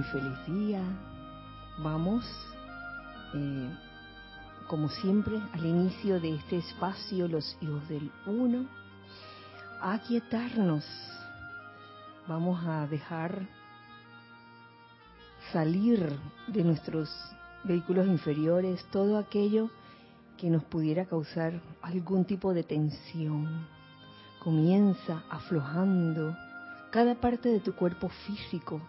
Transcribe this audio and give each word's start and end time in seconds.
muy 0.00 0.08
feliz 0.08 0.46
día. 0.46 0.82
Vamos, 1.82 2.24
eh, 3.34 3.70
como 4.66 4.88
siempre, 4.88 5.38
al 5.52 5.66
inicio 5.66 6.18
de 6.18 6.36
este 6.36 6.56
espacio, 6.56 7.28
los 7.28 7.58
hijos 7.60 7.86
del 7.86 8.10
uno, 8.24 8.66
a 9.78 9.92
aquietarnos. 9.92 10.86
Vamos 12.26 12.64
a 12.64 12.86
dejar 12.86 13.46
salir 15.52 16.18
de 16.46 16.64
nuestros 16.64 17.10
vehículos 17.64 18.06
inferiores 18.06 18.82
todo 18.90 19.18
aquello 19.18 19.68
que 20.38 20.48
nos 20.48 20.64
pudiera 20.64 21.04
causar 21.04 21.60
algún 21.82 22.24
tipo 22.24 22.54
de 22.54 22.62
tensión. 22.62 23.66
Comienza 24.42 25.24
aflojando 25.28 26.34
cada 26.90 27.16
parte 27.16 27.50
de 27.50 27.60
tu 27.60 27.74
cuerpo 27.74 28.08
físico, 28.26 28.80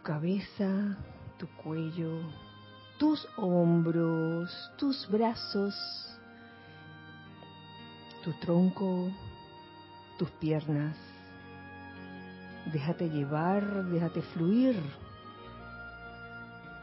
tu 0.00 0.06
cabeza, 0.06 0.96
tu 1.38 1.46
cuello, 1.62 2.20
tus 2.98 3.26
hombros, 3.36 4.50
tus 4.76 5.06
brazos, 5.10 5.74
tu 8.24 8.32
tronco, 8.40 9.10
tus 10.18 10.30
piernas. 10.32 10.96
Déjate 12.72 13.08
llevar, 13.08 13.84
déjate 13.86 14.22
fluir 14.22 14.76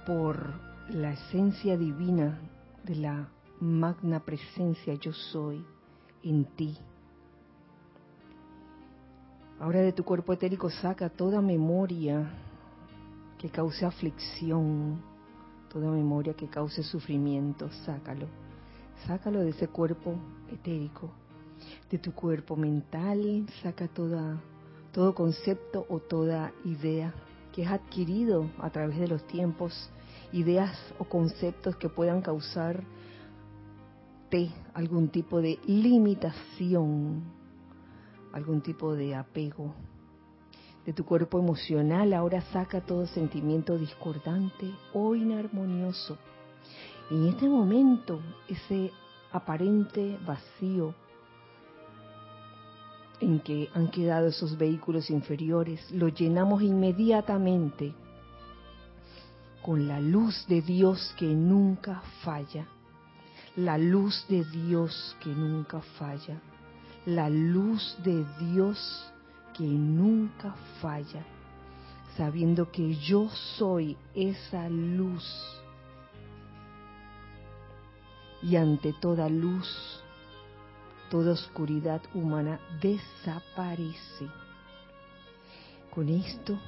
por 0.05 0.53
la 0.89 1.13
esencia 1.13 1.77
divina 1.77 2.39
de 2.83 2.95
la 2.95 3.27
magna 3.59 4.19
presencia 4.19 4.93
yo 4.95 5.13
soy 5.13 5.65
en 6.23 6.45
ti. 6.55 6.77
Ahora 9.59 9.81
de 9.81 9.91
tu 9.91 10.03
cuerpo 10.03 10.33
etérico 10.33 10.69
saca 10.69 11.09
toda 11.09 11.41
memoria 11.41 12.31
que 13.37 13.49
cause 13.49 13.85
aflicción, 13.85 15.01
toda 15.69 15.91
memoria 15.91 16.33
que 16.33 16.47
cause 16.47 16.83
sufrimiento, 16.83 17.69
sácalo. 17.85 18.27
Sácalo 19.05 19.41
de 19.41 19.49
ese 19.49 19.67
cuerpo 19.67 20.15
etérico. 20.51 21.11
De 21.89 21.97
tu 21.97 22.13
cuerpo 22.13 22.55
mental, 22.55 23.45
saca 23.61 23.87
toda, 23.87 24.41
todo 24.91 25.13
concepto 25.13 25.85
o 25.89 25.99
toda 25.99 26.51
idea 26.65 27.13
que 27.51 27.65
has 27.65 27.73
adquirido 27.73 28.49
a 28.59 28.69
través 28.69 28.99
de 28.99 29.07
los 29.07 29.25
tiempos, 29.27 29.89
ideas 30.31 30.77
o 30.99 31.05
conceptos 31.05 31.75
que 31.75 31.89
puedan 31.89 32.21
causar 32.21 32.83
algún 34.73 35.09
tipo 35.09 35.41
de 35.41 35.57
limitación, 35.65 37.23
algún 38.33 38.61
tipo 38.61 38.93
de 38.93 39.15
apego. 39.15 39.73
De 40.87 40.93
tu 40.93 41.03
cuerpo 41.03 41.37
emocional 41.37 42.13
ahora 42.13 42.39
saca 42.53 42.79
todo 42.79 43.05
sentimiento 43.07 43.77
discordante 43.77 44.73
o 44.93 45.15
inarmonioso. 45.15 46.17
En 47.11 47.27
este 47.27 47.49
momento, 47.49 48.21
ese 48.47 48.93
aparente 49.33 50.17
vacío 50.25 50.95
en 53.19 53.41
que 53.41 53.67
han 53.73 53.91
quedado 53.91 54.27
esos 54.27 54.57
vehículos 54.57 55.09
inferiores, 55.09 55.91
lo 55.91 56.07
llenamos 56.07 56.61
inmediatamente 56.61 57.93
con 59.61 59.89
la 59.89 59.99
luz 59.99 60.45
de 60.47 60.61
Dios 60.61 61.13
que 61.17 61.25
nunca 61.25 62.01
falla, 62.23 62.65
la 63.57 63.77
luz 63.77 64.25
de 64.29 64.45
Dios 64.45 65.17
que 65.19 65.31
nunca 65.31 65.81
falla, 65.99 66.39
la 67.05 67.27
luz 67.27 67.97
de 68.05 68.23
Dios 68.39 69.11
que 69.57 69.63
nunca 69.63 70.53
falla, 70.81 71.25
sabiendo 72.15 72.71
que 72.71 72.95
yo 72.95 73.27
soy 73.57 73.97
esa 74.13 74.69
luz. 74.69 75.25
Y 78.43 78.55
ante 78.55 78.93
toda 78.93 79.27
luz, 79.29 80.03
toda 81.09 81.31
oscuridad 81.31 82.01
humana 82.13 82.59
desaparece. 82.79 84.27
Con 85.93 86.09
esto 86.09 86.59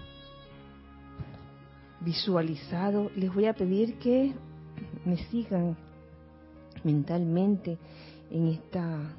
visualizado, 2.01 3.11
les 3.15 3.31
voy 3.31 3.45
a 3.45 3.53
pedir 3.53 3.99
que 3.99 4.33
me 5.05 5.17
sigan 5.27 5.77
mentalmente 6.83 7.77
en 8.31 8.47
esta 8.47 9.15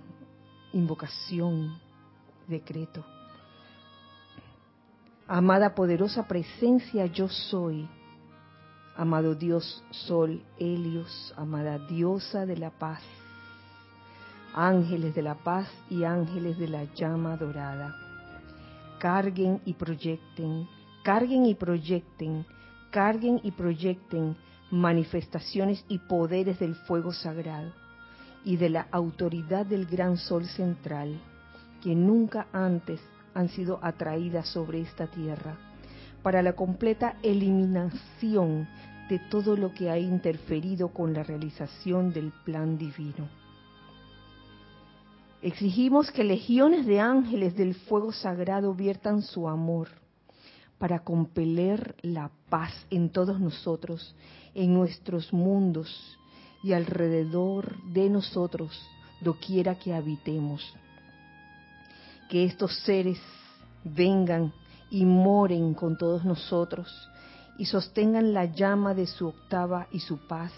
invocación, 0.73 1.79
decreto. 2.49 3.05
Amada 5.33 5.77
poderosa 5.77 6.27
presencia 6.27 7.07
yo 7.07 7.29
soy, 7.29 7.89
amado 8.97 9.37
Dios 9.37 9.85
Sol 9.93 10.43
Helios, 10.59 11.33
amada 11.37 11.79
diosa 11.79 12.47
de 12.47 12.57
la 12.57 12.71
paz, 12.71 13.01
ángeles 14.53 15.15
de 15.15 15.23
la 15.23 15.37
paz 15.37 15.69
y 15.89 16.03
ángeles 16.03 16.59
de 16.59 16.67
la 16.67 16.83
llama 16.97 17.37
dorada. 17.37 17.95
Carguen 18.99 19.61
y 19.65 19.75
proyecten, 19.75 20.69
carguen 21.05 21.47
y 21.47 21.55
proyecten, 21.55 22.45
carguen 22.91 23.39
y 23.45 23.53
proyecten 23.53 24.37
manifestaciones 24.73 25.85
y 25.87 25.99
poderes 25.99 26.59
del 26.59 26.75
fuego 26.75 27.13
sagrado 27.13 27.71
y 28.45 28.57
de 28.57 28.69
la 28.69 28.89
autoridad 28.91 29.65
del 29.65 29.87
gran 29.87 30.17
sol 30.17 30.45
central, 30.47 31.21
que 31.81 31.95
nunca 31.95 32.49
antes 32.53 33.01
han 33.35 33.49
sido 33.49 33.79
atraídas 33.83 34.49
sobre 34.49 34.81
esta 34.81 35.07
tierra, 35.07 35.59
para 36.23 36.43
la 36.43 36.55
completa 36.55 37.17
eliminación 37.23 38.69
de 39.09 39.19
todo 39.19 39.57
lo 39.57 39.75
que 39.75 39.91
ha 39.91 39.99
interferido 39.99 40.89
con 40.89 41.13
la 41.13 41.23
realización 41.23 42.13
del 42.13 42.33
plan 42.45 42.79
divino. 42.79 43.29
Exigimos 45.43 46.11
que 46.11 46.23
legiones 46.23 46.87
de 46.87 47.01
ángeles 47.01 47.57
del 47.57 47.75
fuego 47.75 48.13
sagrado 48.13 48.75
viertan 48.75 49.23
su 49.23 49.49
amor 49.49 49.89
para 50.79 51.01
compeler 51.01 51.97
la 52.03 52.31
paz 52.49 52.73
en 52.91 53.11
todos 53.11 53.41
nosotros, 53.41 54.15
en 54.55 54.75
nuestros 54.75 55.33
mundos 55.33 56.19
y 56.63 56.73
alrededor 56.73 57.83
de 57.85 58.11
nosotros, 58.11 58.81
doquiera 59.21 59.79
que 59.79 59.95
habitemos. 59.95 60.75
Que 62.31 62.45
estos 62.45 62.73
seres 62.85 63.19
vengan 63.83 64.53
y 64.89 65.05
moren 65.05 65.75
con 65.75 65.99
todos 65.99 66.25
nosotros 66.25 66.89
y 67.59 67.65
sostengan 67.65 68.33
la 68.33 68.45
llama 68.45 68.95
de 68.95 69.09
su 69.09 69.27
octava 69.27 69.89
y 69.91 69.99
su 69.99 70.17
paz 70.29 70.53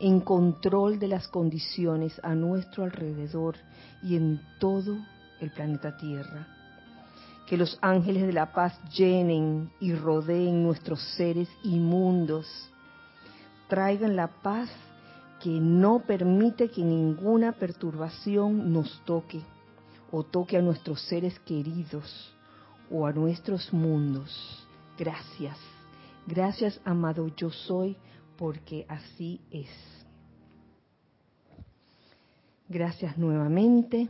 en 0.00 0.18
control 0.18 0.98
de 0.98 1.06
las 1.06 1.28
condiciones 1.28 2.18
a 2.24 2.34
nuestro 2.34 2.82
alrededor 2.82 3.54
y 4.02 4.16
en 4.16 4.40
todo 4.58 4.96
el 5.40 5.52
planeta 5.52 5.96
Tierra. 5.96 6.48
Que 7.46 7.56
los 7.56 7.78
ángeles 7.82 8.26
de 8.26 8.32
la 8.32 8.52
paz 8.52 8.76
llenen 8.90 9.70
y 9.78 9.94
rodeen 9.94 10.64
nuestros 10.64 11.00
seres 11.14 11.48
inmundos, 11.62 12.48
traigan 13.68 14.16
la 14.16 14.26
paz 14.26 14.68
que 15.40 15.50
no 15.50 16.00
permite 16.00 16.68
que 16.68 16.82
ninguna 16.82 17.52
perturbación 17.52 18.72
nos 18.72 19.00
toque 19.04 19.40
o 20.12 20.22
toque 20.22 20.56
a 20.56 20.62
nuestros 20.62 21.00
seres 21.08 21.36
queridos 21.40 22.32
o 22.90 23.06
a 23.06 23.12
nuestros 23.12 23.72
mundos. 23.72 24.64
Gracias, 24.98 25.58
gracias 26.26 26.78
amado 26.84 27.28
yo 27.34 27.50
soy, 27.50 27.96
porque 28.36 28.84
así 28.88 29.40
es. 29.50 29.70
Gracias 32.68 33.18
nuevamente. 33.18 34.08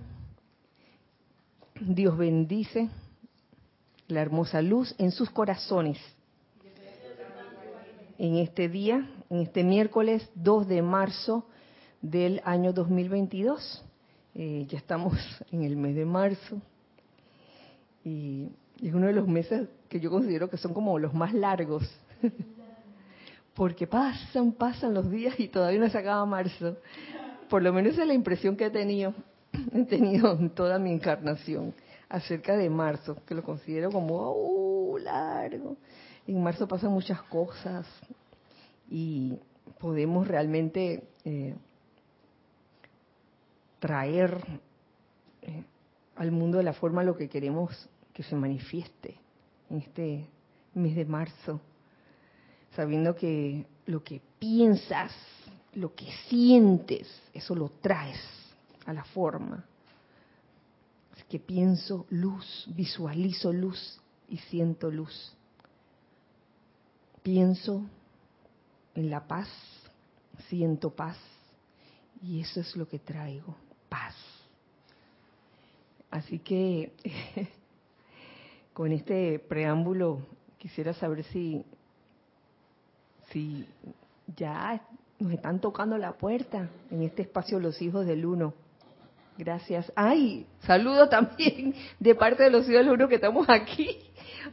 Dios 1.81 2.17
bendice 2.19 2.91
la 4.09 4.21
hermosa 4.21 4.61
luz 4.61 4.94
en 4.99 5.11
sus 5.11 5.31
corazones. 5.31 5.99
En 8.19 8.37
este 8.37 8.69
día, 8.69 9.09
en 9.31 9.41
este 9.41 9.65
miércoles 9.65 10.29
2 10.35 10.69
de 10.69 10.82
marzo 10.82 11.47
del 12.03 12.41
año 12.44 12.73
2022. 12.73 13.85
Eh, 14.34 14.67
ya 14.69 14.79
estamos 14.79 15.14
en 15.50 15.62
el 15.62 15.76
mes 15.76 15.94
de 15.94 16.05
marzo 16.05 16.61
y 18.05 18.49
es 18.82 18.94
uno 18.94 19.06
de 19.06 19.12
los 19.12 19.29
meses 19.29 19.69
que 19.88 20.00
yo 20.00 20.11
considero 20.11 20.49
que 20.49 20.56
son 20.56 20.73
como 20.73 20.99
los 20.99 21.12
más 21.14 21.34
largos. 21.34 21.88
Porque 23.55 23.87
pasan, 23.87 24.52
pasan 24.52 24.94
los 24.94 25.11
días 25.11 25.38
y 25.38 25.49
todavía 25.49 25.79
no 25.79 25.90
se 25.90 25.99
acaba 25.99 26.25
marzo 26.25 26.76
por 27.52 27.62
lo 27.62 27.70
menos 27.70 27.99
es 27.99 28.06
la 28.06 28.14
impresión 28.14 28.56
que 28.56 28.64
he 28.64 28.70
tenido, 28.70 29.12
he 29.75 29.84
tenido 29.84 30.32
en 30.32 30.49
toda 30.49 30.79
mi 30.79 30.90
encarnación 30.90 31.75
acerca 32.08 32.56
de 32.56 32.70
marzo, 32.70 33.19
que 33.26 33.34
lo 33.34 33.43
considero 33.43 33.90
como 33.90 34.32
uh, 34.32 34.96
largo. 34.96 35.76
En 36.26 36.43
marzo 36.43 36.67
pasan 36.67 36.93
muchas 36.93 37.20
cosas 37.25 37.87
y 38.88 39.38
podemos 39.79 40.26
realmente 40.26 41.05
eh, 41.26 41.55
traer 43.82 44.38
eh, 45.43 45.64
al 46.14 46.31
mundo 46.31 46.58
de 46.58 46.62
la 46.62 46.73
forma 46.73 47.02
lo 47.02 47.17
que 47.17 47.29
queremos 47.29 47.88
que 48.12 48.23
se 48.23 48.37
manifieste 48.37 49.17
en 49.69 49.79
este 49.79 50.29
mes 50.75 50.94
de 50.94 51.05
marzo, 51.05 51.61
sabiendo 52.76 53.17
que 53.17 53.67
lo 53.87 54.05
que 54.05 54.23
piensas, 54.38 55.11
lo 55.75 55.96
que 55.96 56.06
sientes, 56.29 57.08
eso 57.34 57.56
lo 57.56 57.70
traes 57.70 58.20
a 58.87 58.93
la 58.93 59.02
forma. 59.02 59.64
Es 61.17 61.25
que 61.25 61.40
pienso 61.40 62.06
luz, 62.11 62.69
visualizo 62.69 63.52
luz 63.52 64.00
y 64.29 64.37
siento 64.37 64.93
luz. 64.93 65.34
Pienso 67.25 67.82
en 68.94 69.11
la 69.11 69.26
paz, 69.26 69.49
siento 70.49 70.90
paz 70.90 71.17
y 72.23 72.40
eso 72.40 72.61
es 72.61 72.76
lo 72.76 72.87
que 72.88 73.00
traigo, 73.00 73.56
paz. 73.93 74.15
Así 76.11 76.39
que 76.39 76.93
con 78.73 78.91
este 78.91 79.39
preámbulo 79.39 80.21
quisiera 80.56 80.94
saber 80.94 81.25
si, 81.25 81.62
si 83.31 83.67
ya 84.35 84.81
nos 85.19 85.33
están 85.33 85.61
tocando 85.61 85.99
la 85.99 86.12
puerta 86.12 86.71
en 86.91 87.03
este 87.03 87.23
espacio 87.23 87.61
los 87.61 87.83
hijos 87.83 88.06
del 88.06 88.25
uno. 88.25 88.55
Gracias. 89.37 89.93
Ay, 89.94 90.47
saludo 90.61 91.11
también 91.11 91.75
de 92.00 92.15
parte 92.15 92.44
de 92.44 92.50
los 92.50 92.62
hijos 92.69 92.87
del 92.87 92.94
uno 92.94 93.09
que 93.09 93.17
estamos 93.17 93.47
aquí. 93.50 93.99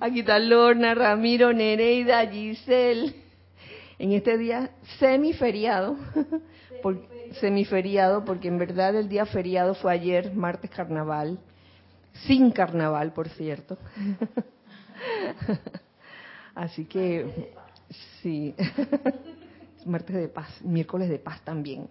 Aquí 0.02 0.20
está 0.20 0.38
Lorna, 0.38 0.94
Ramiro, 0.96 1.54
Nereida, 1.54 2.28
Giselle. 2.28 3.16
En 4.00 4.14
este 4.14 4.38
día 4.38 4.72
semiferiado, 4.98 5.98
por, 6.82 7.06
semiferiado, 7.40 8.24
porque 8.24 8.48
en 8.48 8.58
verdad 8.58 8.96
el 8.96 9.10
día 9.10 9.26
feriado 9.26 9.76
fue 9.76 9.92
ayer, 9.92 10.34
martes 10.34 10.72
carnaval, 10.72 11.38
sin 12.26 12.52
carnaval, 12.52 13.14
por 13.14 13.28
cierto. 13.30 13.78
Así 16.56 16.86
que, 16.86 17.52
sí, 18.22 18.56
martes 19.86 20.16
de 20.16 20.28
paz, 20.30 20.62
miércoles 20.64 21.10
de 21.10 21.20
paz 21.20 21.42
también. 21.44 21.88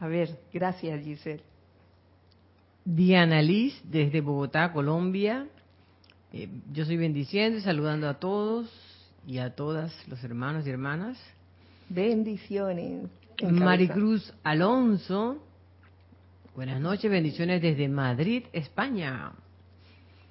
A 0.00 0.06
ver, 0.06 0.40
gracias 0.52 1.04
Giselle. 1.04 1.42
Diana 2.84 3.40
Liz, 3.42 3.80
desde 3.84 4.20
Bogotá, 4.20 4.72
Colombia. 4.72 5.46
Eh, 6.32 6.48
yo 6.72 6.84
soy 6.84 6.96
bendiciendo 6.96 7.58
y 7.58 7.60
saludando 7.60 8.08
a 8.08 8.14
todos 8.14 8.68
y 9.26 9.38
a 9.38 9.54
todas 9.54 9.92
los 10.08 10.22
hermanos 10.24 10.66
y 10.66 10.70
hermanas. 10.70 11.18
Bendiciones. 11.94 13.10
Maricruz 13.50 14.32
Alonso, 14.42 15.36
buenas 16.54 16.80
noches, 16.80 17.10
bendiciones 17.10 17.60
desde 17.60 17.86
Madrid, 17.86 18.44
España. 18.54 19.32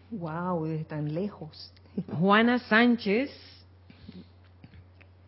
Wow, 0.10 0.66
desde 0.66 0.86
tan 0.86 1.14
lejos. 1.14 1.72
Juana 2.20 2.58
Sánchez, 2.58 3.30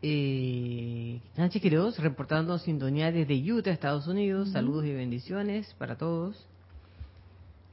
eh, 0.01 1.19
Sánchez 1.35 1.61
Quiroz, 1.61 1.99
reportando 1.99 2.57
sintonía 2.57 3.11
desde 3.11 3.35
Utah, 3.35 3.69
Estados 3.69 4.07
Unidos. 4.07 4.49
Saludos 4.49 4.85
y 4.85 4.93
bendiciones 4.93 5.71
para 5.77 5.99
todos. 5.99 6.47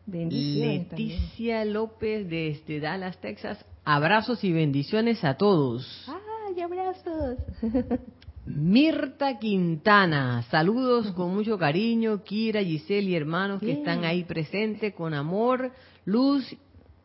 Bendiciones 0.04 0.90
Leticia 0.90 1.64
López 1.64 2.28
desde 2.28 2.80
Dallas, 2.80 3.18
Texas. 3.22 3.64
Abrazos 3.86 4.44
y 4.44 4.52
bendiciones 4.52 5.24
a 5.24 5.38
todos. 5.38 6.06
¡Ay, 6.46 6.60
abrazos! 6.60 7.38
Mirta 8.56 9.38
Quintana, 9.38 10.42
saludos 10.50 11.12
con 11.12 11.32
mucho 11.32 11.56
cariño, 11.56 12.24
Kira, 12.24 12.62
Giselle 12.62 13.10
y 13.10 13.14
hermanos 13.14 13.60
que 13.60 13.72
están 13.72 14.04
ahí 14.04 14.24
presentes 14.24 14.92
con 14.94 15.14
amor, 15.14 15.70
luz 16.04 16.56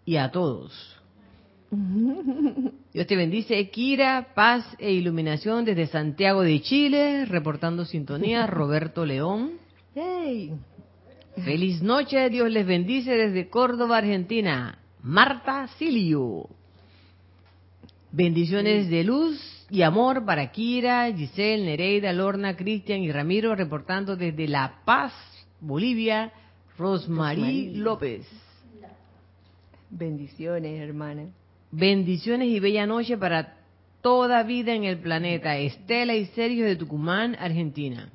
y 0.05 0.15
a 0.15 0.31
todos. 0.31 0.73
Dios 2.93 3.07
te 3.07 3.15
bendice, 3.15 3.69
Kira, 3.69 4.33
paz 4.33 4.65
e 4.79 4.91
iluminación 4.91 5.65
desde 5.65 5.87
Santiago 5.87 6.41
de 6.41 6.61
Chile, 6.61 7.25
reportando 7.25 7.85
sintonía, 7.85 8.47
Roberto 8.47 9.05
León. 9.05 9.51
¡Hey! 9.93 10.51
Feliz 11.43 11.81
noche, 11.83 12.29
Dios 12.29 12.49
les 12.49 12.65
bendice 12.65 13.11
desde 13.11 13.49
Córdoba, 13.49 13.97
Argentina. 13.97 14.79
Marta 15.03 15.67
Silio. 15.77 16.49
Bendiciones 18.11 18.89
de 18.89 19.03
luz 19.03 19.54
y 19.69 19.81
amor 19.81 20.25
para 20.25 20.51
Kira, 20.51 21.11
Giselle, 21.11 21.65
Nereida, 21.65 22.13
Lorna, 22.13 22.55
Cristian 22.55 23.01
y 23.01 23.11
Ramiro, 23.11 23.55
reportando 23.55 24.15
desde 24.15 24.47
La 24.47 24.81
Paz, 24.85 25.13
Bolivia, 25.59 26.31
Rosmarie 26.77 27.71
López. 27.75 28.27
Bendiciones, 29.89 30.79
hermana. 30.79 31.29
Bendiciones 31.71 32.49
y 32.49 32.59
bella 32.59 32.85
noche 32.85 33.17
para 33.17 33.57
toda 34.01 34.43
vida 34.43 34.73
en 34.73 34.83
el 34.83 34.99
planeta. 34.99 35.57
Estela 35.57 36.15
y 36.15 36.25
Sergio 36.27 36.65
de 36.65 36.75
Tucumán, 36.75 37.35
Argentina. 37.39 38.09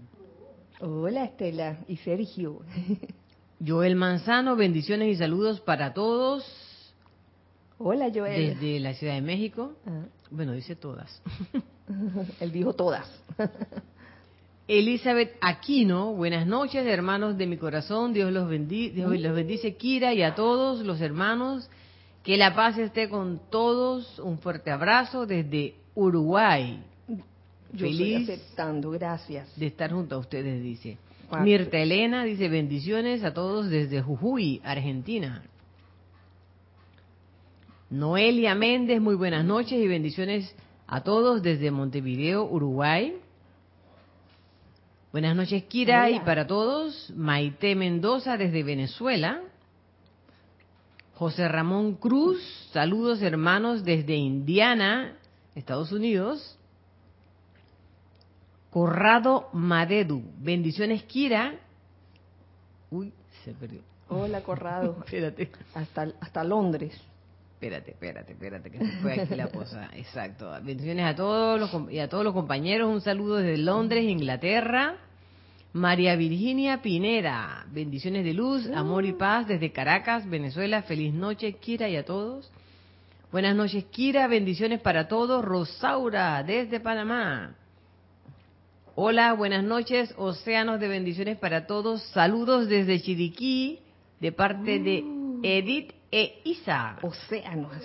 Hola, 0.81 1.25
Estela 1.25 1.79
y 1.89 1.97
Sergio. 1.97 2.61
Joel 3.67 3.97
Manzano, 3.97 4.57
bendiciones 4.57 5.09
y 5.09 5.17
saludos 5.17 5.61
para 5.61 5.93
todos. 5.93 6.45
Hola, 7.83 8.11
Joel. 8.15 8.59
Desde 8.61 8.79
la 8.79 8.93
Ciudad 8.93 9.15
de 9.15 9.23
México. 9.23 9.73
Ah. 9.87 10.05
Bueno, 10.31 10.53
dice 10.53 10.77
todas. 10.77 11.23
Él 12.41 12.53
dijo 12.53 12.75
todas. 12.75 13.11
Elizabeth 14.69 15.33
Aquino, 15.41 16.13
buenas 16.13 16.47
noches, 16.47 16.87
hermanos 16.87 17.39
de 17.39 17.47
mi 17.47 17.57
corazón. 17.57 18.13
Dios 18.13 18.31
los, 18.33 18.51
bendice, 18.51 18.97
Dios 18.97 19.19
los 19.19 19.35
bendice, 19.35 19.77
Kira, 19.77 20.13
y 20.13 20.23
a 20.23 20.35
todos 20.35 20.85
los 20.85 21.01
hermanos. 21.01 21.71
Que 22.23 22.37
la 22.37 22.55
paz 22.55 22.77
esté 22.77 23.09
con 23.09 23.41
todos. 23.51 24.19
Un 24.19 24.39
fuerte 24.39 24.71
abrazo 24.71 25.25
desde 25.25 25.75
Uruguay. 25.95 26.85
Yo 27.09 27.87
Feliz 27.87 28.21
estoy 28.21 28.35
aceptando, 28.35 28.91
gracias. 28.91 29.59
de 29.59 29.67
estar 29.67 29.91
junto 29.91 30.17
a 30.17 30.19
ustedes, 30.19 30.63
dice. 30.63 30.99
Cuatro. 31.31 31.47
Mirta 31.47 31.79
Elena 31.79 32.25
dice 32.25 32.51
bendiciones 32.51 33.25
a 33.25 33.33
todos 33.33 33.71
desde 33.71 34.03
Jujuy, 34.03 34.61
Argentina. 34.65 35.45
Noelia 37.91 38.55
Méndez, 38.55 39.01
muy 39.01 39.17
buenas 39.17 39.45
noches 39.45 39.73
y 39.73 39.89
bendiciones 39.89 40.55
a 40.87 41.03
todos 41.03 41.43
desde 41.43 41.73
Montevideo, 41.73 42.45
Uruguay. 42.45 43.17
Buenas 45.11 45.35
noches, 45.35 45.65
Kira, 45.65 46.05
Hola. 46.07 46.11
y 46.11 46.21
para 46.21 46.47
todos, 46.47 47.13
Maite 47.17 47.75
Mendoza 47.75 48.37
desde 48.37 48.63
Venezuela. 48.63 49.41
José 51.17 51.49
Ramón 51.49 51.95
Cruz, 51.97 52.41
saludos 52.73 53.21
hermanos 53.23 53.83
desde 53.85 54.15
Indiana, 54.15 55.17
Estados 55.57 55.91
Unidos. 55.91 56.57
Corrado 58.71 59.49
Madedu, 59.53 60.23
bendiciones, 60.39 61.03
Kira. 61.03 61.59
Uy, 62.93 63.13
se 63.45 63.53
perdió. 63.53 63.81
Hola, 64.09 64.43
Corrado. 64.43 64.97
Espérate. 65.05 65.51
hasta, 65.75 66.13
hasta 66.21 66.45
Londres. 66.45 66.97
Espérate, 67.61 67.91
espérate, 67.91 68.33
espérate, 68.33 68.71
que 68.71 68.79
se 68.79 68.93
fue 69.03 69.21
aquí 69.21 69.35
la 69.35 69.49
cosa. 69.49 69.91
Exacto. 69.95 70.51
Bendiciones 70.63 71.05
a 71.05 71.15
todos 71.15 71.61
los, 71.61 71.93
y 71.93 71.99
a 71.99 72.09
todos 72.09 72.25
los 72.25 72.33
compañeros. 72.33 72.91
Un 72.91 73.03
saludo 73.03 73.37
desde 73.37 73.59
Londres, 73.59 74.03
Inglaterra. 74.05 74.97
María 75.75 76.17
Virginia 76.17 76.81
Pineda. 76.81 77.67
Bendiciones 77.71 78.25
de 78.25 78.33
luz, 78.33 78.67
amor 78.75 79.05
y 79.05 79.13
paz 79.13 79.47
desde 79.47 79.73
Caracas, 79.73 80.27
Venezuela. 80.27 80.81
Feliz 80.85 81.13
noche, 81.13 81.53
Kira, 81.53 81.87
y 81.91 81.97
a 81.97 82.05
todos. 82.07 82.51
Buenas 83.31 83.55
noches, 83.55 83.85
Kira. 83.91 84.27
Bendiciones 84.27 84.81
para 84.81 85.07
todos. 85.07 85.45
Rosaura, 85.45 86.43
desde 86.43 86.81
Panamá. 86.81 87.57
Hola, 88.95 89.35
buenas 89.35 89.65
noches. 89.65 90.15
Océanos 90.17 90.81
de 90.81 90.89
bendiciones 90.89 91.37
para 91.37 91.67
todos. 91.67 92.03
Saludos 92.15 92.69
desde 92.69 93.03
Chiriquí, 93.03 93.81
de 94.19 94.33
parte 94.33 94.79
de 94.79 95.05
Edith 95.43 96.00
e 96.11 96.41
Isa. 96.45 96.99
Océanos. 97.03 97.83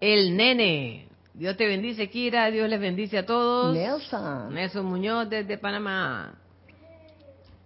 El 0.00 0.36
nene. 0.36 1.08
Dios 1.34 1.56
te 1.56 1.66
bendice, 1.66 2.08
Kira. 2.08 2.50
Dios 2.50 2.68
les 2.68 2.80
bendice 2.80 3.18
a 3.18 3.26
todos. 3.26 3.74
Nelson. 3.74 4.54
Nelson 4.54 4.86
Muñoz 4.86 5.28
desde 5.28 5.58
Panamá. 5.58 6.34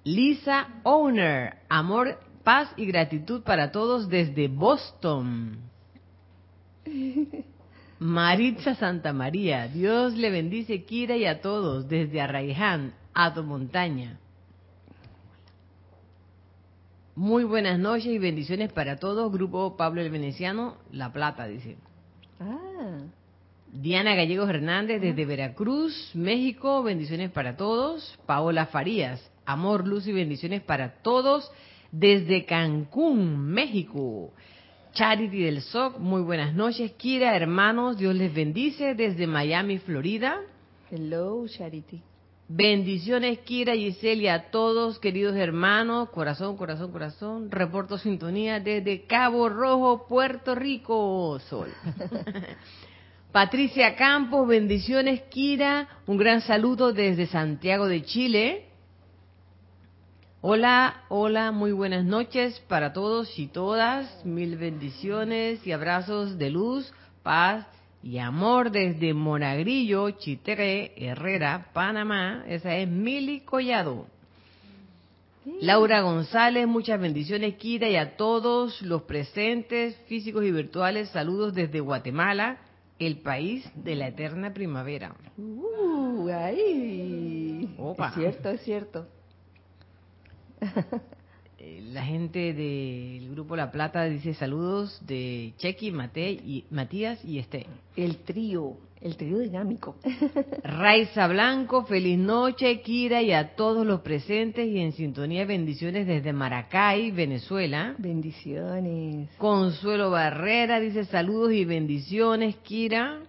Lisa 0.04 0.68
Owner. 0.82 1.58
Amor, 1.68 2.18
paz 2.42 2.68
y 2.76 2.86
gratitud 2.86 3.42
para 3.42 3.70
todos 3.70 4.08
desde 4.08 4.48
Boston. 4.48 5.58
Maritza 7.98 8.74
Santa 8.74 9.12
María. 9.12 9.68
Dios 9.68 10.14
le 10.14 10.30
bendice, 10.30 10.84
Kira, 10.84 11.16
y 11.16 11.24
a 11.24 11.40
todos 11.40 11.88
desde 11.88 12.20
Arraiján, 12.20 12.94
Ato 13.14 13.44
Montaña. 13.44 14.18
Muy 17.22 17.44
buenas 17.44 17.78
noches 17.78 18.06
y 18.06 18.18
bendiciones 18.18 18.72
para 18.72 18.96
todos. 18.96 19.32
Grupo 19.32 19.76
Pablo 19.76 20.02
el 20.02 20.10
Veneciano, 20.10 20.78
La 20.90 21.12
Plata, 21.12 21.46
dice. 21.46 21.76
Ah, 22.40 22.98
Diana 23.70 24.16
Gallegos 24.16 24.50
Hernández 24.50 25.00
desde 25.00 25.24
Veracruz, 25.24 26.10
México, 26.14 26.82
bendiciones 26.82 27.30
para 27.30 27.56
todos. 27.56 28.18
Paola 28.26 28.66
Farías, 28.66 29.30
amor, 29.46 29.86
luz 29.86 30.08
y 30.08 30.12
bendiciones 30.12 30.62
para 30.62 30.94
todos 31.00 31.48
desde 31.92 32.44
Cancún, 32.44 33.38
México. 33.38 34.32
Charity 34.92 35.44
del 35.44 35.60
SOC, 35.62 36.00
muy 36.00 36.22
buenas 36.22 36.54
noches. 36.54 36.90
Kira, 36.94 37.36
hermanos, 37.36 37.98
Dios 37.98 38.16
les 38.16 38.34
bendice 38.34 38.96
desde 38.96 39.28
Miami, 39.28 39.78
Florida. 39.78 40.40
Hello, 40.90 41.46
Charity. 41.46 42.02
Bendiciones, 42.54 43.38
Kira, 43.38 43.72
Giselle 43.74 44.24
y 44.24 44.28
a 44.28 44.50
todos, 44.50 44.98
queridos 44.98 45.34
hermanos. 45.36 46.10
Corazón, 46.10 46.58
corazón, 46.58 46.92
corazón. 46.92 47.50
Reporto 47.50 47.96
sintonía 47.96 48.60
desde 48.60 49.06
Cabo 49.06 49.48
Rojo, 49.48 50.06
Puerto 50.06 50.54
Rico. 50.54 51.38
Sol. 51.48 51.70
Patricia 53.32 53.96
Campos, 53.96 54.46
bendiciones, 54.46 55.22
Kira. 55.30 55.88
Un 56.06 56.18
gran 56.18 56.42
saludo 56.42 56.92
desde 56.92 57.26
Santiago 57.26 57.86
de 57.86 58.04
Chile. 58.04 58.66
Hola, 60.42 61.04
hola, 61.08 61.52
muy 61.52 61.72
buenas 61.72 62.04
noches 62.04 62.60
para 62.68 62.92
todos 62.92 63.38
y 63.38 63.46
todas. 63.46 64.26
Mil 64.26 64.58
bendiciones 64.58 65.66
y 65.66 65.72
abrazos 65.72 66.36
de 66.36 66.50
luz, 66.50 66.92
paz 67.22 67.66
y 68.02 68.18
amor 68.18 68.70
desde 68.70 69.14
Monagrillo, 69.14 70.10
Chitré, 70.10 70.92
Herrera, 70.96 71.68
Panamá. 71.72 72.44
Esa 72.48 72.76
es 72.76 72.88
Mili 72.88 73.40
Collado. 73.40 74.06
Laura 75.60 76.02
González, 76.02 76.68
muchas 76.68 77.00
bendiciones, 77.00 77.56
Kira, 77.56 77.88
y 77.88 77.96
a 77.96 78.16
todos 78.16 78.80
los 78.82 79.02
presentes, 79.02 79.96
físicos 80.06 80.44
y 80.44 80.52
virtuales, 80.52 81.08
saludos 81.08 81.52
desde 81.52 81.80
Guatemala, 81.80 82.58
el 83.00 83.18
país 83.18 83.68
de 83.74 83.96
la 83.96 84.08
eterna 84.08 84.52
primavera. 84.54 85.16
Uh, 85.36 86.28
ahí. 86.28 87.68
Es 87.98 88.14
cierto, 88.14 88.50
es 88.50 88.60
cierto. 88.62 89.06
La 91.92 92.04
gente 92.04 92.54
del 92.54 93.30
grupo 93.30 93.54
La 93.54 93.70
Plata 93.70 94.04
dice 94.04 94.34
saludos 94.34 95.00
de 95.06 95.52
Chequi, 95.58 95.92
Mate 95.92 96.32
y 96.32 96.64
Matías 96.70 97.24
y 97.24 97.38
Este. 97.38 97.66
El 97.94 98.16
trío, 98.18 98.78
el 99.00 99.16
trío 99.16 99.38
dinámico. 99.38 99.94
Raiza 100.64 101.28
Blanco, 101.28 101.84
feliz 101.84 102.18
noche, 102.18 102.80
Kira, 102.80 103.22
y 103.22 103.30
a 103.30 103.54
todos 103.54 103.86
los 103.86 104.00
presentes 104.00 104.66
y 104.66 104.80
en 104.80 104.90
sintonía 104.90 105.44
bendiciones 105.44 106.08
desde 106.08 106.32
Maracay, 106.32 107.12
Venezuela. 107.12 107.94
Bendiciones. 107.96 109.28
Consuelo 109.38 110.10
Barrera 110.10 110.80
dice 110.80 111.04
saludos 111.04 111.52
y 111.52 111.64
bendiciones, 111.64 112.56
Kira. 112.56 113.20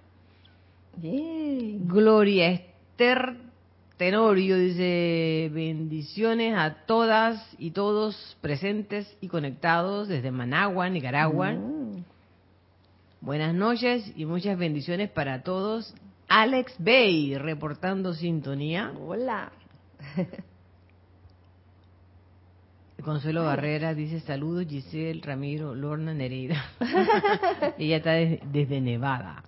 Gloria 0.98 2.50
Esther 2.50 3.53
Tenorio 3.98 4.58
dice 4.58 5.52
bendiciones 5.54 6.56
a 6.58 6.86
todas 6.86 7.48
y 7.60 7.72
todos 7.72 8.38
presentes 8.42 9.16
y 9.22 9.28
conectados 9.28 10.08
desde 10.08 10.32
Managua, 10.32 10.90
Nicaragua. 10.90 11.52
Mm. 11.52 12.04
Buenas 13.22 13.54
noches 13.54 14.12
y 14.16 14.26
muchas 14.26 14.58
bendiciones 14.58 15.10
para 15.10 15.44
todos. 15.44 15.94
Alex 16.28 16.74
Bay 16.80 17.38
reportando 17.38 18.14
sintonía. 18.14 18.92
Hola. 19.00 19.52
Consuelo 23.04 23.44
Barrera 23.44 23.94
dice 23.94 24.22
saludos 24.22 24.66
Giselle, 24.68 25.22
Ramiro, 25.22 25.76
Lorna, 25.76 26.14
Nereida. 26.14 26.64
Ella 27.78 27.98
está 27.98 28.12
desde 28.12 28.82
Nevada. 28.82 29.44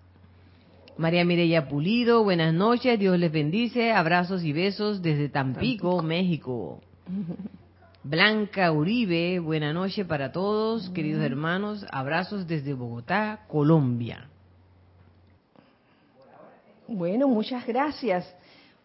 María 0.97 1.25
Mireya 1.25 1.67
Pulido, 1.67 2.23
buenas 2.23 2.53
noches, 2.53 2.97
Dios 2.97 3.19
les 3.19 3.29
bendice, 3.29 3.91
abrazos 3.91 4.45
y 4.45 4.53
besos 4.53 5.01
desde 5.01 5.27
Tampico, 5.27 6.01
México. 6.01 6.79
Blanca 8.03 8.71
Uribe, 8.71 9.39
buena 9.39 9.73
noche 9.73 10.05
para 10.05 10.31
todos, 10.31 10.89
queridos 10.91 11.21
hermanos, 11.21 11.85
abrazos 11.91 12.47
desde 12.47 12.73
Bogotá, 12.73 13.41
Colombia. 13.49 14.29
Bueno, 16.87 17.27
muchas 17.27 17.67
gracias. 17.67 18.33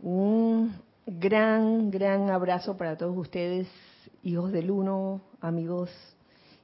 Un 0.01 0.75
gran, 1.07 1.93
gran 1.93 2.29
abrazo 2.31 2.77
para 2.77 2.97
todos 2.97 3.17
ustedes, 3.17 3.69
hijos 4.25 4.51
del 4.51 4.73
uno, 4.73 5.21
amigos 5.41 5.91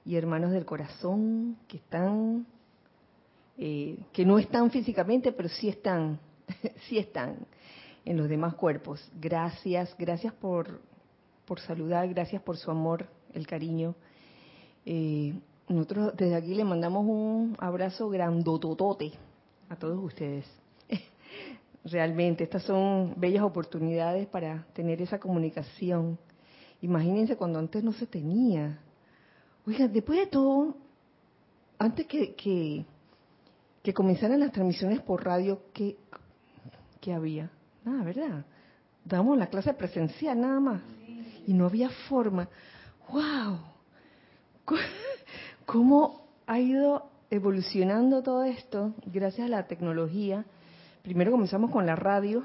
y 0.04 0.16
hermanos 0.16 0.50
del 0.50 0.64
corazón 0.64 1.56
que 1.68 1.76
están 1.76 2.46
eh, 3.58 3.98
que 4.12 4.24
no 4.24 4.38
están 4.38 4.70
físicamente, 4.70 5.32
pero 5.32 5.48
sí 5.48 5.68
están, 5.68 6.18
sí 6.88 6.98
están 6.98 7.46
en 8.04 8.16
los 8.16 8.28
demás 8.28 8.54
cuerpos. 8.54 9.10
Gracias, 9.20 9.94
gracias 9.98 10.32
por, 10.34 10.80
por 11.44 11.60
saludar, 11.60 12.08
gracias 12.08 12.42
por 12.42 12.56
su 12.56 12.70
amor, 12.70 13.06
el 13.32 13.46
cariño. 13.46 13.94
Eh, 14.84 15.34
nosotros 15.68 16.12
desde 16.16 16.36
aquí 16.36 16.54
le 16.54 16.64
mandamos 16.64 17.04
un 17.06 17.56
abrazo 17.58 18.08
grandototote 18.08 19.12
a 19.68 19.76
todos 19.76 20.04
ustedes. 20.04 20.46
Realmente, 21.84 22.44
estas 22.44 22.62
son 22.62 23.14
bellas 23.16 23.42
oportunidades 23.42 24.26
para 24.26 24.66
tener 24.74 25.00
esa 25.00 25.18
comunicación. 25.18 26.18
Imagínense 26.82 27.36
cuando 27.36 27.58
antes 27.58 27.82
no 27.82 27.92
se 27.92 28.06
tenía. 28.06 28.78
Oiga, 29.66 29.88
después 29.88 30.18
de 30.20 30.26
todo, 30.26 30.76
antes 31.78 32.06
que, 32.06 32.34
que 32.34 32.84
que 33.86 33.94
comenzaran 33.94 34.40
las 34.40 34.50
transmisiones 34.50 35.00
por 35.00 35.24
radio, 35.24 35.60
¿qué, 35.72 35.96
había? 37.14 37.52
Nada, 37.84 38.02
¿verdad? 38.02 38.44
Damos 39.04 39.38
la 39.38 39.46
clase 39.46 39.72
presencial 39.74 40.40
nada 40.40 40.58
más. 40.58 40.82
Y 41.46 41.54
no 41.54 41.66
había 41.66 41.88
forma. 42.08 42.48
¡Wow! 43.08 43.60
¿Cómo 45.66 46.26
ha 46.48 46.58
ido 46.58 47.08
evolucionando 47.30 48.24
todo 48.24 48.42
esto 48.42 48.92
gracias 49.04 49.46
a 49.46 49.50
la 49.50 49.68
tecnología? 49.68 50.44
Primero 51.02 51.30
comenzamos 51.30 51.70
con 51.70 51.86
la 51.86 51.94
radio 51.94 52.42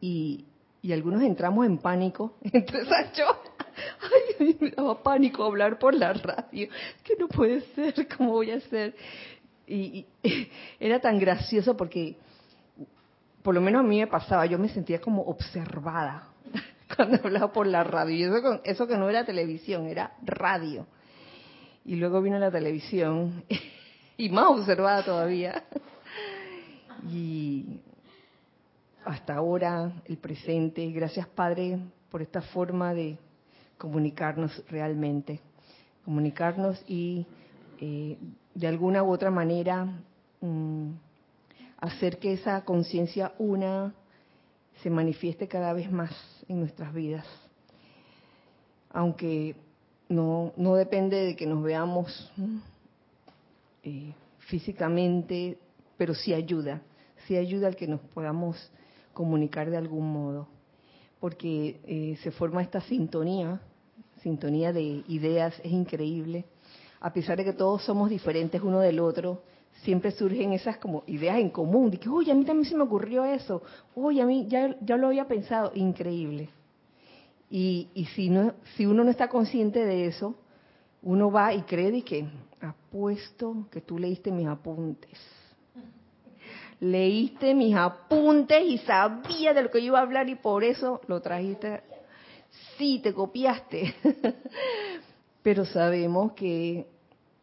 y, 0.00 0.44
y 0.82 0.92
algunos 0.92 1.20
entramos 1.22 1.66
en 1.66 1.78
pánico. 1.78 2.36
Entre 2.42 2.84
yo, 3.16 3.26
ay, 4.40 4.56
me 4.60 4.70
daba 4.70 5.02
pánico 5.02 5.42
hablar 5.42 5.80
por 5.80 5.94
la 5.94 6.12
radio. 6.12 6.68
Que 7.02 7.16
no 7.18 7.26
puede 7.26 7.62
ser, 7.74 8.06
¿cómo 8.16 8.30
voy 8.30 8.52
a 8.52 8.58
hacer? 8.58 8.94
Y, 9.66 10.06
era 10.80 11.00
tan 11.00 11.18
gracioso 11.18 11.76
porque, 11.76 12.16
por 13.42 13.54
lo 13.54 13.60
menos 13.60 13.80
a 13.80 13.88
mí 13.88 13.98
me 13.98 14.06
pasaba, 14.06 14.46
yo 14.46 14.58
me 14.58 14.68
sentía 14.68 15.00
como 15.00 15.22
observada 15.22 16.28
cuando 16.96 17.18
hablaba 17.22 17.52
por 17.52 17.66
la 17.66 17.84
radio. 17.84 18.16
Y 18.16 18.22
eso, 18.22 18.60
eso 18.64 18.86
que 18.86 18.96
no 18.96 19.08
era 19.08 19.24
televisión, 19.24 19.86
era 19.86 20.12
radio. 20.22 20.86
Y 21.84 21.96
luego 21.96 22.20
vino 22.20 22.38
la 22.38 22.50
televisión 22.50 23.44
y 24.16 24.28
más 24.28 24.46
observada 24.48 25.04
todavía. 25.04 25.64
Y 27.10 27.80
hasta 29.04 29.36
ahora, 29.36 29.92
el 30.06 30.16
presente. 30.18 30.90
Gracias, 30.90 31.28
Padre, 31.28 31.78
por 32.10 32.22
esta 32.22 32.42
forma 32.42 32.92
de 32.92 33.18
comunicarnos 33.78 34.64
realmente. 34.68 35.40
Comunicarnos 36.04 36.82
y 36.88 37.26
eh, 37.80 38.16
de 38.56 38.66
alguna 38.66 39.02
u 39.02 39.12
otra 39.12 39.30
manera 39.30 39.86
mm, 40.40 40.90
hacer 41.78 42.18
que 42.18 42.32
esa 42.32 42.64
conciencia 42.64 43.34
una 43.38 43.94
se 44.82 44.88
manifieste 44.88 45.46
cada 45.46 45.74
vez 45.74 45.92
más 45.92 46.10
en 46.48 46.60
nuestras 46.60 46.92
vidas. 46.94 47.26
Aunque 48.90 49.56
no, 50.08 50.54
no 50.56 50.74
depende 50.74 51.22
de 51.22 51.36
que 51.36 51.46
nos 51.46 51.62
veamos 51.62 52.32
eh, 53.82 54.14
físicamente, 54.38 55.58
pero 55.98 56.14
sí 56.14 56.32
ayuda, 56.32 56.80
sí 57.26 57.36
ayuda 57.36 57.66
al 57.66 57.76
que 57.76 57.86
nos 57.86 58.00
podamos 58.00 58.56
comunicar 59.12 59.70
de 59.70 59.76
algún 59.76 60.10
modo, 60.10 60.48
porque 61.20 61.78
eh, 61.84 62.16
se 62.22 62.30
forma 62.30 62.62
esta 62.62 62.80
sintonía, 62.80 63.60
sintonía 64.22 64.72
de 64.72 65.04
ideas, 65.08 65.60
es 65.62 65.72
increíble 65.72 66.46
a 67.06 67.12
pesar 67.12 67.36
de 67.36 67.44
que 67.44 67.52
todos 67.52 67.84
somos 67.84 68.10
diferentes 68.10 68.60
uno 68.60 68.80
del 68.80 68.98
otro, 68.98 69.40
siempre 69.84 70.10
surgen 70.10 70.52
esas 70.52 70.78
como 70.78 71.04
ideas 71.06 71.38
en 71.38 71.50
común, 71.50 71.88
de 71.88 71.98
que, 71.98 72.08
oye, 72.08 72.32
a 72.32 72.34
mí 72.34 72.44
también 72.44 72.68
se 72.68 72.76
me 72.76 72.82
ocurrió 72.82 73.24
eso, 73.24 73.62
oye, 73.94 74.20
a 74.20 74.26
mí 74.26 74.46
ya, 74.48 74.76
ya 74.80 74.96
lo 74.96 75.06
había 75.06 75.28
pensado, 75.28 75.70
increíble. 75.76 76.48
Y, 77.48 77.86
y 77.94 78.06
si, 78.06 78.28
no, 78.28 78.54
si 78.74 78.86
uno 78.86 79.04
no 79.04 79.10
está 79.12 79.28
consciente 79.28 79.86
de 79.86 80.06
eso, 80.06 80.34
uno 81.00 81.30
va 81.30 81.54
y 81.54 81.62
cree 81.62 82.02
que 82.02 82.26
apuesto 82.60 83.68
que 83.70 83.82
tú 83.82 84.00
leíste 84.00 84.32
mis 84.32 84.48
apuntes. 84.48 85.16
Leíste 86.80 87.54
mis 87.54 87.76
apuntes 87.76 88.64
y 88.66 88.78
sabía 88.78 89.54
de 89.54 89.62
lo 89.62 89.70
que 89.70 89.78
yo 89.78 89.86
iba 89.86 90.00
a 90.00 90.02
hablar 90.02 90.28
y 90.28 90.34
por 90.34 90.64
eso 90.64 91.00
lo 91.06 91.20
trajiste. 91.20 91.84
Sí, 92.76 92.98
te 93.00 93.14
copiaste. 93.14 93.94
Pero 95.44 95.64
sabemos 95.64 96.32
que 96.32 96.95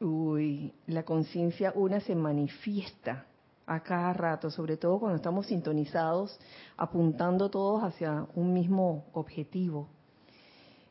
uy, 0.04 0.74
la 0.88 1.04
conciencia 1.04 1.72
una 1.76 2.00
se 2.00 2.16
manifiesta 2.16 3.26
a 3.66 3.82
cada 3.82 4.14
rato, 4.14 4.50
sobre 4.52 4.78
todo 4.78 5.00
cuando 5.00 5.16
estamos 5.16 5.48
sintonizados, 5.48 6.38
apuntando 6.78 7.50
todos 7.50 7.84
hacia 7.84 8.28
un 8.36 8.54
mismo 8.54 9.06
objetivo. 9.14 9.88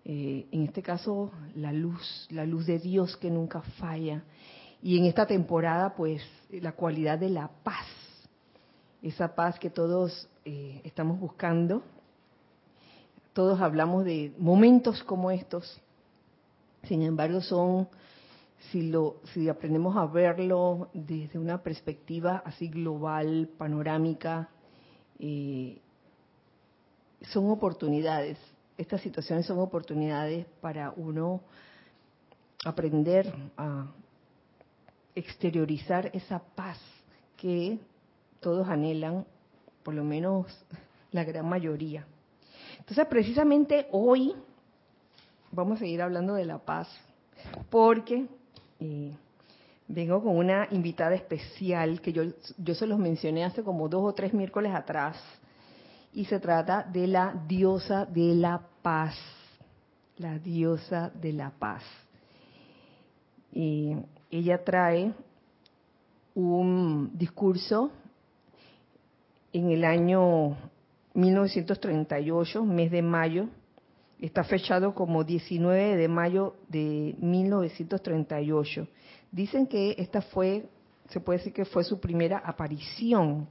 eh, 0.04 0.46
en 0.50 0.64
este 0.64 0.82
caso 0.82 1.30
la 1.54 1.72
luz, 1.72 2.26
la 2.30 2.44
luz 2.44 2.66
de 2.66 2.78
Dios 2.78 3.16
que 3.16 3.30
nunca 3.30 3.62
falla. 3.78 4.24
Y 4.82 4.98
en 4.98 5.04
esta 5.04 5.26
temporada, 5.26 5.94
pues, 5.94 6.22
la 6.50 6.72
cualidad 6.72 7.18
de 7.18 7.30
la 7.30 7.48
paz, 7.62 7.86
esa 9.00 9.34
paz 9.34 9.58
que 9.58 9.70
todos 9.70 10.28
eh, 10.44 10.80
estamos 10.84 11.20
buscando. 11.20 11.82
Todos 13.32 13.60
hablamos 13.60 14.04
de 14.04 14.34
momentos 14.38 15.02
como 15.04 15.30
estos, 15.30 15.80
sin 16.82 17.02
embargo 17.02 17.40
son, 17.40 17.88
si, 18.70 18.82
lo, 18.82 19.16
si 19.32 19.48
aprendemos 19.48 19.96
a 19.96 20.06
verlo 20.06 20.88
desde 20.92 21.38
una 21.38 21.62
perspectiva 21.62 22.42
así 22.44 22.68
global, 22.68 23.48
panorámica, 23.58 24.48
eh, 25.18 25.80
son 27.22 27.50
oportunidades. 27.50 28.38
Estas 28.78 29.00
situaciones 29.00 29.46
son 29.46 29.58
oportunidades 29.58 30.46
para 30.60 30.92
uno 30.96 31.42
aprender 32.64 33.32
a 33.56 33.86
exteriorizar 35.14 36.10
esa 36.14 36.38
paz 36.38 36.78
que 37.36 37.78
todos 38.40 38.68
anhelan, 38.68 39.26
por 39.82 39.94
lo 39.94 40.04
menos 40.04 40.46
la 41.10 41.24
gran 41.24 41.48
mayoría. 41.48 42.06
Entonces, 42.78 43.06
precisamente 43.06 43.86
hoy 43.92 44.34
vamos 45.50 45.76
a 45.76 45.80
seguir 45.80 46.02
hablando 46.02 46.34
de 46.34 46.46
la 46.46 46.58
paz, 46.58 46.88
porque 47.70 48.26
eh, 48.82 49.16
vengo 49.86 50.22
con 50.22 50.36
una 50.36 50.66
invitada 50.70 51.14
especial 51.14 52.00
que 52.00 52.12
yo, 52.12 52.24
yo 52.58 52.74
se 52.74 52.86
los 52.86 52.98
mencioné 52.98 53.44
hace 53.44 53.62
como 53.62 53.88
dos 53.88 54.02
o 54.04 54.12
tres 54.12 54.34
miércoles 54.34 54.74
atrás, 54.74 55.16
y 56.12 56.24
se 56.26 56.40
trata 56.40 56.82
de 56.82 57.06
la 57.06 57.34
diosa 57.46 58.04
de 58.04 58.34
la 58.34 58.60
paz, 58.82 59.16
la 60.18 60.38
diosa 60.38 61.10
de 61.10 61.32
la 61.32 61.50
paz. 61.50 61.82
Y 63.52 63.96
ella 64.30 64.62
trae 64.62 65.12
un 66.34 67.10
discurso 67.14 67.90
en 69.52 69.70
el 69.70 69.84
año 69.84 70.56
1938, 71.14 72.64
mes 72.64 72.90
de 72.90 73.02
mayo, 73.02 73.46
está 74.26 74.44
fechado 74.44 74.94
como 74.94 75.24
19 75.24 75.96
de 75.96 76.08
mayo 76.08 76.54
de 76.68 77.16
1938. 77.18 78.86
Dicen 79.32 79.66
que 79.66 79.96
esta 79.98 80.22
fue, 80.22 80.66
se 81.08 81.18
puede 81.20 81.38
decir 81.38 81.52
que 81.52 81.64
fue 81.64 81.82
su 81.82 81.98
primera 81.98 82.38
aparición. 82.38 83.48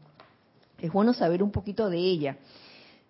Es 0.79 0.91
bueno 0.91 1.13
saber 1.13 1.43
un 1.43 1.51
poquito 1.51 1.89
de 1.89 1.97
ella. 1.97 2.37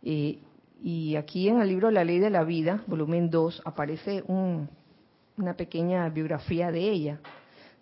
Eh, 0.01 0.39
y 0.83 1.15
aquí 1.15 1.47
en 1.47 1.61
el 1.61 1.69
libro 1.69 1.91
La 1.91 2.03
Ley 2.03 2.17
de 2.17 2.31
la 2.31 2.43
Vida, 2.43 2.83
volumen 2.87 3.29
2, 3.29 3.61
aparece 3.63 4.23
una 4.27 5.53
pequeña 5.55 6.09
biografía 6.09 6.71
de 6.71 6.89
ella, 6.89 7.19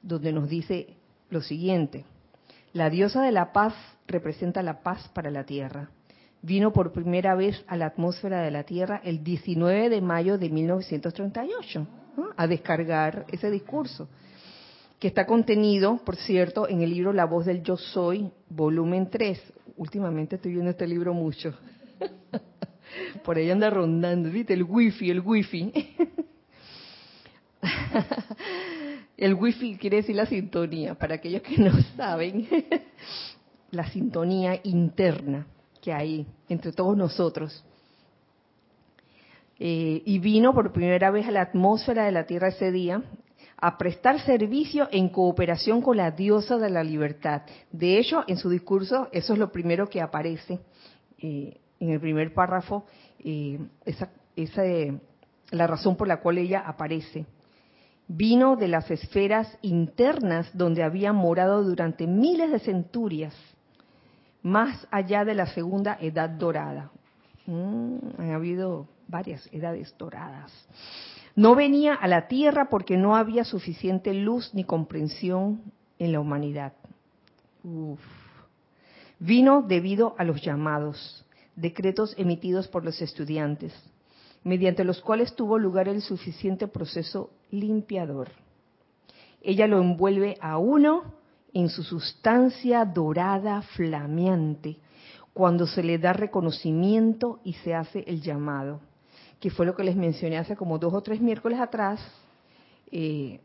donde 0.01 0.33
nos 0.33 0.49
dice 0.49 0.97
lo 1.29 1.41
siguiente. 1.41 2.03
La 2.73 2.89
diosa 2.89 3.21
de 3.21 3.31
la 3.31 3.53
paz 3.53 3.73
representa 4.07 4.61
la 4.61 4.81
paz 4.81 5.09
para 5.13 5.31
la 5.31 5.45
tierra 5.45 5.89
vino 6.41 6.71
por 6.71 6.91
primera 6.91 7.35
vez 7.35 7.63
a 7.67 7.75
la 7.75 7.87
atmósfera 7.87 8.41
de 8.41 8.51
la 8.51 8.63
Tierra 8.63 9.01
el 9.03 9.23
19 9.23 9.89
de 9.89 10.01
mayo 10.01 10.37
de 10.37 10.49
1938 10.49 11.87
a 12.35 12.47
descargar 12.47 13.25
ese 13.31 13.49
discurso, 13.49 14.09
que 14.99 15.07
está 15.07 15.25
contenido, 15.25 16.01
por 16.03 16.17
cierto, 16.17 16.67
en 16.67 16.81
el 16.81 16.89
libro 16.91 17.13
La 17.13 17.25
voz 17.25 17.45
del 17.45 17.63
yo 17.63 17.77
soy, 17.77 18.29
volumen 18.49 19.09
3. 19.09 19.41
Últimamente 19.77 20.35
estoy 20.35 20.51
viendo 20.51 20.71
este 20.71 20.87
libro 20.87 21.13
mucho. 21.13 21.53
por 23.23 23.37
ahí 23.37 23.49
anda 23.49 23.69
rondando, 23.69 24.29
¿viste? 24.29 24.53
El 24.53 24.63
wifi, 24.63 25.09
el 25.09 25.21
wifi. 25.21 25.71
el 29.17 29.33
wifi 29.35 29.77
quiere 29.77 29.97
decir 29.97 30.15
la 30.17 30.25
sintonía, 30.25 30.95
para 30.95 31.15
aquellos 31.15 31.41
que 31.43 31.57
no 31.57 31.71
saben, 31.95 32.47
la 33.71 33.89
sintonía 33.89 34.59
interna 34.63 35.47
que 35.81 35.93
hay 35.93 36.27
entre 36.47 36.71
todos 36.71 36.95
nosotros. 36.95 37.63
Eh, 39.59 40.01
y 40.05 40.19
vino 40.19 40.53
por 40.53 40.71
primera 40.71 41.11
vez 41.11 41.27
a 41.27 41.31
la 41.31 41.41
atmósfera 41.41 42.05
de 42.05 42.13
la 42.13 42.25
Tierra 42.25 42.47
ese 42.47 42.71
día 42.71 43.03
a 43.57 43.77
prestar 43.77 44.21
servicio 44.21 44.87
en 44.91 45.09
cooperación 45.09 45.81
con 45.81 45.97
la 45.97 46.11
diosa 46.11 46.57
de 46.57 46.69
la 46.69 46.81
libertad. 46.81 47.41
De 47.71 47.99
hecho, 47.99 48.23
en 48.27 48.37
su 48.37 48.49
discurso, 48.49 49.09
eso 49.11 49.33
es 49.33 49.39
lo 49.39 49.51
primero 49.51 49.89
que 49.89 50.01
aparece 50.01 50.59
eh, 51.17 51.59
en 51.79 51.89
el 51.89 51.99
primer 51.99 52.33
párrafo, 52.33 52.85
eh, 53.19 53.59
esa, 53.83 54.09
esa, 54.37 54.63
la 55.51 55.67
razón 55.67 55.97
por 55.97 56.07
la 56.07 56.21
cual 56.21 56.37
ella 56.37 56.61
aparece. 56.65 57.25
Vino 58.07 58.55
de 58.55 58.69
las 58.69 58.89
esferas 58.89 59.57
internas 59.61 60.49
donde 60.53 60.83
había 60.83 61.11
morado 61.11 61.63
durante 61.63 62.07
miles 62.07 62.51
de 62.51 62.59
centurias 62.59 63.35
más 64.41 64.87
allá 64.91 65.25
de 65.25 65.33
la 65.35 65.47
segunda 65.47 65.97
edad 65.99 66.29
dorada. 66.29 66.91
Mm, 67.45 67.97
han 68.17 68.31
habido 68.31 68.87
varias 69.07 69.47
edades 69.51 69.93
doradas. 69.97 70.51
No 71.35 71.55
venía 71.55 71.93
a 71.93 72.07
la 72.07 72.27
tierra 72.27 72.69
porque 72.69 72.97
no 72.97 73.15
había 73.15 73.43
suficiente 73.43 74.13
luz 74.13 74.53
ni 74.53 74.63
comprensión 74.63 75.61
en 75.97 76.11
la 76.11 76.19
humanidad. 76.19 76.73
Vino 79.19 79.61
debido 79.61 80.15
a 80.17 80.23
los 80.23 80.41
llamados, 80.41 81.25
decretos 81.55 82.15
emitidos 82.17 82.67
por 82.67 82.85
los 82.85 83.01
estudiantes, 83.01 83.73
mediante 84.43 84.83
los 84.83 85.01
cuales 85.01 85.35
tuvo 85.35 85.57
lugar 85.57 85.87
el 85.87 86.01
suficiente 86.01 86.67
proceso 86.67 87.31
limpiador. 87.51 88.29
Ella 89.41 89.67
lo 89.67 89.81
envuelve 89.81 90.37
a 90.41 90.57
uno 90.57 91.18
en 91.53 91.69
su 91.69 91.83
sustancia 91.83 92.85
dorada 92.85 93.61
flameante, 93.61 94.77
cuando 95.33 95.65
se 95.67 95.83
le 95.83 95.97
da 95.97 96.13
reconocimiento 96.13 97.39
y 97.43 97.53
se 97.53 97.73
hace 97.73 98.03
el 98.07 98.21
llamado, 98.21 98.81
que 99.39 99.49
fue 99.49 99.65
lo 99.65 99.75
que 99.75 99.83
les 99.83 99.95
mencioné 99.95 100.37
hace 100.37 100.55
como 100.55 100.79
dos 100.79 100.93
o 100.93 101.01
tres 101.01 101.21
miércoles 101.21 101.59
atrás, 101.59 101.99
eh, 102.91 103.39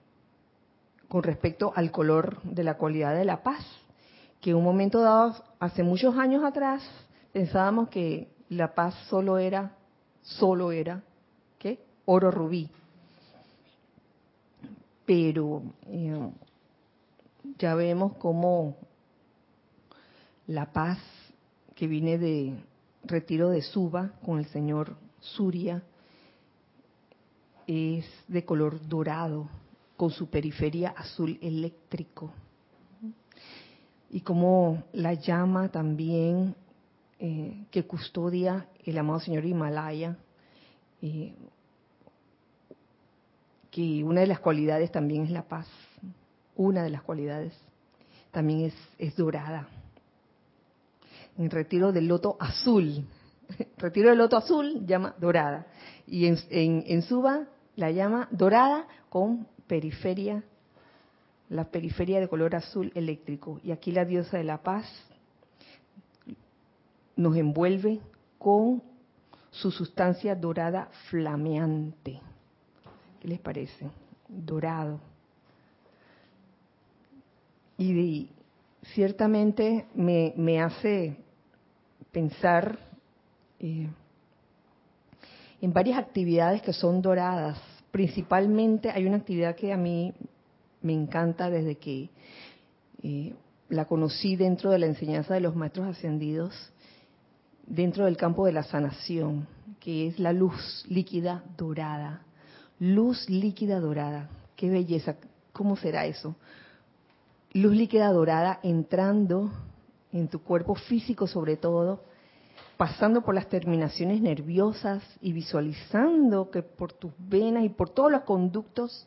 con 1.09 1.23
respecto 1.23 1.73
al 1.77 1.90
color 1.90 2.43
de 2.43 2.64
la 2.64 2.77
cualidad 2.77 3.14
de 3.14 3.25
la 3.25 3.43
paz, 3.43 3.64
que 4.40 4.51
en 4.51 4.57
un 4.57 4.64
momento 4.64 5.01
dado, 5.01 5.43
hace 5.61 5.83
muchos 5.83 6.17
años 6.19 6.45
atrás, 6.45 6.83
pensábamos 7.33 7.88
que 7.88 8.29
la 8.49 8.75
paz 8.75 8.95
solo 9.09 9.38
era, 9.38 9.77
solo 10.23 10.73
era, 10.73 11.03
¿qué? 11.59 11.79
Oro 12.07 12.31
rubí. 12.31 12.71
Pero 15.07 15.62
eh, 15.87 16.31
ya 17.59 17.75
vemos 17.75 18.14
cómo 18.19 18.77
la 20.47 20.73
paz 20.73 20.99
que 21.75 21.87
viene 21.87 22.19
de 22.19 22.55
retiro 23.05 23.51
de 23.51 23.62
Suba 23.62 24.12
con 24.25 24.38
el 24.38 24.47
señor 24.47 24.97
Surya 25.21 25.83
es 27.67 28.05
de 28.29 28.45
color 28.45 28.87
dorado, 28.88 29.49
con 29.97 30.11
su 30.11 30.29
periferia 30.29 30.90
azul 30.90 31.38
eléctrico. 31.40 32.33
Y 34.11 34.21
como 34.21 34.85
la 34.93 35.14
llama 35.14 35.71
también 35.71 36.55
eh, 37.19 37.64
que 37.71 37.85
custodia 37.85 38.69
el 38.85 38.99
amado 38.99 39.21
señor 39.21 39.45
Himalaya, 39.47 40.19
eh, 41.01 41.35
que 43.71 44.05
una 44.05 44.21
de 44.21 44.27
las 44.27 44.40
cualidades 44.40 44.93
también 44.93 45.25
es 45.25 45.31
la 45.31 45.43
paz 45.43 45.67
una 46.57 46.83
de 46.83 46.90
las 46.90 47.03
cualidades 47.03 47.53
también 48.35 48.73
es, 48.99 49.17
dorada. 49.17 49.69
En 51.38 51.51
retiro 51.51 51.93
del 51.93 52.09
loto 52.09 52.37
azul, 52.40 53.07
retiro 53.79 54.11
del 54.11 54.19
loto 54.19 54.37
azul 54.37 54.85
llama 54.87 55.14
dorada. 55.21 55.67
Y 56.07 56.27
en, 56.27 56.37
en, 56.51 57.03
Suba 57.03 57.47
la 57.77 57.90
llama 57.93 58.29
dorada 58.33 58.87
con 59.09 59.47
periferia, 59.67 60.43
la 61.49 61.71
periferia 61.71 62.21
de 62.21 62.29
color 62.29 62.57
azul 62.57 62.90
eléctrico. 62.95 63.61
Y 63.62 63.71
aquí 63.71 63.93
la 63.93 64.05
diosa 64.05 64.37
de 64.37 64.45
la 64.45 64.62
paz 64.62 64.87
nos 67.17 67.37
envuelve 67.37 68.01
con 68.38 68.83
su 69.51 69.71
sustancia 69.71 70.35
dorada 70.35 70.88
flameante. 71.09 72.21
¿Qué 73.21 73.29
les 73.29 73.38
parece? 73.38 73.88
Dorado 74.29 75.13
y 77.79 78.31
ciertamente 78.95 79.87
me, 79.95 80.61
hace 80.61 81.17
pensar 82.13 82.79
eh, 83.59 83.89
en 85.61 85.73
varias 85.73 85.99
actividades 85.99 86.63
que 86.63 86.73
son 86.73 87.03
doradas. 87.03 87.59
Principalmente 87.91 88.91
hay 88.91 89.07
una 89.07 89.17
actividad 89.17 89.57
que 89.57 89.73
a 89.73 89.77
mí 89.77 90.13
me 90.83 90.93
encanta 90.93 91.49
desde 91.49 91.77
que 91.77 92.11
eh, 93.03 93.35
la 93.69 93.87
conocí 93.87 94.37
dentro 94.37 94.71
de 94.71 94.79
la 94.79 94.87
enseñanza 94.87 95.35
de 95.35 95.41
los 95.41 95.57
maestros 95.57 95.89
ascendidos, 95.89 96.73
dentro 97.67 98.05
del 98.05 98.17
campo 98.17 98.47
de 98.47 98.53
la 98.53 98.63
sanación, 98.63 99.49
que 99.81 100.09
es 100.09 100.19
la 100.19 100.33
luz 100.33 100.85
líquida 100.89 101.43
dorada. 101.57 102.23
Luz 102.79 103.29
líquida 103.31 103.81
dorada. 103.81 104.29
Qué 104.57 104.69
belleza. 104.69 105.17
¿Cómo 105.53 105.77
será 105.77 106.05
eso? 106.07 106.37
Luz 107.55 107.75
líquida 107.75 108.12
dorada 108.12 108.61
entrando 108.62 109.51
en 110.12 110.29
tu 110.29 110.43
cuerpo 110.43 110.75
físico 110.75 111.27
sobre 111.27 111.57
todo, 111.57 112.03
pasando 112.77 113.23
por 113.23 113.35
las 113.35 113.49
terminaciones 113.49 114.21
nerviosas 114.21 115.03
y 115.21 115.33
visualizando 115.33 116.51
que 116.51 116.62
por 116.62 116.93
tus 116.93 117.12
venas 117.19 117.64
y 117.64 117.69
por 117.69 117.90
todos 117.90 118.12
los 118.12 118.23
conductos 118.23 119.07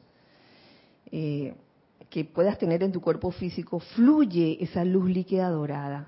eh, 1.11 1.55
que 2.09 2.25
puedas 2.25 2.57
tener 2.57 2.83
en 2.83 2.91
tu 2.91 3.01
cuerpo 3.01 3.31
físico, 3.31 3.79
fluye 3.79 4.57
esa 4.61 4.83
luz 4.85 5.09
líquida 5.09 5.49
dorada. 5.49 6.07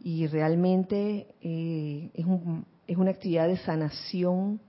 Y 0.00 0.26
realmente 0.26 1.28
eh, 1.42 2.10
es, 2.14 2.26
es 2.86 2.96
una 2.96 3.10
actividad 3.10 3.46
de 3.46 3.58
sanación 3.58 4.60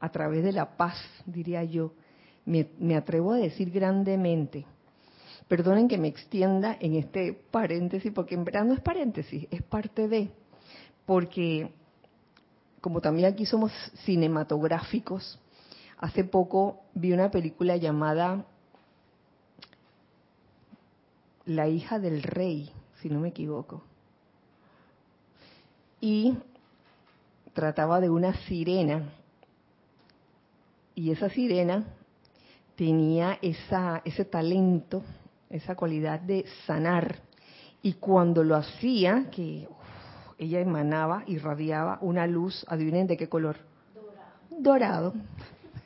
a 0.00 0.10
través 0.10 0.44
de 0.44 0.52
la 0.52 0.76
paz, 0.76 0.96
diría 1.26 1.64
yo. 1.64 1.92
Me, 2.44 2.96
atrevo 2.96 3.32
a 3.32 3.36
decir 3.36 3.70
grandemente. 3.70 4.64
Perdonen 5.48 5.88
que 5.88 5.98
me 5.98 6.08
extienda 6.08 6.76
en 6.78 6.94
este 6.94 7.32
paréntesis, 7.50 8.12
porque 8.12 8.34
en 8.34 8.44
verdad 8.44 8.64
no 8.64 8.74
es 8.74 8.80
paréntesis, 8.80 9.48
es 9.50 9.62
parte 9.62 10.06
de, 10.06 10.30
porque 11.06 11.70
como 12.80 13.00
también 13.00 13.32
aquí 13.32 13.46
somos 13.46 13.72
cinematográficos, 14.04 15.38
hace 15.98 16.24
poco 16.24 16.80
vi 16.94 17.12
una 17.12 17.30
película 17.30 17.76
llamada 17.76 18.44
La 21.44 21.66
hija 21.66 21.98
del 21.98 22.22
rey, 22.22 22.70
si 23.00 23.08
no 23.08 23.20
me 23.20 23.28
equivoco. 23.28 23.82
Y 26.00 26.36
trataba 27.54 28.00
de 28.00 28.10
una 28.10 28.34
sirena. 28.46 29.10
Y 30.94 31.10
esa 31.10 31.30
sirena 31.30 31.84
tenía 32.76 33.38
esa, 33.40 34.02
ese 34.04 34.24
talento, 34.24 35.02
esa 35.50 35.74
cualidad 35.74 36.20
de 36.20 36.44
sanar. 36.66 37.16
Y 37.82 37.94
cuando 37.94 38.42
lo 38.42 38.56
hacía, 38.56 39.28
que 39.30 39.66
uf, 39.68 39.76
ella 40.38 40.60
emanaba, 40.60 41.24
irradiaba 41.26 41.98
una 42.00 42.26
luz, 42.26 42.64
adivinen 42.68 43.06
de 43.06 43.16
qué 43.16 43.28
color. 43.28 43.56
Dorado. 43.94 45.12
Dorado. 45.12 45.14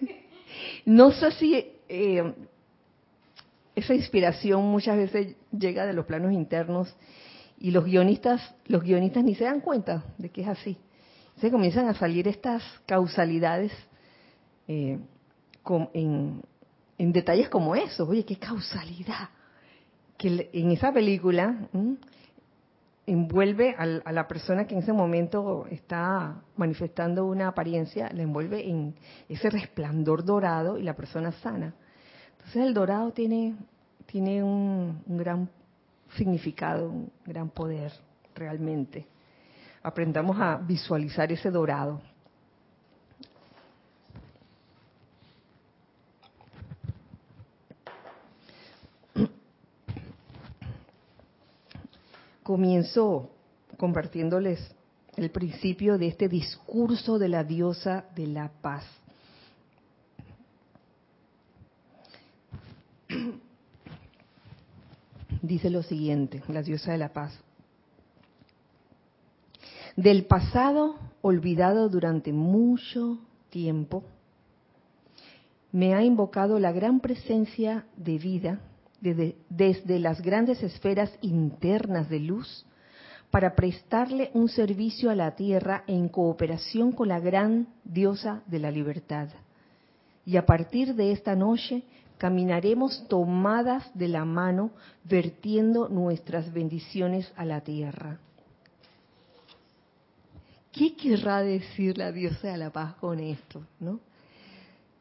No 0.85 1.13
sé 1.13 1.31
si 1.33 1.73
eh, 1.89 2.35
esa 3.75 3.95
inspiración 3.95 4.65
muchas 4.65 4.97
veces 4.97 5.37
llega 5.51 5.87
de 5.87 5.93
los 5.93 6.05
planos 6.07 6.33
internos 6.33 6.95
y 7.59 7.71
los 7.71 7.85
guionistas, 7.85 8.55
los 8.67 8.83
guionistas 8.83 9.25
ni 9.25 9.35
se 9.35 9.45
dan 9.45 9.61
cuenta 9.61 10.05
de 10.19 10.31
que 10.31 10.43
es 10.43 10.49
así. 10.49 10.77
Se 11.41 11.51
comienzan 11.51 11.89
a 11.89 11.95
salir 11.95 12.29
estas 12.29 12.63
causalidades 12.87 13.73
eh, 14.69 14.99
con, 15.63 15.89
en, 15.95 16.43
en, 16.99 17.13
detalles 17.13 17.49
como 17.49 17.75
esos. 17.75 18.09
Oye, 18.09 18.25
qué 18.25 18.37
causalidad. 18.37 19.31
Que 20.17 20.51
en 20.53 20.71
esa 20.71 20.93
película 20.93 21.69
envuelve 23.07 23.75
a, 23.77 23.83
a, 23.83 24.13
la 24.13 24.29
persona 24.29 24.67
que 24.67 24.75
en 24.75 24.83
ese 24.83 24.93
momento 24.93 25.67
está 25.71 26.37
manifestando 26.57 27.27
una 27.27 27.49
apariencia, 27.49 28.11
la 28.13 28.23
envuelve 28.23 28.69
en 28.69 28.95
ese 29.29 29.51
resplandor 29.51 30.25
dorado 30.25 30.79
y 30.79 30.83
la 30.83 30.95
persona 30.95 31.33
sana. 31.33 31.75
Entonces 32.33 32.63
el 32.63 32.75
dorado 32.75 33.13
tiene, 33.13 33.57
tiene 34.07 34.43
un, 34.43 35.03
un 35.07 35.17
gran 35.17 35.49
significado, 36.17 36.91
un 36.91 37.13
gran 37.27 37.49
poder 37.49 37.93
realmente. 38.35 39.07
Aprendamos 39.83 40.39
a 40.41 40.57
visualizar 40.57 41.33
ese 41.33 41.51
dorado. 41.51 42.01
Comienzo 52.43 53.31
compartiéndoles 53.77 54.75
el 55.17 55.31
principio 55.31 55.99
de 55.99 56.09
este 56.09 56.29
discurso 56.29 57.19
de 57.19 57.29
la 57.29 57.45
diosa 57.45 58.07
de 58.15 58.27
la 58.27 58.51
paz. 58.61 58.85
dice 65.43 65.71
lo 65.71 65.83
siguiente, 65.83 66.43
la 66.49 66.63
diosa 66.63 66.93
de 66.93 66.99
la 66.99 67.13
paz. 67.13 67.39
Del 69.97 70.25
pasado 70.25 70.97
olvidado 71.21 71.89
durante 71.89 72.33
mucho 72.33 73.19
tiempo, 73.51 74.05
me 75.71 75.95
ha 75.95 76.03
invocado 76.03 76.59
la 76.59 76.73
gran 76.73 77.01
presencia 77.01 77.85
de 77.97 78.19
vida 78.19 78.61
desde, 79.03 79.99
las 79.99 80.23
grandes 80.23 80.63
esferas 80.63 81.11
internas 81.21 82.09
de 82.09 82.21
luz 82.21 82.65
para 83.31 83.55
prestarle 83.55 84.31
un 84.35 84.49
servicio 84.49 85.11
a 85.11 85.17
la 85.17 85.35
tierra 85.35 85.85
en 85.87 86.09
cooperación 86.09 86.93
con 86.93 87.09
la 87.09 87.19
gran 87.19 87.67
diosa 87.83 88.43
de 88.47 88.61
la 88.61 88.71
libertad. 88.71 89.29
Y 90.25 90.37
a 90.37 90.47
partir 90.47 90.95
de 90.95 91.11
esta 91.11 91.35
noche 91.35 91.83
caminaremos 92.17 93.09
tomadas 93.09 93.91
de 93.95 94.07
la 94.07 94.25
mano, 94.25 94.71
vertiendo 95.03 95.89
nuestras 95.89 96.53
bendiciones 96.53 97.33
a 97.37 97.45
la 97.45 97.63
tierra. 97.63 98.19
¿Qué 100.71 100.95
querrá 100.95 101.43
decir 101.43 101.99
la 101.99 102.13
diosa 102.13 102.53
de 102.53 102.59
la 102.59 102.71
paz 102.71 102.95
con 102.95 103.19
esto? 103.19 103.63
¿no? 103.81 103.99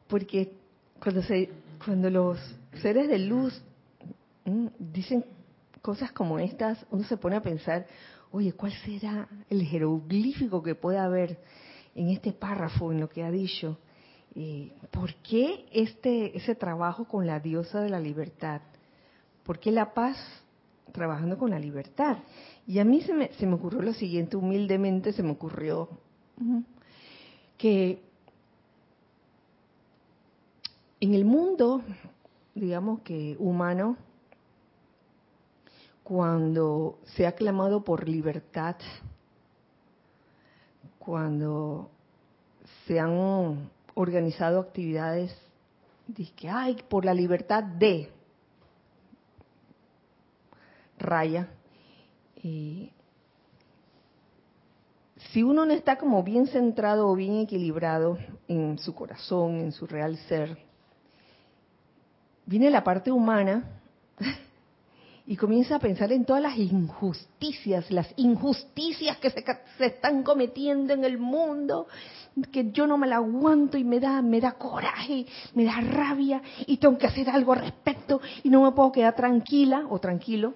Porque 0.07 0.51
cuando, 0.99 1.21
se, 1.21 1.49
cuando 1.85 2.09
los 2.09 2.39
seres 2.81 3.07
de 3.07 3.19
luz. 3.19 3.61
Dicen 4.80 5.25
cosas 5.82 6.12
como 6.12 6.39
estas, 6.39 6.86
uno 6.91 7.04
se 7.04 7.17
pone 7.17 7.36
a 7.36 7.41
pensar, 7.41 7.86
oye, 8.32 8.54
¿cuál 8.54 8.71
será 8.86 9.27
el 9.49 9.63
jeroglífico 9.63 10.62
que 10.63 10.75
pueda 10.75 11.04
haber 11.04 11.39
en 11.95 12.10
este 12.10 12.32
párrafo, 12.32 12.91
en 12.91 12.99
lo 12.99 13.10
que 13.10 13.23
ha 13.23 13.32
dicho? 13.32 13.77
Eh, 14.36 14.71
¿por 14.91 15.15
qué 15.15 15.65
este, 15.71 16.38
ese 16.38 16.56
trabajo 16.56 17.06
con 17.06 17.27
la 17.27 17.39
diosa 17.39 17.82
de 17.82 17.89
la 17.89 17.99
libertad? 17.99 18.62
¿Por 19.43 19.60
qué 19.60 19.71
la 19.71 19.93
paz 19.93 20.17
trabajando 20.93 21.38
con 21.38 21.49
la 21.51 21.60
libertad? 21.60 22.19
Y 22.65 22.80
a 22.80 22.86
mí 22.86 23.01
se 23.01 23.13
me, 23.13 23.32
se 23.34 23.45
me 23.45 23.56
ocurrió 23.56 23.82
lo 23.82 23.93
siguiente, 23.93 24.38
humildemente 24.38 25.13
se 25.13 25.23
me 25.23 25.32
ocurrió 25.32 25.89
que 27.58 28.01
en 30.99 31.13
el 31.13 31.25
mundo, 31.25 31.82
digamos 32.56 33.01
que 33.01 33.36
humano, 33.39 33.97
cuando 36.03 36.99
se 37.15 37.25
ha 37.25 37.33
clamado 37.33 37.83
por 37.83 38.07
libertad, 38.07 38.75
cuando 40.99 41.89
se 42.85 42.99
han 42.99 43.69
organizado 43.95 44.59
actividades, 44.59 45.35
que, 46.35 46.49
ay, 46.49 46.77
por 46.89 47.05
la 47.05 47.13
libertad 47.13 47.63
de 47.63 48.11
raya. 50.99 51.47
Y 52.43 52.91
si 55.31 55.43
uno 55.43 55.65
no 55.65 55.73
está 55.73 55.97
como 55.97 56.23
bien 56.23 56.47
centrado 56.47 57.07
o 57.07 57.15
bien 57.15 57.39
equilibrado 57.39 58.17
en 58.47 58.77
su 58.77 58.93
corazón, 58.93 59.57
en 59.57 59.71
su 59.71 59.87
real 59.87 60.17
ser, 60.27 60.57
viene 62.45 62.69
la 62.69 62.83
parte 62.83 63.11
humana 63.11 63.63
y 65.31 65.37
comienza 65.37 65.77
a 65.77 65.79
pensar 65.79 66.11
en 66.11 66.25
todas 66.25 66.41
las 66.41 66.57
injusticias, 66.57 67.89
las 67.89 68.13
injusticias 68.17 69.15
que 69.15 69.29
se, 69.29 69.41
se, 69.77 69.85
están 69.85 70.23
cometiendo 70.23 70.93
en 70.93 71.05
el 71.05 71.17
mundo, 71.17 71.87
que 72.51 72.69
yo 72.73 72.85
no 72.85 72.97
me 72.97 73.07
la 73.07 73.15
aguanto 73.15 73.77
y 73.77 73.85
me 73.85 74.01
da, 74.01 74.21
me 74.21 74.41
da 74.41 74.51
coraje, 74.51 75.25
me 75.53 75.63
da 75.63 75.79
rabia 75.79 76.41
y 76.67 76.75
tengo 76.75 76.97
que 76.97 77.07
hacer 77.07 77.29
algo 77.29 77.53
al 77.53 77.61
respecto 77.61 78.19
y 78.43 78.49
no 78.49 78.63
me 78.63 78.73
puedo 78.73 78.91
quedar 78.91 79.15
tranquila 79.15 79.85
o 79.89 79.99
tranquilo. 79.99 80.53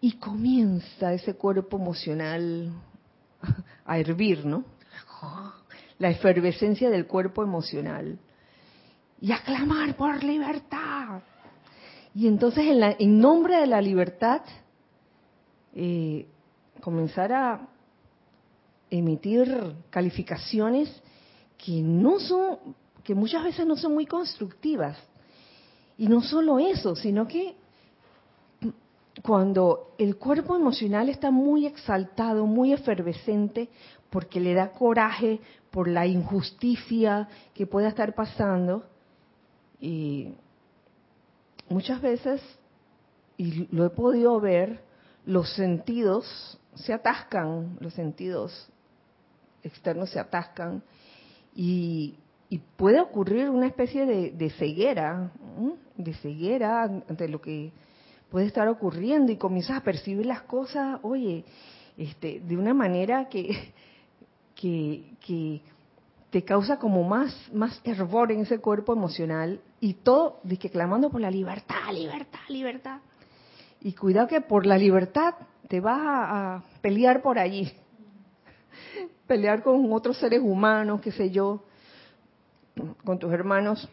Y 0.00 0.12
comienza 0.12 1.12
ese 1.12 1.34
cuerpo 1.34 1.76
emocional 1.76 2.70
a 3.84 3.98
hervir, 3.98 4.46
¿no? 4.46 4.64
La 5.98 6.10
efervescencia 6.10 6.88
del 6.88 7.08
cuerpo 7.08 7.42
emocional. 7.42 8.16
Y 9.20 9.32
a 9.32 9.42
clamar 9.42 9.96
por 9.96 10.22
libertad. 10.22 11.20
Y 12.14 12.26
entonces 12.26 12.66
en, 12.66 12.80
la, 12.80 12.96
en 12.98 13.20
nombre 13.20 13.60
de 13.60 13.66
la 13.66 13.80
libertad, 13.80 14.42
eh, 15.74 16.26
comenzar 16.80 17.32
a 17.32 17.68
emitir 18.90 19.74
calificaciones 19.90 20.90
que 21.56 21.82
no 21.82 22.18
son, 22.20 22.58
que 23.04 23.14
muchas 23.14 23.44
veces 23.44 23.66
no 23.66 23.76
son 23.76 23.94
muy 23.94 24.06
constructivas. 24.06 24.96
Y 25.96 26.06
no 26.06 26.22
solo 26.22 26.58
eso, 26.58 26.94
sino 26.94 27.26
que 27.26 27.56
cuando 29.22 29.94
el 29.98 30.16
cuerpo 30.16 30.54
emocional 30.54 31.08
está 31.08 31.30
muy 31.30 31.66
exaltado, 31.66 32.46
muy 32.46 32.72
efervescente, 32.72 33.68
porque 34.10 34.40
le 34.40 34.54
da 34.54 34.70
coraje 34.70 35.40
por 35.70 35.88
la 35.88 36.06
injusticia 36.06 37.28
que 37.54 37.66
pueda 37.66 37.88
estar 37.88 38.14
pasando. 38.14 38.84
Y 39.80 40.28
muchas 41.68 42.00
veces, 42.00 42.42
y 43.36 43.66
lo 43.74 43.86
he 43.86 43.90
podido 43.90 44.40
ver, 44.40 44.82
los 45.24 45.52
sentidos 45.54 46.58
se 46.74 46.92
atascan, 46.92 47.76
los 47.80 47.94
sentidos 47.94 48.70
externos 49.62 50.10
se 50.10 50.20
atascan 50.20 50.82
y, 51.54 52.18
puede 52.76 52.98
ocurrir 52.98 53.50
una 53.50 53.66
especie 53.66 54.06
de, 54.06 54.50
ceguera, 54.50 55.30
de 55.96 56.14
ceguera 56.14 56.84
ante 56.84 57.28
lo 57.28 57.42
que 57.42 57.72
puede 58.30 58.46
estar 58.46 58.68
ocurriendo 58.68 59.30
y 59.32 59.36
comienzas 59.36 59.76
a 59.76 59.82
percibir 59.82 60.24
las 60.24 60.42
cosas, 60.42 60.98
oye, 61.02 61.44
este, 61.98 62.40
de 62.40 62.56
una 62.56 62.72
manera 62.72 63.28
que, 63.28 63.74
que, 64.54 65.60
te 66.30 66.44
causa 66.44 66.78
como 66.78 67.04
más, 67.04 67.34
más 67.52 67.80
hervor 67.84 68.32
en 68.32 68.40
ese 68.40 68.58
cuerpo 68.58 68.92
emocional 68.92 69.60
y 69.80 69.94
todo 69.94 70.40
de 70.42 70.58
clamando 70.58 71.10
por 71.10 71.20
la 71.20 71.30
libertad, 71.30 71.92
libertad, 71.92 72.40
libertad. 72.48 73.00
Y 73.80 73.92
cuidado 73.92 74.28
que 74.28 74.40
por 74.40 74.66
la 74.66 74.76
libertad 74.76 75.34
te 75.68 75.80
vas 75.80 76.00
a, 76.02 76.62
pelear 76.82 77.22
por 77.22 77.38
allí, 77.38 77.72
pelear 79.26 79.62
con 79.62 79.90
otros 79.92 80.18
seres 80.18 80.40
humanos, 80.42 81.00
qué 81.00 81.12
sé 81.12 81.30
yo, 81.30 81.62
con 83.04 83.18
tus 83.18 83.32
hermanos, 83.32 83.88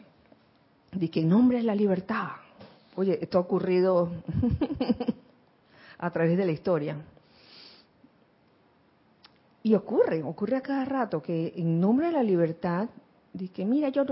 de 0.91 1.09
que 1.09 1.23
nombre 1.23 1.59
es 1.59 1.63
la 1.63 1.75
libertad. 1.75 2.29
Oye, 2.95 3.19
esto 3.21 3.37
ha 3.37 3.41
ocurrido 3.41 4.11
a 5.97 6.09
través 6.11 6.37
de 6.37 6.45
la 6.45 6.51
historia. 6.51 6.97
Y 9.65 9.73
ocurre, 9.73 10.21
ocurre 10.21 10.57
a 10.57 10.61
cada 10.61 10.85
rato 10.85 11.23
que 11.23 11.51
en 11.55 11.79
nombre 11.79 12.05
de 12.05 12.13
la 12.13 12.21
libertad, 12.21 12.87
de 13.33 13.47
que 13.47 13.65
mira, 13.65 13.89
yo 13.89 14.05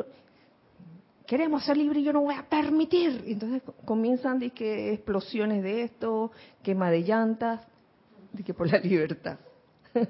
queremos 1.27 1.63
ser 1.63 1.77
libres 1.77 2.01
y 2.01 2.05
yo 2.05 2.11
no 2.11 2.21
voy 2.21 2.33
a 2.33 2.49
permitir. 2.49 3.23
Entonces 3.27 3.61
comienzan 3.85 4.39
de 4.39 4.49
que 4.49 4.91
explosiones 4.91 5.61
de 5.61 5.83
esto, 5.83 6.31
quema 6.63 6.89
de 6.89 7.03
llantas, 7.03 7.61
de 8.31 8.43
que 8.43 8.55
por 8.55 8.67
la 8.67 8.79
libertad. 8.79 9.37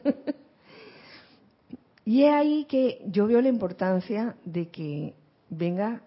y 2.05 2.23
es 2.23 2.33
ahí 2.33 2.63
que 2.63 3.01
yo 3.07 3.27
veo 3.27 3.41
la 3.41 3.49
importancia 3.49 4.37
de 4.45 4.69
que 4.69 5.13
venga 5.49 6.03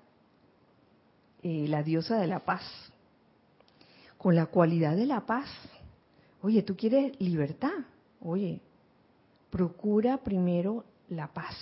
eh, 1.42 1.66
la 1.68 1.83
diosa 1.83 2.18
de 2.18 2.27
la 2.27 2.38
paz, 2.38 2.62
con 4.16 4.35
la 4.35 4.46
cualidad 4.46 4.96
de 4.96 5.05
la 5.05 5.27
paz. 5.27 5.51
Oye, 6.40 6.62
tú 6.62 6.75
quieres 6.75 7.20
libertad. 7.20 7.85
Oye, 8.22 8.62
procura 9.57 10.19
primero 10.19 10.85
la 11.09 11.29
paz. 11.29 11.57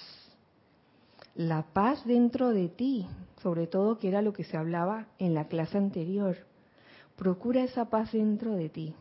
La 1.36 1.62
paz 1.62 2.04
dentro 2.04 2.48
de 2.48 2.68
ti, 2.68 3.06
sobre 3.40 3.68
todo 3.68 4.00
que 4.00 4.08
era 4.08 4.20
lo 4.20 4.32
que 4.32 4.42
se 4.42 4.56
hablaba 4.56 5.06
en 5.20 5.32
la 5.32 5.46
clase 5.46 5.78
anterior. 5.78 6.38
Procura 7.14 7.62
esa 7.62 7.84
paz 7.90 8.10
dentro 8.10 8.56
de 8.56 8.68
ti. 8.68 8.96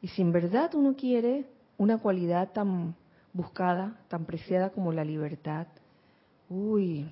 Y 0.00 0.08
si 0.08 0.22
en 0.22 0.32
verdad 0.32 0.74
uno 0.74 0.96
quiere 0.96 1.44
una 1.76 1.98
cualidad 1.98 2.50
tan 2.52 2.94
buscada, 3.34 4.00
tan 4.08 4.24
preciada 4.24 4.70
como 4.70 4.90
la 4.90 5.04
libertad, 5.04 5.66
uy, 6.48 7.06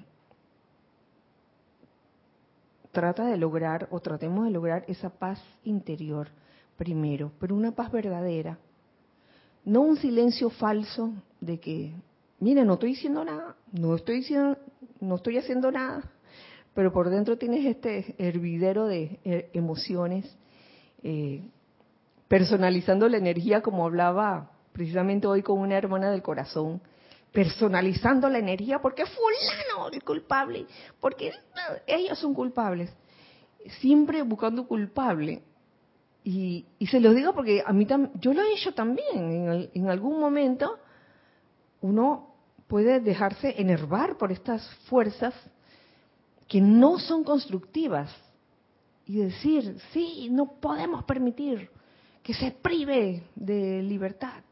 trata 2.91 3.27
de 3.27 3.37
lograr 3.37 3.87
o 3.91 4.01
tratemos 4.01 4.47
de 4.47 4.51
lograr 4.51 4.87
esa 4.89 5.11
paz 5.11 5.45
interior 5.63 6.29
primero, 6.79 7.33
pero 7.39 7.55
una 7.55 7.73
paz 7.73 7.93
verdadera, 7.93 8.57
no 9.65 9.81
un 9.83 9.97
silencio 9.97 10.51
falso 10.51 11.13
de 11.41 11.61
que, 11.61 11.93
mire, 12.41 12.65
no 12.65 12.75
estoy 12.75 12.91
diciendo 12.91 13.25
nada, 13.25 13.57
no 13.73 13.95
estoy 13.95 14.17
diciendo, 14.17 14.59
no 15.01 15.17
estoy 15.17 15.39
haciendo 15.39 15.71
nada, 15.71 16.03
pero 16.75 16.93
por 16.93 17.11
dentro 17.11 17.39
tienes 17.39 17.65
este 17.67 18.15
hervidero 18.19 18.87
de 18.87 19.21
eh, 19.25 19.51
emociones, 19.53 20.37
eh, 21.03 21.43
personalizando 22.29 23.09
la 23.09 23.19
energía 23.19 23.61
como 23.61 23.85
hablaba 23.85 24.51
precisamente 24.73 25.27
hoy 25.27 25.43
con 25.43 25.59
una 25.59 25.77
hermana 25.77 26.11
del 26.11 26.23
corazón, 26.23 26.81
personalizando 27.31 28.29
la 28.29 28.39
energía 28.39 28.81
porque 28.81 29.05
fulano 29.07 29.89
el 29.93 30.03
culpable, 30.03 30.67
porque 31.01 31.33
ellos 31.87 32.19
son 32.19 32.35
culpables, 32.35 32.91
siempre 33.81 34.23
buscando 34.23 34.67
culpable 34.67 35.43
y, 36.25 36.67
se 36.87 37.01
los 37.01 37.15
digo 37.15 37.35
porque 37.35 37.63
a 37.67 37.73
mí 37.73 37.87
yo 38.21 38.33
lo 38.33 38.43
he 38.43 38.53
hecho 38.53 38.73
también. 38.73 39.71
En, 39.75 39.89
algún 39.89 40.21
momento 40.21 40.79
uno 41.81 42.35
puede 42.69 43.01
dejarse 43.01 43.61
enervar 43.61 44.17
por 44.17 44.31
estas 44.31 44.65
fuerzas 44.89 45.35
que 46.49 46.61
no 46.61 46.99
son 46.99 47.25
constructivas 47.25 48.15
y 49.07 49.17
decir, 49.17 49.77
sí, 49.93 50.29
no 50.31 50.53
podemos 50.61 51.05
permitir 51.05 51.69
que 52.23 52.35
se 52.35 52.53
prive 52.53 53.25
de 53.35 53.83
libertad. 53.83 54.43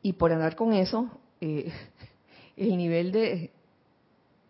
Y 0.00 0.14
por 0.14 0.32
andar 0.32 0.56
con 0.56 0.72
eso, 0.72 1.10
eh, 1.40 1.70
el 2.56 2.76
nivel 2.78 3.12
de, 3.12 3.50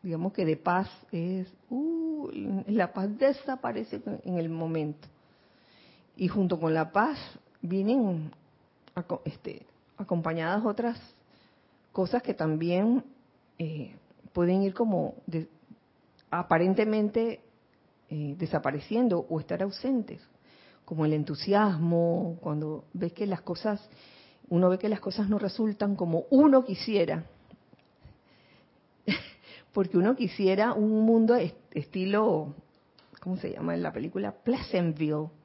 digamos 0.02 0.32
que 0.32 0.44
de 0.44 0.56
paz 0.56 0.88
es, 1.10 1.52
uh, 1.68 2.30
la 2.68 2.92
paz 2.92 3.08
desaparece 3.18 4.00
en 4.24 4.38
el 4.38 4.48
momento 4.48 5.08
y 6.22 6.28
junto 6.28 6.60
con 6.60 6.72
la 6.72 6.92
paz 6.92 7.18
vienen 7.62 8.30
este, 9.24 9.66
acompañadas 9.96 10.64
otras 10.64 10.96
cosas 11.90 12.22
que 12.22 12.32
también 12.32 13.02
eh, 13.58 13.96
pueden 14.32 14.62
ir 14.62 14.72
como 14.72 15.16
aparentemente 16.30 17.40
eh, 18.08 18.36
desapareciendo 18.38 19.26
o 19.28 19.40
estar 19.40 19.64
ausentes, 19.64 20.20
como 20.84 21.04
el 21.06 21.12
entusiasmo, 21.12 22.38
cuando 22.40 22.84
ves 22.92 23.12
que 23.14 23.26
las 23.26 23.40
cosas, 23.40 23.90
uno 24.48 24.68
ve 24.68 24.78
que 24.78 24.88
las 24.88 25.00
cosas 25.00 25.28
no 25.28 25.40
resultan 25.40 25.96
como 25.96 26.26
uno 26.30 26.64
quisiera, 26.64 27.26
porque 29.72 29.98
uno 29.98 30.14
quisiera 30.14 30.72
un 30.72 31.04
mundo 31.04 31.34
estilo, 31.72 32.54
¿cómo 33.18 33.38
se 33.38 33.50
llama 33.50 33.74
en 33.74 33.82
la 33.82 33.92
película? 33.92 34.30
Pleasantville, 34.30 35.41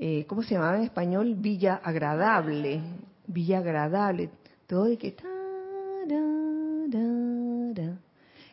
eh, 0.00 0.24
¿cómo 0.26 0.42
se 0.42 0.54
llamaba 0.54 0.78
en 0.78 0.84
español? 0.84 1.34
Villa 1.36 1.80
Agradable, 1.84 2.80
Villa 3.26 3.58
Agradable, 3.58 4.30
todo 4.66 4.84
de 4.84 4.96
que 4.96 5.14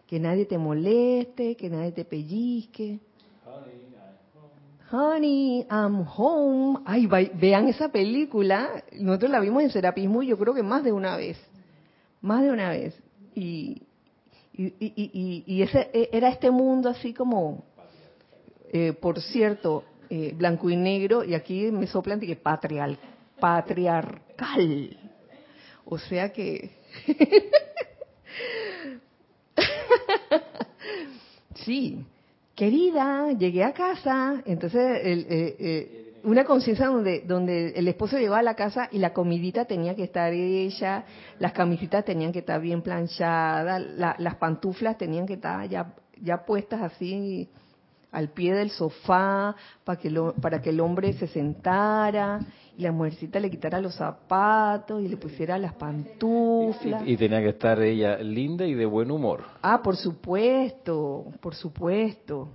que 0.05 0.19
nadie 0.19 0.45
te 0.45 0.57
moleste, 0.57 1.55
que 1.55 1.69
nadie 1.69 1.91
te 1.93 2.05
pellizque. 2.05 2.99
Honey, 4.91 5.65
I'm 5.69 6.05
home. 6.15 6.79
Ay, 6.85 7.07
vean 7.07 7.67
esa 7.67 7.89
película. 7.89 8.83
Nosotros 8.93 9.31
la 9.31 9.39
vimos 9.39 9.63
en 9.63 9.69
Serapismo 9.69 10.23
y 10.23 10.27
yo 10.27 10.37
creo 10.37 10.53
que 10.53 10.63
más 10.63 10.83
de 10.83 10.91
una 10.91 11.17
vez. 11.17 11.37
Más 12.21 12.41
de 12.41 12.51
una 12.51 12.69
vez. 12.69 12.97
Y, 13.35 13.83
y, 14.53 15.61
ese 15.61 15.89
e, 15.93 16.09
era 16.11 16.29
este 16.29 16.51
mundo 16.51 16.89
así 16.89 17.13
como, 17.13 17.63
eh, 18.71 18.93
por 18.93 19.21
cierto, 19.21 19.83
eh, 20.09 20.33
blanco 20.35 20.69
y 20.69 20.75
negro, 20.75 21.23
y 21.23 21.33
aquí 21.33 21.71
me 21.71 21.87
soplan 21.87 22.19
que 22.19 22.35
patrial, 22.35 22.97
patriarcal. 23.39 24.97
O 25.85 25.97
sea 25.97 26.31
que... 26.31 26.71
sí, 31.65 32.05
querida, 32.55 33.31
llegué 33.33 33.63
a 33.63 33.73
casa, 33.73 34.41
entonces 34.45 34.99
el, 35.03 35.19
eh, 35.29 35.55
eh, 35.59 36.13
una 36.23 36.43
conciencia 36.43 36.87
donde, 36.87 37.21
donde 37.21 37.69
el 37.69 37.87
esposo 37.87 38.17
llegó 38.17 38.35
a 38.35 38.41
la 38.41 38.55
casa 38.55 38.89
y 38.91 38.97
la 38.97 39.13
comidita 39.13 39.65
tenía 39.65 39.95
que 39.95 40.03
estar 40.03 40.33
hecha, 40.33 41.05
las 41.39 41.53
camisitas 41.53 42.03
tenían 42.03 42.31
que 42.31 42.39
estar 42.39 42.59
bien 42.59 42.81
planchadas, 42.81 43.81
las 44.17 44.35
pantuflas 44.35 44.97
tenían 44.97 45.25
que 45.25 45.33
estar 45.33 45.67
ya, 45.69 45.93
ya 46.21 46.45
puestas 46.45 46.81
así 46.81 47.49
al 48.11 48.29
pie 48.29 48.53
del 48.53 48.71
sofá 48.71 49.55
para 49.83 49.99
que, 49.99 50.11
para 50.41 50.61
que 50.61 50.69
el 50.69 50.79
hombre 50.79 51.13
se 51.13 51.27
sentara 51.27 52.39
y 52.77 52.83
la 52.83 52.91
mujercita 52.91 53.39
le 53.39 53.49
quitara 53.49 53.81
los 53.81 53.95
zapatos 53.95 55.03
y 55.03 55.07
le 55.07 55.17
pusiera 55.17 55.57
las 55.57 55.73
pantuflas. 55.73 57.01
Y, 57.05 57.17
tenía 57.17 57.41
que 57.41 57.49
estar 57.49 57.81
ella 57.81 58.17
linda 58.17 58.65
y 58.65 58.75
de 58.75 58.85
buen 58.85 59.09
humor. 59.09 59.43
Ah, 59.61 59.81
por 59.81 59.97
supuesto, 59.97 61.25
por 61.41 61.55
supuesto. 61.55 62.49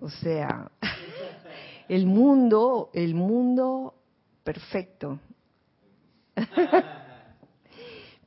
O 0.00 0.10
sea, 0.10 0.70
el 1.88 2.06
mundo, 2.06 2.90
el 2.92 3.14
mundo 3.14 3.94
perfecto. 4.42 5.20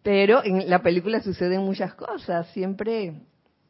Pero 0.01 0.43
en 0.43 0.69
la 0.69 0.81
película 0.81 1.19
suceden 1.21 1.61
muchas 1.61 1.93
cosas, 1.95 2.47
siempre 2.51 3.15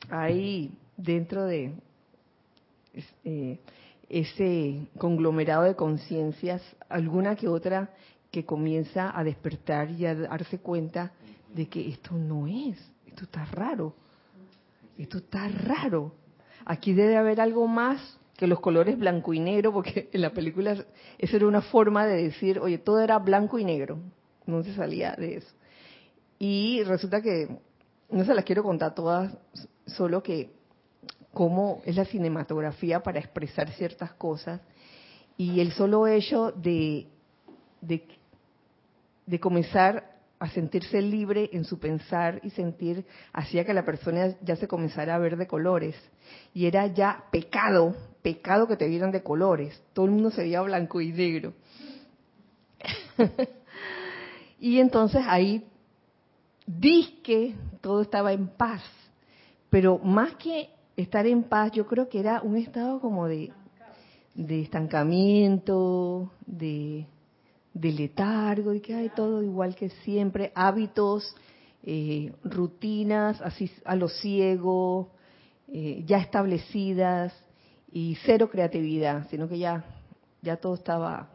hay 0.09 0.71
dentro 0.97 1.45
de, 1.45 1.73
eh, 3.23 3.60
ese 4.10 4.88
conglomerado 4.97 5.63
de 5.63 5.75
conciencias, 5.75 6.62
alguna 6.89 7.36
que 7.36 7.47
otra 7.47 7.89
que 8.31 8.45
comienza 8.45 9.17
a 9.17 9.23
despertar 9.23 9.91
y 9.91 10.05
a 10.05 10.15
darse 10.15 10.60
cuenta 10.60 11.12
de 11.53 11.67
que 11.67 11.88
esto 11.88 12.13
no 12.13 12.47
es, 12.47 12.77
esto 13.08 13.23
está 13.23 13.45
raro, 13.45 13.93
esto 14.97 15.19
está 15.19 15.47
raro. 15.47 16.13
Aquí 16.65 16.93
debe 16.93 17.17
haber 17.17 17.39
algo 17.39 17.67
más 17.67 18.19
que 18.36 18.47
los 18.47 18.60
colores 18.60 18.97
blanco 18.97 19.34
y 19.34 19.39
negro, 19.39 19.71
porque 19.71 20.10
en 20.12 20.21
la 20.21 20.31
película 20.31 20.75
esa 21.17 21.36
era 21.36 21.47
una 21.47 21.62
forma 21.62 22.05
de 22.05 22.23
decir, 22.23 22.60
oye, 22.60 22.77
todo 22.77 22.99
era 22.99 23.17
blanco 23.19 23.58
y 23.60 23.63
negro, 23.63 23.99
no 24.45 24.63
se 24.63 24.73
salía 24.73 25.13
de 25.13 25.38
eso. 25.38 25.55
Y 26.38 26.84
resulta 26.84 27.21
que, 27.21 27.47
no 28.10 28.25
se 28.25 28.34
las 28.34 28.45
quiero 28.45 28.63
contar 28.63 28.93
todas, 28.93 29.36
solo 29.86 30.21
que 30.21 30.51
cómo 31.35 31.81
es 31.85 31.97
la 31.97 32.05
cinematografía 32.05 33.03
para 33.03 33.19
expresar 33.19 33.69
ciertas 33.73 34.13
cosas 34.13 34.61
y 35.37 35.59
el 35.59 35.73
solo 35.73 36.07
hecho 36.07 36.53
de, 36.53 37.07
de, 37.81 39.39
comenzar 39.39 40.15
a 40.39 40.49
sentirse 40.49 41.01
libre 41.01 41.49
en 41.51 41.65
su 41.65 41.77
pensar 41.77 42.39
y 42.41 42.51
sentir 42.51 43.05
hacía 43.33 43.65
que 43.65 43.73
la 43.73 43.83
persona 43.83 44.35
ya 44.41 44.55
se 44.55 44.67
comenzara 44.67 45.13
a 45.13 45.19
ver 45.19 45.35
de 45.35 45.45
colores 45.45 45.95
y 46.53 46.67
era 46.67 46.87
ya 46.87 47.25
pecado 47.31 47.93
pecado 48.21 48.67
que 48.67 48.77
te 48.77 48.87
vieran 48.87 49.11
de 49.11 49.21
colores. 49.21 49.79
Todo 49.93 50.05
el 50.05 50.11
mundo 50.13 50.31
se 50.31 50.41
veía 50.41 50.61
blanco 50.63 50.99
y 50.99 51.11
negro. 51.11 51.53
y 54.59 54.79
entonces 54.79 55.21
ahí 55.27 55.63
que 57.21 57.53
todo 57.81 58.01
estaba 58.01 58.33
en 58.33 58.47
paz. 58.47 58.81
Pero 59.69 59.99
más 59.99 60.33
que 60.37 60.69
estar 60.95 61.25
en 61.27 61.43
paz, 61.43 61.71
yo 61.71 61.86
creo 61.86 62.10
que 62.10 62.19
era 62.19 62.41
un 62.41 62.58
estado 62.58 62.99
como 62.99 63.27
de, 63.27 63.51
de 64.34 64.62
estancamiento, 64.62 66.31
de, 66.45 67.05
de 67.73 67.91
letargo, 67.91 68.73
y 68.73 68.81
que 68.81 68.95
hay 68.95 69.10
todo 69.10 69.43
igual 69.43 69.75
que 69.75 69.89
siempre, 69.89 70.51
hábitos, 70.55 71.36
eh, 71.84 72.34
rutinas, 72.43 73.41
así 73.41 73.69
a 73.84 73.95
lo 73.95 74.08
ciego, 74.08 75.10
eh, 75.67 76.03
ya 76.05 76.17
establecidas, 76.17 77.34
y 77.95 78.17
cero 78.25 78.49
creatividad, 78.49 79.25
sino 79.29 79.47
que 79.47 79.58
ya, 79.58 79.86
ya 80.41 80.58
todo 80.58 80.73
estaba 80.73 81.29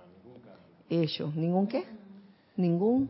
hecho. 0.90 1.33
¿Ningún 1.35 1.66
qué? 1.66 1.85
Ningún. 2.55 3.09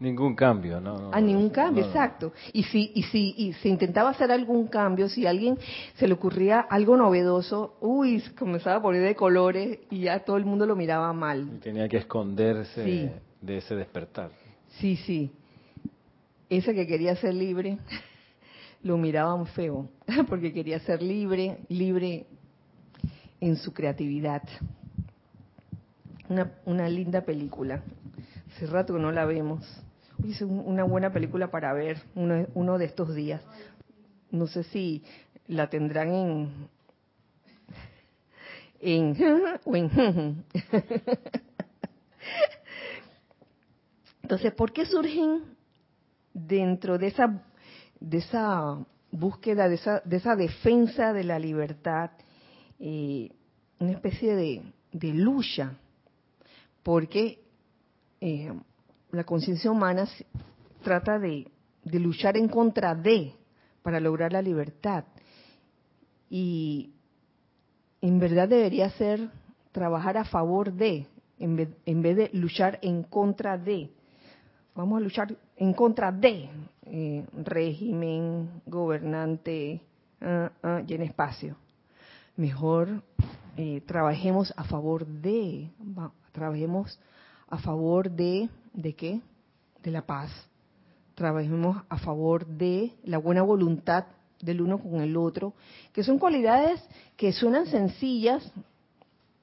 Ningún 0.00 0.34
cambio, 0.34 0.80
¿no? 0.80 1.10
ah, 1.12 1.20
ningún 1.20 1.50
cambio, 1.50 1.84
exacto. 1.84 2.32
Y 2.54 2.62
si, 2.62 2.90
y 2.94 3.02
si 3.02 3.34
y 3.36 3.52
se 3.52 3.68
intentaba 3.68 4.08
hacer 4.08 4.32
algún 4.32 4.66
cambio, 4.66 5.10
si 5.10 5.26
a 5.26 5.30
alguien 5.30 5.58
se 5.96 6.08
le 6.08 6.14
ocurría 6.14 6.60
algo 6.60 6.96
novedoso, 6.96 7.76
uy, 7.82 8.22
comenzaba 8.38 8.76
a 8.76 8.82
poner 8.82 9.02
de 9.02 9.14
colores 9.14 9.78
y 9.90 10.00
ya 10.00 10.20
todo 10.20 10.38
el 10.38 10.46
mundo 10.46 10.64
lo 10.64 10.74
miraba 10.74 11.12
mal. 11.12 11.50
Y 11.54 11.58
tenía 11.58 11.86
que 11.86 11.98
esconderse 11.98 13.12
de 13.42 13.58
ese 13.58 13.76
despertar. 13.76 14.30
Sí, 14.78 14.96
sí. 14.96 15.30
Ese 16.48 16.74
que 16.74 16.86
quería 16.86 17.14
ser 17.16 17.34
libre, 17.34 17.76
lo 18.82 18.96
miraban 18.96 19.46
feo, 19.48 19.86
porque 20.30 20.54
quería 20.54 20.80
ser 20.80 21.02
libre, 21.02 21.58
libre 21.68 22.24
en 23.38 23.56
su 23.56 23.74
creatividad. 23.74 24.42
Una, 26.30 26.52
una 26.64 26.88
linda 26.88 27.20
película. 27.20 27.82
Hace 28.56 28.66
rato 28.66 28.94
que 28.94 29.00
no 29.00 29.12
la 29.12 29.26
vemos. 29.26 29.62
Es 30.28 30.42
una 30.42 30.84
buena 30.84 31.12
película 31.12 31.50
para 31.50 31.72
ver 31.72 31.98
uno, 32.14 32.46
uno 32.54 32.78
de 32.78 32.84
estos 32.86 33.14
días. 33.14 33.42
No 34.30 34.46
sé 34.46 34.62
si 34.64 35.02
la 35.46 35.68
tendrán 35.68 36.12
en 36.14 36.68
en 38.80 39.16
o 39.64 39.76
en 39.76 39.90
Entonces, 44.22 44.52
¿por 44.54 44.72
qué 44.72 44.86
surgen 44.86 45.56
dentro 46.32 46.96
de 46.98 47.08
esa 47.08 47.42
de 48.00 48.18
esa 48.18 48.78
búsqueda, 49.10 49.68
de 49.68 49.74
esa, 49.74 50.00
de 50.00 50.16
esa 50.16 50.34
defensa 50.36 51.12
de 51.12 51.24
la 51.24 51.38
libertad, 51.38 52.10
eh, 52.78 53.30
una 53.78 53.92
especie 53.92 54.34
de, 54.34 55.12
lucha, 55.12 55.74
porque 56.82 57.40
eh, 58.20 58.52
la 59.12 59.24
conciencia 59.24 59.70
humana 59.70 60.08
trata 60.82 61.18
de, 61.18 61.50
luchar 61.84 62.36
en 62.36 62.48
contra 62.48 62.94
de 62.94 63.34
para 63.82 64.00
lograr 64.00 64.32
la 64.32 64.42
libertad. 64.42 65.04
Y 66.28 66.90
en 68.00 68.18
verdad 68.18 68.48
debería 68.48 68.90
ser 68.90 69.30
trabajar 69.72 70.16
a 70.16 70.24
favor 70.24 70.72
de, 70.72 71.06
en 71.38 71.56
vez, 71.56 71.68
en 71.86 72.02
vez 72.02 72.16
de 72.16 72.30
luchar 72.32 72.78
en 72.82 73.02
contra 73.02 73.58
de. 73.58 73.90
Vamos 74.74 74.98
a 74.98 75.00
luchar 75.00 75.36
en 75.56 75.72
contra 75.72 76.12
de 76.12 76.48
eh, 76.86 77.24
régimen, 77.44 78.62
gobernante 78.66 79.80
uh, 80.20 80.84
y 80.86 80.94
en 80.94 81.02
espacio 81.02 81.56
mejor 82.40 83.02
eh, 83.56 83.82
trabajemos 83.86 84.52
a 84.56 84.64
favor 84.64 85.06
de, 85.06 85.70
trabajemos 86.32 86.98
a 87.48 87.58
favor 87.58 88.10
de, 88.10 88.48
¿de 88.72 88.94
qué? 88.94 89.20
De 89.82 89.90
la 89.90 90.02
paz. 90.02 90.30
Trabajemos 91.14 91.82
a 91.88 91.98
favor 91.98 92.46
de 92.46 92.92
la 93.04 93.18
buena 93.18 93.42
voluntad 93.42 94.06
del 94.40 94.62
uno 94.62 94.78
con 94.78 95.00
el 95.00 95.16
otro, 95.16 95.52
que 95.92 96.02
son 96.02 96.18
cualidades 96.18 96.82
que 97.16 97.32
suenan 97.32 97.66
sencillas 97.66 98.50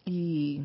y 0.05 0.61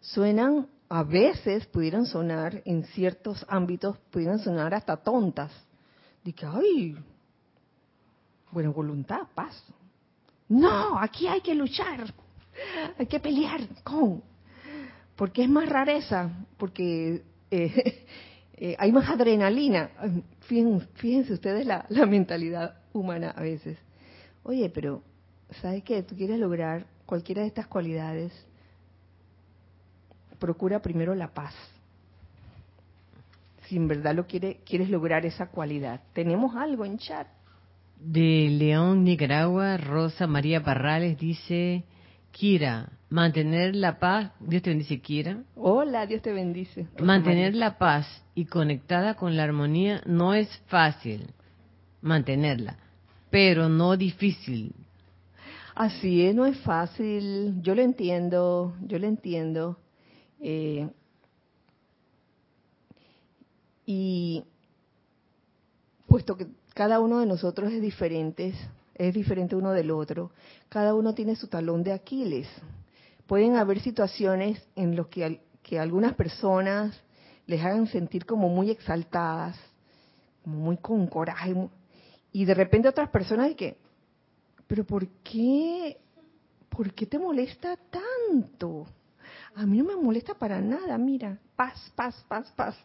suenan 0.00 0.66
a 0.88 1.04
veces 1.04 1.66
pudieran 1.66 2.04
sonar 2.04 2.62
en 2.64 2.84
ciertos 2.84 3.46
ámbitos 3.48 3.96
pudieran 4.10 4.40
sonar 4.40 4.74
hasta 4.74 4.96
tontas 4.96 5.52
de 6.24 6.32
que 6.32 6.46
ay 6.46 6.96
buena 8.50 8.70
voluntad 8.70 9.28
paz 9.34 9.62
no, 10.50 10.98
aquí 10.98 11.28
hay 11.28 11.40
que 11.42 11.54
luchar, 11.54 12.12
hay 12.98 13.06
que 13.06 13.20
pelear 13.20 13.60
con. 13.84 14.20
Porque 15.20 15.42
es 15.42 15.50
más 15.50 15.68
rareza, 15.68 16.30
porque 16.56 17.24
eh, 17.50 18.06
eh, 18.56 18.74
hay 18.78 18.90
más 18.90 19.06
adrenalina. 19.10 19.90
Fíjense, 20.94 21.34
ustedes 21.34 21.66
la, 21.66 21.84
mentalidad 22.06 22.76
humana 22.94 23.34
a 23.36 23.42
veces. 23.42 23.76
Oye, 24.44 24.70
pero 24.70 25.02
¿sabes 25.60 25.84
qué? 25.84 26.02
Tú 26.02 26.16
quieres 26.16 26.38
lograr 26.38 26.86
cualquiera 27.04 27.42
de 27.42 27.48
estas 27.48 27.66
cualidades, 27.66 28.32
procura 30.38 30.80
primero 30.80 31.14
la 31.14 31.28
paz. 31.28 31.52
Si 33.66 33.76
en 33.76 33.88
verdad 33.88 34.14
lo 34.14 34.26
quiere, 34.26 34.60
quieres 34.64 34.88
lograr 34.88 35.26
esa 35.26 35.48
cualidad. 35.48 36.00
Tenemos 36.14 36.56
algo 36.56 36.86
en 36.86 36.96
chat. 36.96 37.26
De 37.98 38.48
León, 38.48 39.04
Nicaragua, 39.04 39.76
Rosa 39.76 40.26
María 40.26 40.62
Parrales 40.62 41.18
dice, 41.18 41.84
Kira, 42.30 42.88
mantener 43.10 43.74
la 43.76 43.98
paz, 43.98 44.32
Dios 44.40 44.62
te 44.62 44.70
bendice, 44.70 45.00
Kira. 45.00 45.42
Hola, 45.56 46.06
Dios 46.06 46.22
te 46.22 46.32
bendice. 46.32 46.86
mantener 46.98 47.54
la 47.54 47.76
paz 47.76 48.06
y 48.34 48.46
conectada 48.46 49.14
con 49.14 49.36
la 49.36 49.42
armonía 49.44 50.00
no 50.06 50.32
es 50.32 50.48
fácil, 50.68 51.34
mantenerla, 52.00 52.78
pero 53.28 53.68
no 53.68 53.96
difícil. 53.96 54.74
Así 55.74 56.24
es, 56.24 56.34
no 56.34 56.46
es 56.46 56.58
fácil, 56.60 57.60
yo 57.62 57.74
lo 57.74 57.82
entiendo, 57.82 58.74
yo 58.82 58.98
lo 58.98 59.06
entiendo. 59.06 59.78
Eh, 60.40 60.88
y 63.86 64.44
puesto 66.06 66.36
que 66.36 66.46
cada 66.74 67.00
uno 67.00 67.18
de 67.18 67.26
nosotros 67.26 67.72
es 67.72 67.82
diferente, 67.82 68.54
es 68.94 69.14
diferente 69.14 69.56
uno 69.56 69.72
del 69.72 69.90
otro. 69.90 70.30
Cada 70.68 70.94
uno 70.94 71.14
tiene 71.14 71.34
su 71.34 71.48
talón 71.48 71.82
de 71.82 71.92
Aquiles. 71.92 72.46
Pueden 73.30 73.54
haber 73.54 73.78
situaciones 73.78 74.60
en 74.74 74.96
las 74.96 75.06
que, 75.06 75.78
algunas 75.78 76.14
personas 76.14 77.00
les 77.46 77.64
hagan 77.64 77.86
sentir 77.86 78.26
como 78.26 78.48
muy 78.48 78.72
exaltadas, 78.72 79.56
como 80.42 80.56
muy 80.56 80.76
con 80.78 81.06
coraje, 81.06 81.54
y 82.32 82.44
de 82.44 82.54
repente 82.54 82.88
otras 82.88 83.08
personas 83.10 83.54
que, 83.54 83.76
pero 84.66 84.82
¿por 84.84 85.06
qué? 85.22 85.98
¿Por 86.68 86.92
qué 86.92 87.06
te 87.06 87.20
molesta 87.20 87.76
tanto? 87.76 88.88
A 89.54 89.64
mí 89.64 89.78
no 89.78 89.84
me 89.84 89.94
molesta 89.94 90.34
para 90.34 90.60
nada, 90.60 90.98
mira, 90.98 91.38
paz, 91.54 91.92
paz, 91.94 92.24
paz, 92.26 92.52
paz. 92.56 92.76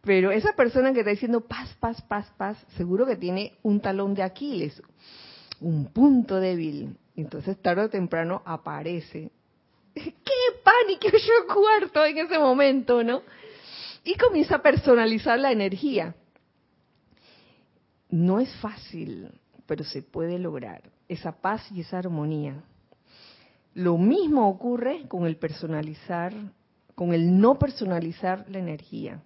Pero 0.00 0.32
esa 0.32 0.54
persona 0.54 0.92
que 0.92 0.98
está 0.98 1.12
diciendo 1.12 1.42
paz, 1.42 1.72
paz, 1.78 2.02
paz, 2.02 2.26
paz, 2.36 2.58
seguro 2.76 3.06
que 3.06 3.14
tiene 3.14 3.52
un 3.62 3.78
talón 3.78 4.14
de 4.14 4.24
Aquiles, 4.24 4.82
un 5.60 5.92
punto 5.92 6.40
débil. 6.40 6.98
Entonces 7.14 7.56
tarde 7.62 7.84
o 7.84 7.88
temprano 7.88 8.42
aparece. 8.44 9.30
¡Qué 9.94 10.12
pánico 10.62 11.08
yo 11.16 11.54
cuarto 11.54 12.04
en 12.04 12.18
ese 12.18 12.38
momento, 12.38 13.02
¿no? 13.02 13.22
Y 14.04 14.14
comienza 14.16 14.56
a 14.56 14.62
personalizar 14.62 15.38
la 15.38 15.52
energía. 15.52 16.14
No 18.10 18.40
es 18.40 18.54
fácil, 18.56 19.28
pero 19.66 19.84
se 19.84 20.02
puede 20.02 20.38
lograr 20.38 20.82
esa 21.08 21.32
paz 21.32 21.66
y 21.72 21.80
esa 21.80 21.98
armonía. 21.98 22.62
Lo 23.74 23.96
mismo 23.98 24.48
ocurre 24.48 25.08
con 25.08 25.26
el 25.26 25.36
personalizar 25.36 26.32
con 26.94 27.12
el 27.12 27.40
no 27.40 27.58
personalizar 27.58 28.44
la 28.48 28.58
energía. 28.58 29.22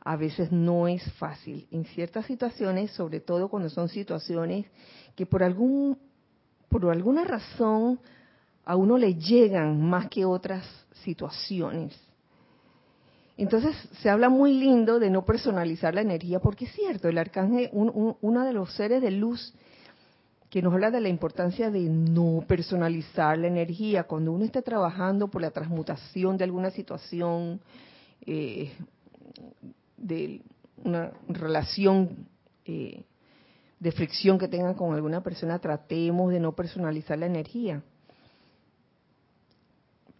A 0.00 0.16
veces 0.16 0.50
no 0.50 0.88
es 0.88 1.02
fácil. 1.12 1.66
En 1.70 1.84
ciertas 1.84 2.26
situaciones, 2.26 2.90
sobre 2.92 3.20
todo 3.20 3.48
cuando 3.48 3.68
son 3.68 3.88
situaciones 3.88 4.66
que 5.14 5.26
por 5.26 5.42
algún 5.42 5.98
por 6.68 6.90
alguna 6.90 7.24
razón 7.24 8.00
a 8.64 8.76
uno 8.76 8.96
le 8.96 9.14
llegan 9.14 9.80
más 9.82 10.08
que 10.08 10.24
otras 10.24 10.64
situaciones. 11.04 11.98
Entonces 13.36 13.74
se 14.00 14.10
habla 14.10 14.28
muy 14.28 14.52
lindo 14.52 14.98
de 14.98 15.10
no 15.10 15.24
personalizar 15.24 15.94
la 15.94 16.02
energía, 16.02 16.38
porque 16.38 16.66
es 16.66 16.72
cierto, 16.72 17.08
el 17.08 17.18
arcángel, 17.18 17.70
uno 17.72 18.44
de 18.44 18.52
los 18.52 18.72
seres 18.74 19.02
de 19.02 19.10
luz 19.10 19.54
que 20.52 20.60
nos 20.60 20.74
habla 20.74 20.90
de 20.90 21.00
la 21.00 21.08
importancia 21.08 21.70
de 21.70 21.80
no 21.80 22.44
personalizar 22.46 23.38
la 23.38 23.46
energía. 23.46 24.04
Cuando 24.04 24.32
uno 24.32 24.44
está 24.44 24.60
trabajando 24.60 25.28
por 25.28 25.40
la 25.40 25.50
transmutación 25.50 26.36
de 26.36 26.44
alguna 26.44 26.70
situación, 26.70 27.58
eh, 28.26 28.70
de 29.96 30.42
una 30.84 31.10
relación 31.26 32.28
eh, 32.66 33.02
de 33.80 33.92
fricción 33.92 34.38
que 34.38 34.46
tengan 34.46 34.74
con 34.74 34.94
alguna 34.94 35.22
persona, 35.22 35.58
tratemos 35.58 36.30
de 36.30 36.38
no 36.38 36.52
personalizar 36.52 37.18
la 37.18 37.26
energía. 37.26 37.82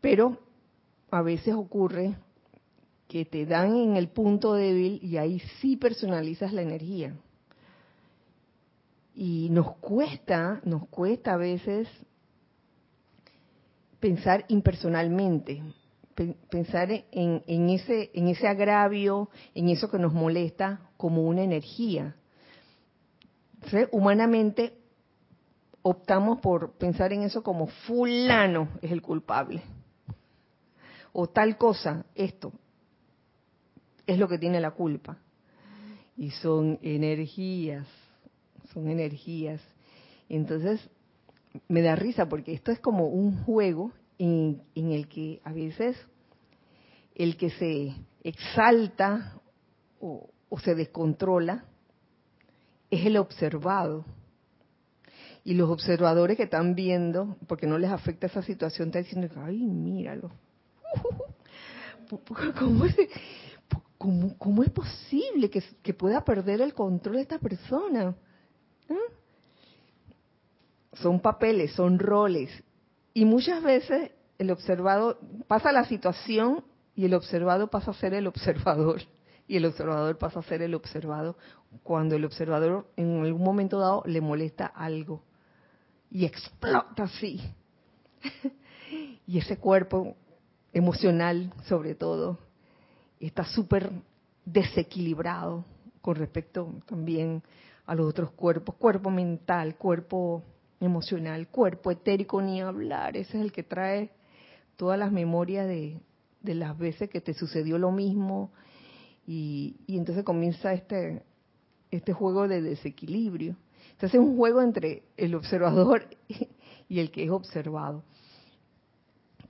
Pero 0.03 0.36
a 1.11 1.22
veces 1.22 1.55
ocurre 1.55 2.16
que 3.09 3.24
te 3.24 3.46
dan 3.46 3.76
en 3.76 3.96
el 3.96 4.09
punto 4.09 4.53
débil 4.55 4.98
y 5.03 5.16
ahí 5.16 5.38
sí 5.61 5.76
personalizas 5.76 6.53
la 6.53 6.61
energía. 6.62 7.14
Y 9.14 9.48
nos 9.50 9.76
cuesta, 9.76 10.61
nos 10.64 10.88
cuesta 10.88 11.34
a 11.34 11.36
veces 11.36 11.88
pensar 14.00 14.44
impersonalmente, 14.48 15.62
pensar 16.50 16.90
en, 16.90 17.70
ese, 17.70 18.11
en 18.14 18.28
ese 18.28 18.48
agravio, 18.48 19.30
en 19.55 19.68
eso 19.68 19.88
que 19.88 19.98
nos 19.98 20.12
molesta 20.12 20.80
como 20.96 21.22
una 21.22 21.42
energía. 21.42 22.16
humanamente 23.92 24.78
optamos 25.82 26.38
por 26.40 26.72
pensar 26.72 27.12
en 27.12 27.22
eso 27.22 27.42
como 27.44 27.68
fulano 27.68 28.68
es 28.80 28.90
el 28.90 29.03
culpable. 29.03 29.62
O 31.12 31.28
tal 31.28 31.56
cosa, 31.58 32.06
esto, 32.14 32.52
es 34.06 34.18
lo 34.18 34.28
que 34.28 34.38
tiene 34.38 34.60
la 34.60 34.72
culpa. 34.72 35.18
Y 36.16 36.30
son 36.30 36.78
energías 36.82 37.86
son 38.72 38.88
energías. 38.88 39.60
Entonces, 40.28 40.80
me 41.68 41.82
da 41.82 41.96
risa 41.96 42.28
porque 42.28 42.52
esto 42.52 42.72
es 42.72 42.80
como 42.80 43.06
un 43.08 43.44
juego 43.44 43.92
en, 44.18 44.62
el 44.74 45.08
que 45.08 45.40
a 45.44 45.52
veces 45.52 45.96
el 47.14 47.36
que 47.36 47.50
se 47.50 47.94
exalta 48.22 49.40
o, 50.00 50.30
se 50.62 50.74
descontrola 50.74 51.64
es 52.90 53.06
el 53.06 53.16
observado. 53.16 54.04
Y 55.44 55.54
los 55.54 55.70
observadores 55.70 56.36
que 56.36 56.44
están 56.44 56.76
viendo, 56.76 57.36
porque 57.48 57.66
no 57.66 57.76
les 57.76 57.90
afecta 57.90 58.28
esa 58.28 58.42
situación, 58.42 58.88
están 58.88 59.02
diciendo, 59.02 59.28
ay, 59.44 59.58
míralo. 59.58 60.30
¿Cómo 63.99 64.62
es, 64.62 64.70
posible 64.70 65.49
que, 65.51 65.95
pueda 65.95 66.24
perder 66.24 66.61
el 66.61 66.74
control 66.74 67.16
de 67.16 67.22
esta 67.22 67.38
persona? 67.38 68.14
Son 70.95 71.20
papeles, 71.20 71.72
son 71.72 71.99
roles. 71.99 72.51
Y 73.14 73.24
muchas 73.24 73.62
veces 73.62 74.11
el 74.38 74.51
observado 74.51 75.18
pasa 75.47 75.72
la 75.72 75.84
situación 75.84 76.64
y 76.95 77.05
el 77.07 77.14
observado 77.14 77.68
pasa 77.68 77.93
a 77.93 77.95
ser 77.95 78.14
el 78.14 78.26
observador. 78.26 79.03
Y 79.49 79.57
el 79.57 79.66
observador 79.66 80.16
pasa 80.18 80.38
a 80.38 80.45
ser 80.45 80.62
el 80.62 80.72
observado 80.72 81.36
cuando 81.82 82.14
el 82.14 82.24
observador 82.24 82.86
en 82.97 83.22
algún 83.22 83.43
momento 83.43 83.80
dado 83.80 84.03
le 84.07 84.20
molesta 84.20 84.66
algo. 84.66 85.24
Y 86.11 86.24
explota 86.24 87.03
así. 87.03 87.40
y 89.26 89.38
ese 89.38 89.59
cuerpo 89.59 90.16
emocional, 90.73 91.53
sobre 91.68 91.95
todo, 91.95 92.39
está 93.20 93.45
súper 93.45 93.91
desequilibrado 94.45 95.64
con 96.01 96.16
respecto 96.16 96.75
también 96.87 97.43
a 97.87 97.95
los 97.95 98.09
otros 98.09 98.33
cuerpos, 98.33 98.75
cuerpo 98.77 99.11
mental, 99.11 99.77
cuerpo 99.77 100.43
emocional, 100.81 101.49
cuerpo 101.49 101.91
etérico, 101.91 102.43
ni 102.43 102.61
hablar, 102.61 103.16
ese 103.16 103.39
es 103.39 103.45
el 103.45 103.53
que 103.53 103.62
trae 103.62 104.11
todas 104.77 104.99
las 104.99 105.12
memorias 105.12 105.66
de, 105.66 106.01
las 106.43 106.77
veces 106.77 107.09
que 107.09 107.20
te 107.20 107.35
sucedió 107.35 107.79
lo 107.79 107.93
mismo 107.93 108.51
y, 109.27 109.77
entonces 109.87 110.25
comienza 110.25 110.73
este, 110.73 111.23
este 111.91 112.12
juego 112.12 112.49
de 112.49 112.62
desequilibrio. 112.62 113.57
Entonces 113.93 114.14
es 114.14 114.20
un 114.20 114.37
juego 114.37 114.61
entre 114.61 115.05
el 115.16 115.37
observador 115.37 116.09
y 116.89 116.99
el 116.99 117.12
que 117.12 117.25
es 117.25 117.31
observado. 117.31 118.03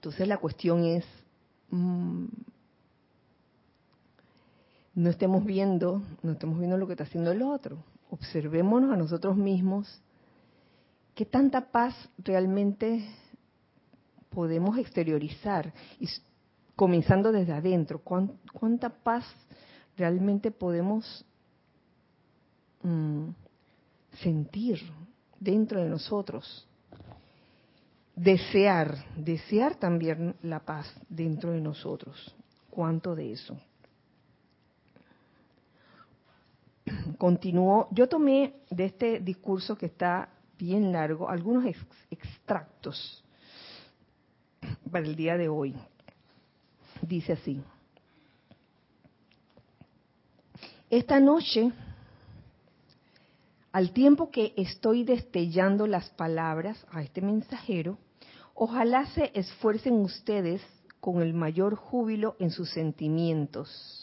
Entonces 0.02 0.26
la 0.26 0.38
cuestión 0.38 0.84
es, 0.84 1.04
mm, 1.70 2.24
no 4.96 5.10
estemos 5.10 5.44
viendo, 5.44 6.02
no 6.24 6.32
estemos 6.32 6.58
viendo 6.58 6.76
lo 6.76 6.88
que 6.88 6.94
está 6.94 7.04
haciendo 7.04 7.30
el 7.30 7.40
otro. 7.40 7.84
Observémonos 8.10 8.92
a 8.92 8.96
nosotros 8.96 9.36
mismos, 9.36 10.02
qué 11.14 11.24
tanta 11.24 11.70
paz 11.70 11.94
realmente 12.18 13.08
podemos 14.28 14.76
exteriorizar, 14.76 15.72
y 16.00 16.08
comenzando 16.74 17.30
desde 17.30 17.52
adentro, 17.52 18.00
cuánta 18.00 18.90
paz 18.90 19.24
realmente 19.96 20.50
podemos 20.50 21.24
mm, 22.82 23.28
sentir 24.20 24.80
dentro 25.38 25.80
de 25.80 25.88
nosotros. 25.88 26.66
Desear, 28.14 29.04
desear 29.16 29.76
también 29.76 30.36
la 30.42 30.60
paz 30.60 30.92
dentro 31.08 31.52
de 31.52 31.60
nosotros. 31.60 32.34
¿Cuánto 32.70 33.14
de 33.14 33.32
eso? 33.32 33.58
continuó, 37.18 37.88
yo 37.92 38.08
tomé 38.08 38.54
de 38.70 38.86
este 38.86 39.20
discurso 39.20 39.76
que 39.76 39.86
está 39.86 40.28
bien 40.58 40.92
largo 40.92 41.28
algunos 41.28 41.64
extractos 42.10 43.22
para 44.90 45.06
el 45.06 45.16
día 45.16 45.36
de 45.36 45.48
hoy. 45.48 45.74
Dice 47.00 47.32
así, 47.32 47.60
esta 50.90 51.18
noche, 51.18 51.72
al 53.72 53.92
tiempo 53.92 54.30
que 54.30 54.52
estoy 54.56 55.04
destellando 55.04 55.86
las 55.86 56.10
palabras 56.10 56.84
a 56.90 57.02
este 57.02 57.20
mensajero, 57.20 57.98
ojalá 58.54 59.06
se 59.06 59.30
esfuercen 59.34 59.94
ustedes 59.94 60.62
con 61.00 61.20
el 61.22 61.34
mayor 61.34 61.74
júbilo 61.74 62.36
en 62.38 62.50
sus 62.50 62.70
sentimientos 62.70 64.02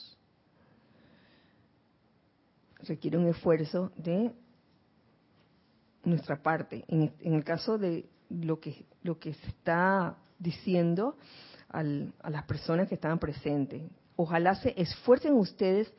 requiere 2.87 3.17
un 3.17 3.27
esfuerzo 3.27 3.91
de 3.95 4.31
nuestra 6.03 6.41
parte. 6.41 6.85
En, 6.87 7.13
el 7.21 7.43
caso 7.43 7.77
de 7.77 8.09
lo 8.29 8.59
que, 8.59 8.85
lo 9.03 9.19
que 9.19 9.33
se 9.33 9.47
está 9.47 10.17
diciendo 10.37 11.17
a 11.69 11.83
las 11.83 12.43
personas 12.45 12.87
que 12.87 12.95
estaban 12.95 13.19
presentes, 13.19 13.83
ojalá 14.15 14.55
se 14.55 14.73
esfuercen 14.81 15.33
ustedes 15.33 15.91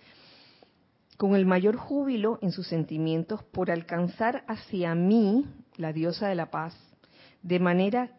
con 1.16 1.36
el 1.36 1.44
mayor 1.44 1.76
júbilo 1.76 2.38
en 2.40 2.50
sus 2.50 2.66
sentimientos 2.66 3.44
por 3.44 3.70
alcanzar 3.70 4.42
hacia 4.48 4.94
mí, 4.94 5.46
la 5.76 5.92
diosa 5.92 6.28
de 6.28 6.34
la 6.34 6.50
paz, 6.50 6.74
de 7.42 7.60
manera 7.60 8.10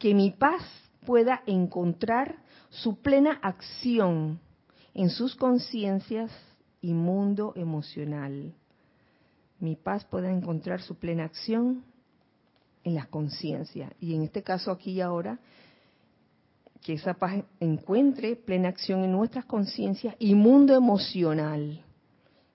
que 0.00 0.14
mi 0.14 0.30
paz 0.30 0.62
pueda 1.04 1.42
encontrar 1.46 2.36
su 2.70 3.02
plena 3.02 3.38
acción 3.42 4.40
en 4.94 5.10
sus 5.10 5.36
conciencias 5.36 6.32
y 6.80 6.94
mundo 6.94 7.52
emocional. 7.54 8.54
Mi 9.58 9.76
paz 9.76 10.06
pueda 10.06 10.32
encontrar 10.32 10.80
su 10.80 10.96
plena 10.96 11.24
acción 11.24 11.84
en 12.82 12.94
la 12.94 13.06
conciencia. 13.06 13.92
Y 14.00 14.14
en 14.14 14.22
este 14.22 14.42
caso 14.42 14.70
aquí 14.70 14.92
y 14.92 15.00
ahora, 15.02 15.38
que 16.80 16.94
esa 16.94 17.12
paz 17.12 17.44
encuentre 17.60 18.36
plena 18.36 18.70
acción 18.70 19.04
en 19.04 19.12
nuestras 19.12 19.44
conciencias 19.44 20.16
y 20.18 20.34
mundo 20.34 20.74
emocional, 20.74 21.84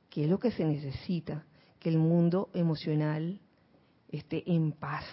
que 0.09 0.23
es 0.23 0.29
lo 0.31 0.39
que 0.39 0.49
se 0.49 0.65
necesita, 0.65 1.45
que 1.79 1.89
el 1.89 1.99
mundo 1.99 2.49
emocional 2.55 3.39
esté 4.09 4.51
en 4.51 4.71
paz. 4.71 5.05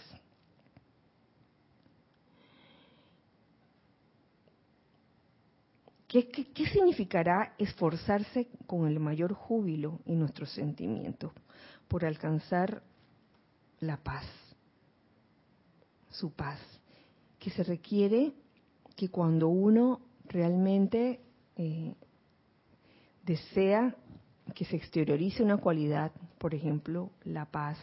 ¿Qué, 6.12 6.66
significará 6.70 7.54
esforzarse 7.56 8.46
con 8.66 8.86
el 8.86 9.00
mayor 9.00 9.32
júbilo 9.32 10.00
en 10.04 10.18
nuestros 10.18 10.50
sentimientos 10.50 11.32
por 11.88 12.04
alcanzar 12.04 12.82
la 13.80 13.96
paz? 13.96 14.26
Su 16.10 16.30
paz. 16.30 16.60
Que 17.38 17.48
se 17.48 17.64
requiere 17.64 18.34
que 18.94 19.08
cuando 19.08 19.48
uno 19.48 20.02
realmente 20.26 21.20
eh, 21.56 21.94
desea 23.24 23.96
que 24.54 24.66
se 24.66 24.76
exteriorice 24.76 25.42
una 25.42 25.56
cualidad, 25.56 26.12
por 26.36 26.54
ejemplo, 26.54 27.08
la 27.24 27.46
paz, 27.46 27.78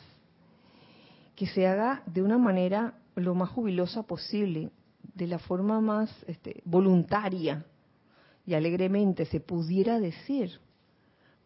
que 1.35 1.47
se 1.47 1.65
haga 1.65 2.03
de 2.05 2.21
una 2.21 2.37
manera 2.37 2.93
lo 3.15 3.33
más 3.33 3.49
jubilosa 3.49 4.03
posible, 4.03 4.69
de 5.15 5.25
la 5.25 5.39
forma 5.39 5.81
más 5.81 6.11
este, 6.27 6.61
voluntaria 6.63 7.65
y 8.49 8.55
alegremente 8.55 9.27
se 9.27 9.39
pudiera 9.39 9.99
decir, 9.99 10.59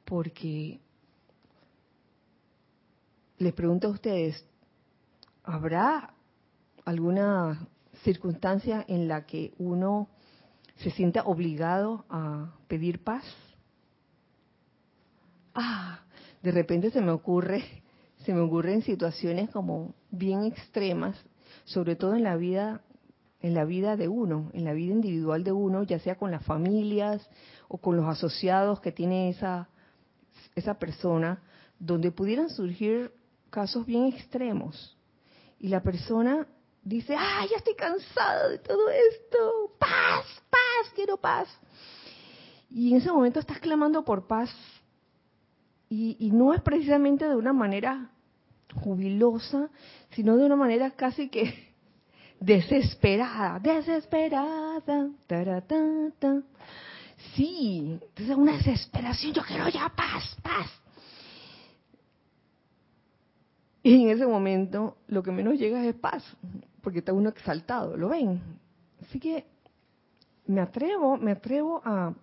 porque 0.05 0.79
les 3.39 3.51
pregunto 3.51 3.87
a 3.87 3.91
ustedes, 3.91 4.45
¿habrá 5.43 6.13
alguna 6.85 7.67
circunstancia 8.05 8.85
en 8.87 9.09
la 9.09 9.25
que 9.25 9.53
uno 9.57 10.07
se 10.77 10.91
sienta 10.91 11.23
obligado 11.23 12.05
a 12.07 12.55
pedir 12.69 13.03
paz? 13.03 13.25
Ah, 15.53 15.99
de 16.41 16.51
repente 16.51 16.89
se 16.89 17.01
me 17.01 17.11
ocurre, 17.11 17.83
se 18.23 18.33
me 18.33 18.39
ocurren 18.39 18.81
situaciones 18.81 19.49
como 19.49 19.93
bien 20.09 20.45
extremas, 20.45 21.17
sobre 21.65 21.97
todo 21.97 22.15
en 22.15 22.23
la 22.23 22.37
vida 22.37 22.81
en 23.43 23.53
la 23.53 23.65
vida 23.65 23.95
de 23.95 24.07
uno, 24.07 24.49
en 24.53 24.63
la 24.63 24.73
vida 24.73 24.93
individual 24.93 25.43
de 25.43 25.51
uno, 25.51 25.83
ya 25.83 25.99
sea 25.99 26.15
con 26.15 26.31
las 26.31 26.43
familias 26.43 27.29
o 27.67 27.77
con 27.77 27.95
los 27.95 28.07
asociados 28.07 28.79
que 28.79 28.91
tiene 28.91 29.29
esa 29.29 29.69
esa 30.55 30.75
persona, 30.75 31.41
donde 31.79 32.11
pudieran 32.11 32.49
surgir 32.49 33.11
casos 33.49 33.85
bien 33.85 34.05
extremos. 34.05 34.97
Y 35.59 35.67
la 35.67 35.81
persona 35.81 36.47
dice, 36.83 37.15
¡ay, 37.17 37.49
ya 37.49 37.57
estoy 37.57 37.75
cansada 37.75 38.49
de 38.49 38.59
todo 38.59 38.89
esto! 38.89 39.75
¡Paz, 39.79 40.25
paz, 40.49 40.93
quiero 40.95 41.17
paz! 41.17 41.47
Y 42.69 42.91
en 42.91 42.97
ese 42.97 43.11
momento 43.11 43.39
estás 43.39 43.59
clamando 43.59 44.03
por 44.03 44.27
paz. 44.27 44.49
Y, 45.89 46.17
y 46.19 46.31
no 46.31 46.53
es 46.53 46.61
precisamente 46.61 47.27
de 47.27 47.35
una 47.35 47.53
manera 47.53 48.09
jubilosa, 48.75 49.69
sino 50.11 50.37
de 50.37 50.45
una 50.45 50.55
manera 50.55 50.91
casi 50.91 51.29
que 51.29 51.72
desesperada, 52.43 53.59
desesperada, 53.59 55.09
taratata. 55.27 56.43
Sí, 57.35 57.99
entonces 58.01 58.35
una 58.35 58.57
desesperación, 58.57 59.33
yo 59.33 59.43
quiero 59.43 59.69
ya 59.69 59.89
paz, 59.95 60.35
paz. 60.41 60.69
Y 63.81 64.03
en 64.03 64.09
ese 64.09 64.25
momento 64.25 64.97
lo 65.07 65.23
que 65.23 65.31
menos 65.31 65.57
llega 65.57 65.85
es 65.85 65.95
paz, 65.95 66.23
porque 66.81 66.99
está 66.99 67.13
uno 67.13 67.29
exaltado, 67.29 67.95
¿lo 67.95 68.09
ven? 68.09 68.41
Así 69.01 69.19
que 69.19 69.45
me 70.47 70.59
atrevo, 70.59 71.17
me 71.17 71.31
atrevo 71.31 71.81
a 71.85 72.13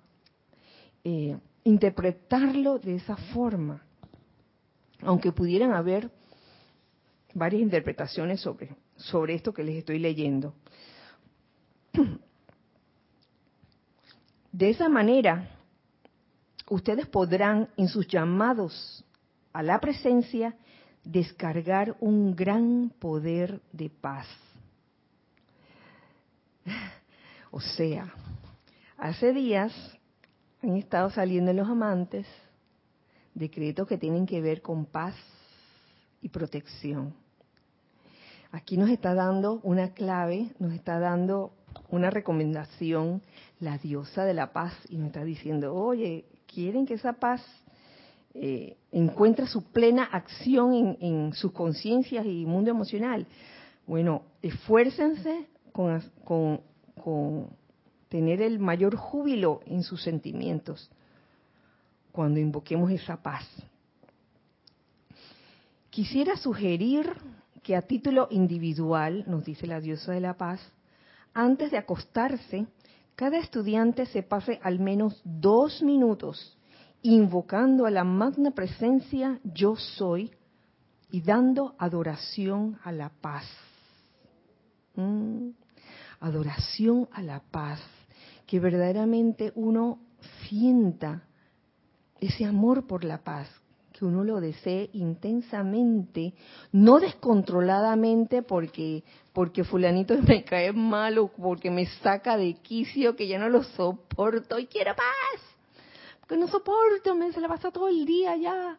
eh, 1.03 1.39
interpretarlo 1.65 2.79
de 2.79 2.97
esa 2.97 3.17
forma, 3.17 3.83
aunque 5.03 5.33
pudieran 5.33 5.73
haber 5.73 6.11
varias 7.33 7.63
interpretaciones 7.63 8.41
sobre, 8.41 8.71
sobre 9.01 9.35
esto 9.35 9.53
que 9.53 9.65
les 9.65 9.77
estoy 9.77 9.99
leyendo. 9.99 10.55
De 14.53 14.71
esa 14.71 14.89
manera, 14.89 15.49
ustedes 16.69 17.07
podrán 17.07 17.69
en 17.77 17.89
sus 17.89 18.07
llamados 18.09 19.05
a 19.53 19.63
la 19.63 19.81
presencia 19.81 20.57
descargar 21.05 21.97
un 22.01 22.35
gran 22.35 22.93
poder 22.99 23.61
de 23.73 23.91
paz. 23.91 24.27
O 27.51 27.61
sea, 27.61 28.13
hace 28.97 29.33
días 29.33 29.73
han 30.63 30.77
estado 30.77 31.11
saliendo 31.11 31.53
los 31.53 31.69
amantes 31.69 32.27
decretos 33.35 33.89
que 33.89 33.99
tienen 33.99 34.27
que 34.27 34.41
ver 34.41 34.63
con 34.63 34.85
paz 34.87 35.17
y 36.21 36.29
protección. 36.29 37.15
Aquí 38.53 38.77
nos 38.77 38.91
está 38.91 39.15
dando 39.15 39.61
una 39.63 39.91
clave, 39.95 40.51
nos 40.59 40.73
está 40.73 40.99
dando 40.99 41.53
una 41.91 42.11
recomendación 42.11 43.23
la 43.61 43.79
diosa 43.79 44.25
de 44.25 44.35
la 44.35 44.53
paz 44.53 44.73
y 44.89 44.97
me 44.97 45.07
está 45.07 45.25
diciendo, 45.25 45.75
oye, 45.75 46.25
quieren 46.47 46.87
que 46.87 46.95
esa 46.95 47.13
paz 47.13 47.43
eh, 48.35 48.77
encuentre 48.91 49.47
su 49.47 49.65
plena 49.65 50.05
acción 50.05 50.97
en, 51.01 51.33
sus 51.35 51.53
conciencias 51.53 52.27
y 52.27 52.45
mundo 52.47 52.71
emocional. 52.71 53.27
Bueno, 53.87 54.23
esfuércense 54.43 55.47
con 55.73 57.51
tener 58.09 58.43
el 58.43 58.59
mayor 58.59 58.97
júbilo 58.97 59.61
en 59.67 59.83
sus 59.83 60.03
sentimientos 60.03 60.91
cuando 62.13 62.41
invoquemos 62.41 62.91
esa 62.91 63.17
paz. 63.17 63.47
Quisiera 65.91 66.37
sugerir 66.37 67.13
que 67.63 67.77
a 67.77 67.83
título 67.83 68.29
individual, 68.31 69.25
nos 69.27 69.45
dice 69.45 69.67
la 69.67 69.81
diosa 69.81 70.13
de 70.13 70.21
la 70.21 70.37
paz, 70.37 70.61
antes 71.35 71.71
de 71.71 71.79
acostarse, 71.79 72.67
cada 73.15 73.39
estudiante 73.39 74.07
se 74.07 74.23
pase 74.23 74.59
al 74.63 74.79
menos 74.79 75.21
dos 75.25 75.83
minutos 75.83 76.57
invocando 77.03 77.87
a 77.87 77.91
la 77.91 78.05
magna 78.05 78.51
presencia 78.51 79.41
yo 79.45 79.77
soy 79.77 80.31
y 81.11 81.23
dando 81.23 81.75
adoración 81.79 82.79
a 82.85 82.93
la 82.93 83.09
paz. 83.09 83.45
Mm, 84.97 85.51
adoración 86.21 87.09
a 87.13 87.23
la 87.23 87.41
paz, 87.41 87.81
que 88.47 88.61
verdaderamente 88.61 89.53
uno 89.55 89.99
sienta 90.47 91.25
ese 92.21 92.45
amor 92.45 92.87
por 92.87 93.05
la 93.05 93.19
paz, 93.19 93.49
que 94.01 94.07
uno 94.07 94.25
lo 94.25 94.41
desee 94.41 94.89
intensamente, 94.95 96.33
no 96.73 96.99
descontroladamente 96.99 98.43
porque 98.43 99.05
porque 99.35 99.63
fulanito 99.63 100.17
me 100.27 100.43
cae 100.43 100.73
mal 100.73 101.19
o 101.19 101.29
porque 101.29 101.71
me 101.71 101.85
saca 101.85 102.39
de 102.39 102.55
quicio 102.55 103.15
que 103.15 103.29
ya 103.29 103.39
no 103.39 103.51
lo 103.51 103.63
soporto 103.63 104.59
y 104.59 104.67
quiero 104.69 104.97
paz. 104.97 105.43
Porque 106.21 106.39
no 106.39 106.49
soporto, 106.49 107.15
me 107.15 107.31
se 107.31 107.43
la 107.43 107.49
pasa 107.49 107.71
todo 107.71 107.89
el 107.89 108.07
día 108.07 108.35
ya. 108.37 108.79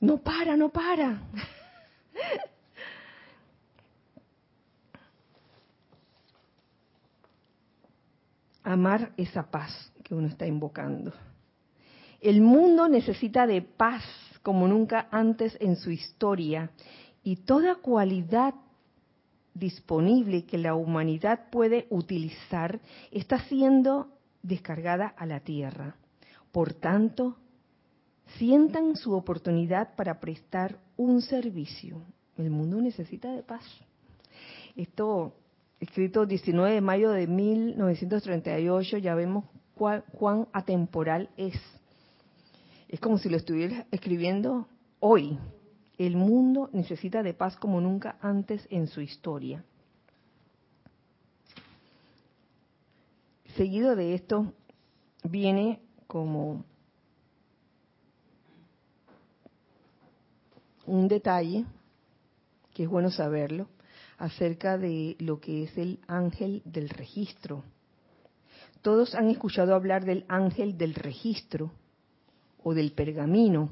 No 0.00 0.18
para, 0.18 0.56
no 0.56 0.70
para. 0.70 1.22
Amar 8.64 9.12
esa 9.16 9.48
paz 9.48 9.92
que 10.02 10.12
uno 10.16 10.26
está 10.26 10.44
invocando. 10.44 11.12
El 12.20 12.40
mundo 12.40 12.88
necesita 12.88 13.46
de 13.46 13.62
paz 13.62 14.02
como 14.42 14.66
nunca 14.66 15.08
antes 15.10 15.56
en 15.60 15.76
su 15.76 15.90
historia 15.90 16.70
y 17.22 17.36
toda 17.36 17.76
cualidad 17.76 18.54
disponible 19.54 20.44
que 20.44 20.58
la 20.58 20.74
humanidad 20.74 21.50
puede 21.50 21.86
utilizar 21.90 22.80
está 23.10 23.40
siendo 23.44 24.08
descargada 24.42 25.06
a 25.06 25.26
la 25.26 25.40
tierra. 25.40 25.96
Por 26.52 26.74
tanto, 26.74 27.36
sientan 28.36 28.96
su 28.96 29.12
oportunidad 29.14 29.94
para 29.94 30.20
prestar 30.20 30.78
un 30.96 31.22
servicio. 31.22 32.02
El 32.36 32.50
mundo 32.50 32.80
necesita 32.80 33.32
de 33.32 33.42
paz. 33.42 33.64
Esto, 34.76 35.34
escrito 35.80 36.24
19 36.24 36.74
de 36.74 36.80
mayo 36.80 37.10
de 37.10 37.26
1938, 37.26 38.98
ya 38.98 39.14
vemos 39.14 39.44
cuán 39.74 40.48
atemporal 40.52 41.30
es. 41.36 41.54
Es 42.88 43.00
como 43.00 43.18
si 43.18 43.28
lo 43.28 43.36
estuviera 43.36 43.86
escribiendo 43.90 44.66
hoy. 45.00 45.38
El 45.98 46.16
mundo 46.16 46.70
necesita 46.72 47.22
de 47.22 47.34
paz 47.34 47.56
como 47.56 47.80
nunca 47.80 48.16
antes 48.20 48.66
en 48.70 48.86
su 48.86 49.00
historia. 49.00 49.64
Seguido 53.56 53.96
de 53.96 54.14
esto 54.14 54.52
viene 55.24 55.80
como 56.06 56.64
un 60.86 61.08
detalle, 61.08 61.66
que 62.72 62.84
es 62.84 62.88
bueno 62.88 63.10
saberlo, 63.10 63.68
acerca 64.16 64.78
de 64.78 65.16
lo 65.18 65.40
que 65.40 65.64
es 65.64 65.76
el 65.76 66.00
ángel 66.06 66.62
del 66.64 66.88
registro. 66.88 67.64
Todos 68.80 69.14
han 69.14 69.28
escuchado 69.28 69.74
hablar 69.74 70.04
del 70.04 70.24
ángel 70.28 70.78
del 70.78 70.94
registro, 70.94 71.72
o 72.62 72.74
del 72.74 72.92
pergamino. 72.92 73.70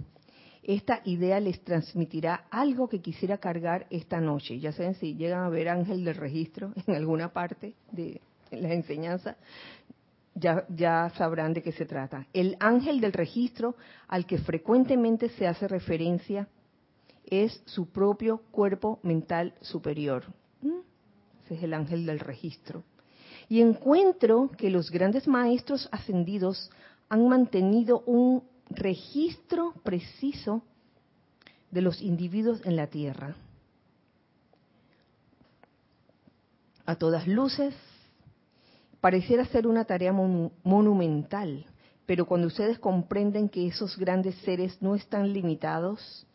Esta 0.63 1.01
idea 1.05 1.39
les 1.39 1.63
transmitirá 1.63 2.47
algo 2.51 2.89
que 2.89 3.01
quisiera 3.01 3.39
cargar 3.39 3.87
esta 3.91 4.21
noche. 4.21 4.59
Ya 4.59 4.73
saben, 4.73 4.95
si 4.95 5.15
llegan 5.15 5.45
a 5.45 5.49
ver 5.49 5.69
ángel 5.69 6.05
del 6.05 6.17
registro 6.17 6.73
en 6.87 6.95
alguna 6.95 7.33
parte 7.33 7.75
de 7.93 8.21
la 8.51 8.73
enseñanza, 8.73 9.37
ya, 10.35 10.67
ya 10.69 11.11
sabrán 11.17 11.55
de 11.55 11.63
qué 11.63 11.73
se 11.73 11.87
trata. 11.87 12.27
El 12.33 12.57
ángel 12.61 13.01
del 13.01 13.13
registro 13.13 13.77
al 14.09 14.27
que 14.27 14.39
frecuentemente 14.39 15.29
se 15.31 15.47
hace 15.47 15.69
referencia 15.69 16.49
es 17.25 17.63
su 17.65 17.87
propio 17.87 18.43
cuerpo 18.51 19.01
mental 19.03 19.55
superior. 19.61 20.25
¿Mm? 20.63 20.81
Ese 21.45 21.55
es 21.55 21.63
el 21.63 21.75
ángel 21.75 22.07
del 22.07 22.19
registro 22.19 22.83
Y 23.49 23.61
encuentro 23.61 24.51
que 24.57 24.71
los 24.71 24.91
grandes 24.91 25.29
maestros 25.29 25.89
ascendidos 25.93 26.71
han 27.09 27.29
mantenido 27.29 28.01
un 28.07 28.43
registro 28.71 29.75
preciso 29.83 30.63
de 31.71 31.83
los 31.83 32.01
individuos 32.01 32.65
en 32.65 32.77
la 32.77 32.87
Tierra. 32.87 33.37
A 36.85 36.97
todas 36.97 37.27
luces, 37.27 37.75
pareciera 39.01 39.45
ser 39.47 39.67
una 39.67 39.85
tarea 39.85 40.13
monumental, 40.13 41.67
pero 42.07 42.27
cuando 42.27 42.47
ustedes 42.47 42.79
comprenden 42.79 43.49
que 43.49 43.67
esos 43.67 43.97
grandes 43.99 44.37
seres 44.37 44.81
no 44.81 44.95
están 44.95 45.33
limitados, 45.33 46.27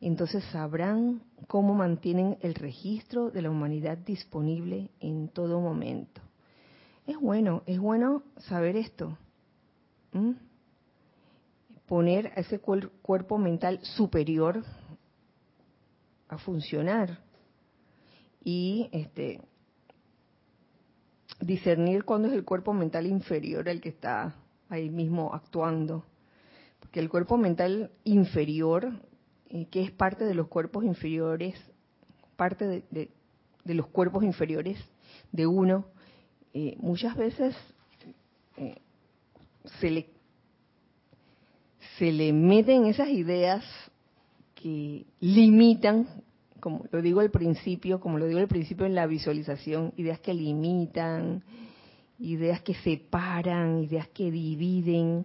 entonces 0.00 0.42
sabrán 0.50 1.22
cómo 1.46 1.74
mantienen 1.74 2.36
el 2.40 2.56
registro 2.56 3.30
de 3.30 3.42
la 3.42 3.50
humanidad 3.50 3.96
disponible 3.96 4.90
en 4.98 5.28
todo 5.28 5.60
momento. 5.60 6.20
Es 7.06 7.16
bueno, 7.18 7.62
es 7.66 7.78
bueno 7.78 8.24
saber 8.38 8.76
esto. 8.76 9.16
Poner 11.86 12.28
a 12.28 12.40
ese 12.40 12.58
cuerpo 12.58 13.38
mental 13.38 13.80
superior 13.82 14.64
a 16.28 16.38
funcionar 16.38 17.18
y 18.44 18.88
este 18.92 19.40
discernir 21.40 22.04
cuándo 22.04 22.28
es 22.28 22.34
el 22.34 22.44
cuerpo 22.44 22.72
mental 22.72 23.06
inferior 23.06 23.68
el 23.68 23.80
que 23.80 23.90
está 23.90 24.34
ahí 24.68 24.88
mismo 24.88 25.34
actuando. 25.34 26.04
Porque 26.80 27.00
el 27.00 27.08
cuerpo 27.08 27.36
mental 27.36 27.90
inferior, 28.04 28.92
eh, 29.48 29.66
que 29.66 29.82
es 29.82 29.90
parte 29.90 30.24
de 30.24 30.34
los 30.34 30.48
cuerpos 30.48 30.84
inferiores, 30.84 31.54
parte 32.36 32.84
de, 32.90 33.10
los 33.64 33.86
cuerpos 33.88 34.24
inferiores 34.24 34.78
de 35.30 35.46
uno, 35.46 35.86
eh, 36.54 36.76
muchas 36.78 37.16
veces 37.16 37.54
eh, 38.56 38.80
se 39.80 39.90
le 39.90 40.10
se 42.02 42.10
le 42.10 42.32
meten 42.32 42.86
esas 42.86 43.10
ideas 43.10 43.64
que 44.56 45.06
limitan, 45.20 46.08
como 46.58 46.84
lo 46.90 47.00
digo 47.00 47.20
al 47.20 47.30
principio, 47.30 48.00
como 48.00 48.18
lo 48.18 48.26
digo 48.26 48.40
al 48.40 48.48
principio 48.48 48.86
en 48.86 48.96
la 48.96 49.06
visualización, 49.06 49.92
ideas 49.96 50.18
que 50.18 50.34
limitan, 50.34 51.44
ideas 52.18 52.60
que 52.62 52.74
separan, 52.74 53.84
ideas 53.84 54.08
que 54.08 54.32
dividen. 54.32 55.24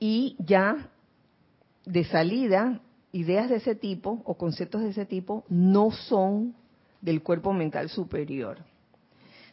Y 0.00 0.34
ya 0.40 0.90
de 1.86 2.02
salida, 2.06 2.80
ideas 3.12 3.48
de 3.48 3.58
ese 3.58 3.76
tipo 3.76 4.20
o 4.24 4.34
conceptos 4.34 4.82
de 4.82 4.88
ese 4.88 5.06
tipo 5.06 5.44
no 5.48 5.92
son 5.92 6.56
del 7.00 7.22
cuerpo 7.22 7.52
mental 7.52 7.88
superior. 7.88 8.58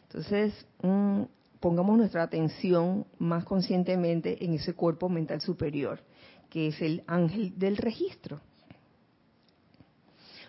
Entonces, 0.08 0.66
mm, 0.82 1.22
pongamos 1.60 1.98
nuestra 1.98 2.22
atención 2.22 3.06
más 3.18 3.44
conscientemente 3.44 4.44
en 4.44 4.54
ese 4.54 4.74
cuerpo 4.74 5.08
mental 5.08 5.40
superior, 5.40 6.00
que 6.48 6.68
es 6.68 6.80
el 6.80 7.04
ángel 7.06 7.58
del 7.58 7.76
registro. 7.76 8.40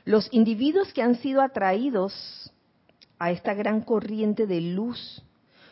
Los 0.06 0.30
individuos 0.34 0.92
que 0.94 1.04
han 1.04 1.16
sido 1.16 1.42
atraídos 1.42 2.52
a 3.20 3.30
esta 3.32 3.54
gran 3.54 3.82
corriente 3.82 4.48
de 4.48 4.62
luz 4.62 5.24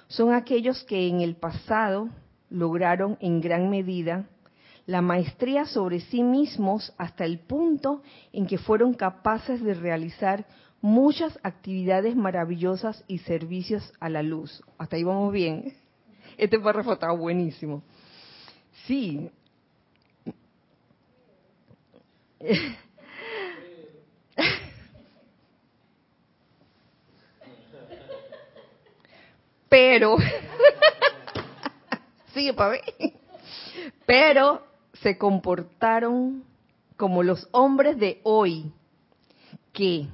son 0.07 0.33
aquellos 0.33 0.83
que 0.83 1.07
en 1.07 1.21
el 1.21 1.35
pasado 1.35 2.09
lograron 2.49 3.17
en 3.21 3.41
gran 3.41 3.69
medida 3.69 4.27
la 4.85 5.01
maestría 5.01 5.65
sobre 5.65 5.99
sí 5.99 6.23
mismos 6.23 6.93
hasta 6.97 7.23
el 7.23 7.39
punto 7.39 8.01
en 8.33 8.47
que 8.47 8.57
fueron 8.57 8.93
capaces 8.93 9.63
de 9.63 9.75
realizar 9.75 10.47
muchas 10.81 11.37
actividades 11.43 12.15
maravillosas 12.15 13.03
y 13.07 13.19
servicios 13.19 13.93
a 13.99 14.09
la 14.09 14.23
luz. 14.23 14.63
Hasta 14.77 14.95
ahí 14.95 15.03
vamos 15.03 15.31
bien. 15.33 15.73
Este 16.37 16.59
párrafo 16.59 16.93
está 16.93 17.11
buenísimo. 17.11 17.83
Sí. 18.85 19.29
Pero, 29.69 30.17
sigue 32.33 32.53
para 32.53 32.71
ver, 32.71 32.81
pero 34.07 34.65
se 34.93 35.17
comportaron 35.17 36.43
como 36.97 37.21
los 37.21 37.47
hombres 37.51 37.99
de 37.99 38.19
hoy, 38.23 38.71
que 39.71 40.07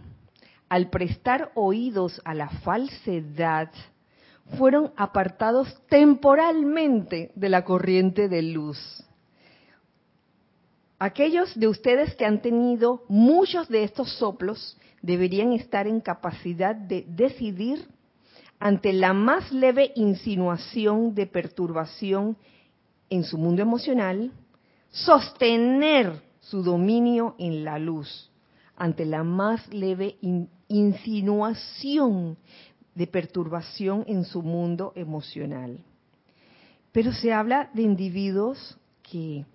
al 0.75 0.89
prestar 0.89 1.53
oídos 1.55 2.21
a 2.25 2.33
la 2.33 2.49
falsedad, 2.49 3.71
fueron 4.57 4.91
apartados 4.97 5.73
temporalmente 5.87 7.31
de 7.33 7.47
la 7.47 7.63
corriente 7.63 8.27
de 8.27 8.41
luz. 8.41 8.77
Aquellos 10.99 11.57
de 11.57 11.69
ustedes 11.69 12.13
que 12.15 12.25
han 12.25 12.41
tenido 12.41 13.05
muchos 13.07 13.69
de 13.69 13.85
estos 13.85 14.17
soplos 14.17 14.77
deberían 15.01 15.53
estar 15.53 15.87
en 15.87 16.01
capacidad 16.01 16.75
de 16.75 17.05
decidir 17.07 17.87
ante 18.59 18.91
la 18.91 19.13
más 19.13 19.53
leve 19.53 19.93
insinuación 19.95 21.15
de 21.15 21.25
perturbación 21.25 22.35
en 23.09 23.23
su 23.23 23.37
mundo 23.37 23.61
emocional, 23.61 24.33
sostener 24.89 26.21
su 26.41 26.63
dominio 26.63 27.35
en 27.37 27.63
la 27.63 27.79
luz 27.79 28.29
ante 28.75 29.05
la 29.05 29.23
más 29.23 29.65
leve 29.73 30.17
insinuación 30.67 32.37
de 32.95 33.07
perturbación 33.07 34.03
en 34.07 34.23
su 34.23 34.41
mundo 34.41 34.93
emocional. 34.95 35.79
Pero 36.91 37.11
se 37.11 37.33
habla 37.33 37.69
de 37.73 37.81
individuos 37.81 38.77
que 39.03 39.45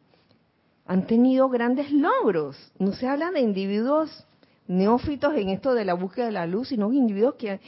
han 0.86 1.06
tenido 1.06 1.48
grandes 1.48 1.90
logros, 1.90 2.72
no 2.78 2.92
se 2.92 3.06
habla 3.06 3.30
de 3.30 3.40
individuos 3.40 4.26
neófitos 4.66 5.34
en 5.34 5.48
esto 5.48 5.74
de 5.74 5.84
la 5.84 5.94
búsqueda 5.94 6.26
de 6.26 6.32
la 6.32 6.46
luz, 6.46 6.68
sino 6.68 6.92
individuos 6.92 7.34
que 7.36 7.60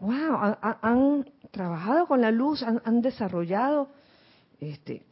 wow, 0.00 0.56
han, 0.60 1.30
trabajado 1.50 2.06
con 2.06 2.20
la 2.20 2.30
luz, 2.30 2.62
han, 2.62 3.00
desarrollado 3.02 3.88
este, 4.58 5.02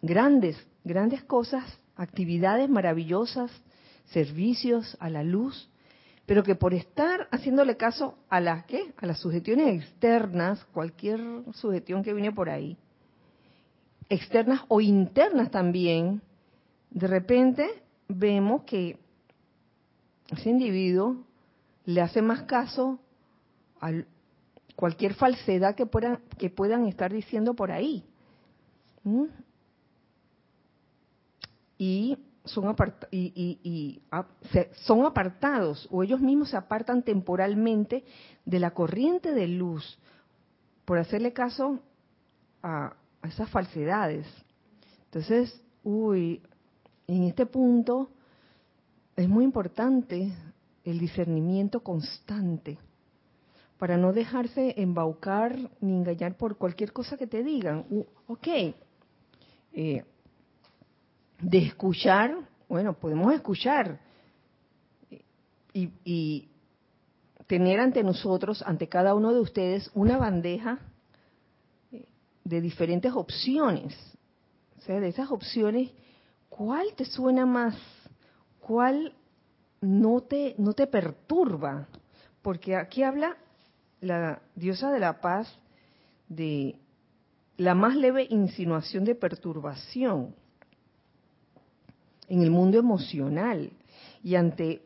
grandes, 0.00 0.56
grandes 0.84 1.22
cosas, 1.24 1.64
actividades 1.96 2.68
maravillosas, 2.70 3.50
servicios 4.06 4.96
a 5.00 5.10
la 5.10 5.22
luz, 5.22 5.68
pero 6.30 6.44
que 6.44 6.54
por 6.54 6.74
estar 6.74 7.26
haciéndole 7.32 7.76
caso 7.76 8.16
a 8.28 8.38
las 8.38 8.64
¿qué? 8.66 8.94
a 8.98 9.04
las 9.04 9.18
sugestiones 9.18 9.82
externas, 9.82 10.64
cualquier 10.66 11.20
sugestión 11.54 12.04
que 12.04 12.14
viene 12.14 12.30
por 12.30 12.48
ahí, 12.48 12.76
externas 14.08 14.60
o 14.68 14.80
internas 14.80 15.50
también, 15.50 16.22
de 16.88 17.08
repente 17.08 17.68
vemos 18.06 18.62
que 18.62 18.96
ese 20.28 20.50
individuo 20.50 21.16
le 21.84 22.00
hace 22.00 22.22
más 22.22 22.42
caso 22.42 23.00
cualquier 24.76 25.14
falsedad 25.14 25.74
que 25.74 25.86
puedan, 25.86 26.20
que 26.38 26.48
puedan 26.48 26.86
estar 26.86 27.12
diciendo 27.12 27.54
por 27.54 27.72
ahí. 27.72 28.04
Y 31.76 32.16
son, 32.50 32.74
y, 33.10 34.02
son 34.82 35.04
apartados 35.04 35.88
o 35.90 36.02
ellos 36.02 36.20
mismos 36.20 36.50
se 36.50 36.56
apartan 36.56 37.02
temporalmente 37.02 38.04
de 38.44 38.58
la 38.58 38.72
corriente 38.72 39.32
de 39.32 39.48
luz 39.48 39.98
por 40.84 40.98
hacerle 40.98 41.32
caso 41.32 41.80
a, 42.62 42.94
esas 43.22 43.50
falsedades. 43.50 44.26
Entonces, 45.04 45.60
uy, 45.84 46.40
en 47.06 47.24
este 47.24 47.44
punto 47.46 48.10
es 49.14 49.28
muy 49.28 49.44
importante 49.44 50.32
el 50.84 50.98
discernimiento 50.98 51.82
constante 51.82 52.78
para 53.78 53.96
no 53.96 54.12
dejarse 54.12 54.74
embaucar 54.80 55.56
ni 55.80 55.92
engañar 55.92 56.36
por 56.36 56.56
cualquier 56.56 56.92
cosa 56.92 57.16
que 57.16 57.26
te 57.26 57.42
digan. 57.42 57.84
ok, 58.26 58.48
eh, 59.72 60.04
de 61.40 61.58
escuchar, 61.58 62.36
bueno, 62.68 62.94
podemos 62.94 63.32
escuchar 63.32 63.98
y, 65.72 66.46
tener 67.46 67.80
ante 67.80 68.04
nosotros, 68.04 68.62
ante 68.64 68.88
cada 68.88 69.14
uno 69.14 69.32
de 69.32 69.40
ustedes, 69.40 69.90
una 69.94 70.18
bandeja 70.18 70.78
de 72.44 72.60
diferentes 72.60 73.12
opciones. 73.12 73.96
O 74.78 74.82
sea, 74.82 75.00
de 75.00 75.08
esas 75.08 75.32
opciones, 75.32 75.90
¿cuál 76.48 76.94
te 76.94 77.04
suena 77.04 77.46
más? 77.46 77.76
¿Cuál 78.60 79.14
no 79.80 80.20
te, 80.20 80.54
no 80.58 80.74
te 80.74 80.86
perturba? 80.86 81.88
Porque 82.40 82.76
aquí 82.76 83.02
habla 83.02 83.36
la 84.00 84.40
diosa 84.54 84.92
de 84.92 85.00
la 85.00 85.20
paz 85.20 85.52
de 86.28 86.78
la 87.56 87.74
más 87.74 87.96
leve 87.96 88.28
insinuación 88.30 89.04
de 89.04 89.16
perturbación 89.16 90.36
en 92.30 92.40
el 92.40 92.50
mundo 92.50 92.78
emocional 92.78 93.70
y 94.24 94.36
ante 94.36 94.82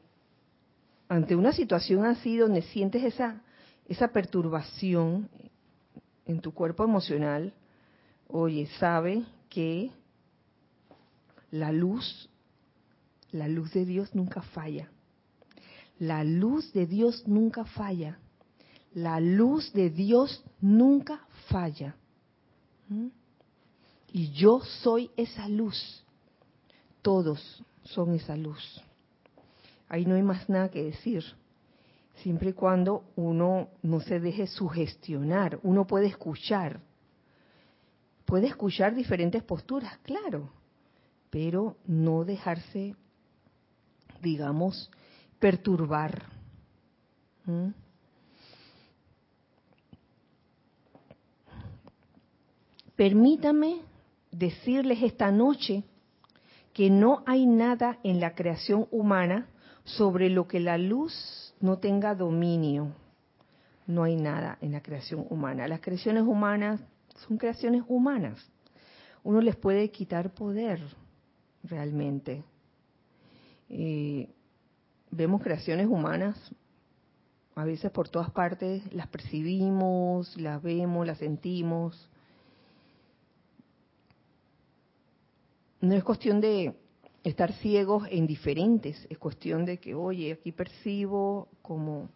ante 1.08 1.36
una 1.36 1.52
situación 1.52 2.04
así 2.04 2.36
donde 2.36 2.62
sientes 2.62 3.04
esa 3.04 3.42
esa 3.86 4.08
perturbación 4.08 5.28
en 6.26 6.40
tu 6.40 6.52
cuerpo 6.52 6.84
emocional, 6.84 7.52
oye, 8.28 8.66
sabe 8.78 9.24
que 9.50 9.90
la 11.50 11.70
luz, 11.70 12.28
la 13.30 13.46
luz 13.46 13.72
de 13.72 13.84
Dios 13.84 14.14
nunca 14.14 14.42
falla. 14.42 14.90
La 15.98 16.24
luz 16.24 16.72
de 16.72 16.86
Dios 16.86 17.28
nunca 17.28 17.64
falla. 17.64 18.18
La 18.94 19.20
luz 19.20 19.72
de 19.72 19.90
Dios 19.90 20.42
nunca 20.60 21.26
falla. 21.48 21.94
¿Mm? 22.88 23.08
Y 24.12 24.30
yo 24.32 24.60
soy 24.60 25.10
esa 25.16 25.48
luz. 25.48 26.03
Todos 27.04 27.62
son 27.82 28.14
esa 28.14 28.34
luz. 28.34 28.82
Ahí 29.90 30.06
no 30.06 30.14
hay 30.14 30.22
más 30.22 30.48
nada 30.48 30.70
que 30.70 30.84
decir. 30.84 31.22
Siempre 32.22 32.48
y 32.48 32.52
cuando 32.54 33.04
uno 33.14 33.68
no 33.82 34.00
se 34.00 34.20
deje 34.20 34.46
sugestionar, 34.46 35.60
uno 35.64 35.86
puede 35.86 36.06
escuchar. 36.06 36.80
Puede 38.24 38.46
escuchar 38.46 38.94
diferentes 38.94 39.42
posturas, 39.42 39.98
claro, 39.98 40.50
pero 41.28 41.76
no 41.86 42.24
dejarse, 42.24 42.96
digamos, 44.22 44.90
perturbar. 45.38 46.22
Permítame 52.96 53.82
decirles 54.30 55.02
esta 55.02 55.30
noche 55.30 55.84
que 56.74 56.90
no 56.90 57.22
hay 57.24 57.46
nada 57.46 57.98
en 58.02 58.20
la 58.20 58.34
creación 58.34 58.86
humana 58.90 59.48
sobre 59.84 60.28
lo 60.28 60.46
que 60.46 60.60
la 60.60 60.76
luz 60.76 61.54
no 61.60 61.78
tenga 61.78 62.14
dominio. 62.14 62.92
No 63.86 64.02
hay 64.02 64.16
nada 64.16 64.58
en 64.60 64.72
la 64.72 64.82
creación 64.82 65.26
humana. 65.30 65.68
Las 65.68 65.80
creaciones 65.80 66.24
humanas 66.24 66.80
son 67.26 67.38
creaciones 67.38 67.84
humanas. 67.88 68.38
Uno 69.22 69.40
les 69.40 69.56
puede 69.56 69.90
quitar 69.90 70.34
poder 70.34 70.80
realmente. 71.62 72.44
Eh, 73.70 74.28
vemos 75.10 75.42
creaciones 75.42 75.86
humanas 75.86 76.36
a 77.56 77.64
veces 77.64 77.90
por 77.92 78.08
todas 78.08 78.30
partes, 78.30 78.82
las 78.92 79.06
percibimos, 79.06 80.36
las 80.36 80.60
vemos, 80.60 81.06
las 81.06 81.18
sentimos, 81.18 82.10
no 85.84 85.94
es 85.94 86.02
cuestión 86.02 86.40
de 86.40 86.74
estar 87.22 87.52
ciegos 87.52 88.06
e 88.08 88.16
indiferentes, 88.16 89.06
es 89.08 89.18
cuestión 89.18 89.64
de 89.64 89.78
que, 89.78 89.94
oye, 89.94 90.32
aquí 90.32 90.52
percibo 90.52 91.48
como 91.62 92.08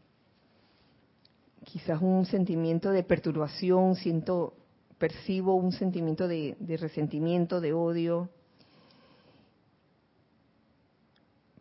quizás 1.64 2.00
un 2.00 2.24
sentimiento 2.24 2.90
de 2.90 3.02
perturbación, 3.02 3.94
siento, 3.94 4.54
percibo 4.96 5.54
un 5.54 5.72
sentimiento 5.72 6.26
de, 6.28 6.56
resentimiento, 6.80 7.60
de 7.60 7.72
odio, 7.72 8.28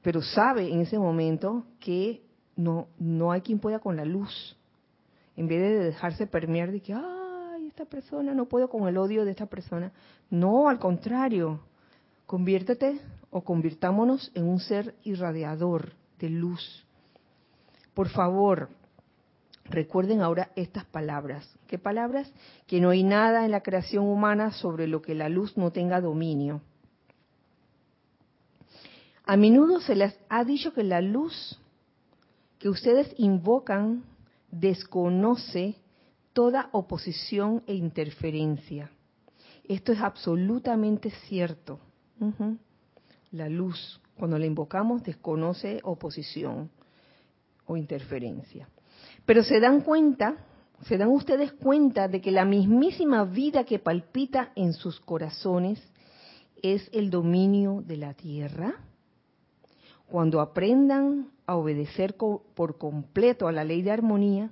pero 0.02 0.22
sabe 0.22 0.72
en 0.72 0.82
ese 0.82 0.98
momento 0.98 1.66
que 1.80 2.22
no, 2.56 2.88
no 2.98 3.32
hay 3.32 3.42
quien 3.42 3.60
pueda 3.60 3.80
con 3.80 3.98
la 3.98 4.06
luz. 4.06 4.56
En 5.36 5.48
vez 5.48 5.60
de 5.60 5.86
dejarse 5.86 6.26
permear 6.26 6.72
de 6.72 6.82
que, 6.82 6.94
ay, 6.94 7.68
esta 7.68 7.86
persona, 7.86 8.34
no 8.34 8.46
puedo 8.46 8.70
con 8.70 8.88
el 8.88 8.98
odio 8.98 9.26
de 9.26 9.32
esta 9.32 9.46
persona. 9.46 9.92
No, 10.30 10.70
al 10.70 10.80
contrario, 10.80 11.67
Conviértete 12.28 13.00
o 13.32 13.46
convirtámonos 13.46 14.32
en 14.36 14.44
un 14.44 14.60
ser 14.60 14.96
irradiador 15.06 15.94
de 16.20 16.30
luz. 16.30 16.86
Por 17.94 18.10
favor, 18.10 18.70
recuerden 19.64 20.20
ahora 20.22 20.52
estas 20.58 20.84
palabras. 20.84 21.50
¿Qué 21.68 21.80
palabras? 21.80 22.30
Que 22.68 22.82
no 22.82 22.90
hay 22.90 23.04
nada 23.04 23.46
en 23.46 23.52
la 23.52 23.64
creación 23.64 24.06
humana 24.06 24.52
sobre 24.52 24.88
lo 24.88 25.02
que 25.02 25.16
la 25.16 25.30
luz 25.30 25.56
no 25.56 25.72
tenga 25.72 26.02
dominio. 26.02 26.62
A 29.24 29.38
menudo 29.38 29.80
se 29.80 29.96
les 29.96 30.20
ha 30.28 30.44
dicho 30.44 30.74
que 30.74 30.84
la 30.84 31.00
luz 31.00 31.58
que 32.60 32.68
ustedes 32.68 33.14
invocan 33.18 34.04
desconoce 34.52 35.76
toda 36.34 36.68
oposición 36.74 37.64
e 37.68 37.74
interferencia. 37.74 38.92
Esto 39.64 39.94
es 39.94 40.02
absolutamente 40.02 41.10
cierto. 41.28 41.80
La 43.32 43.50
luz, 43.50 44.00
cuando 44.18 44.38
la 44.38 44.46
invocamos, 44.46 45.04
desconoce 45.04 45.80
oposición 45.84 46.70
o 47.66 47.78
interferencia. 47.78 48.68
Pero 49.26 49.44
se 49.44 49.60
dan 49.60 49.82
cuenta, 49.82 50.38
se 50.84 50.98
dan 50.98 51.10
ustedes 51.10 51.52
cuenta 51.54 52.08
de 52.08 52.22
que 52.22 52.32
la 52.32 52.46
mismísima 52.46 53.26
vida 53.26 53.64
que 53.66 53.80
palpita 53.80 54.52
en 54.56 54.74
sus 54.74 55.00
corazones 55.00 55.82
es 56.62 56.90
el 56.94 57.10
dominio 57.10 57.84
de 57.86 57.98
la 57.98 58.14
tierra. 58.14 58.76
Cuando 60.10 60.40
aprendan 60.40 61.30
a 61.46 61.56
obedecer 61.56 62.16
por 62.16 62.78
completo 62.78 63.48
a 63.48 63.52
la 63.52 63.64
ley 63.64 63.82
de 63.82 63.92
armonía, 63.92 64.52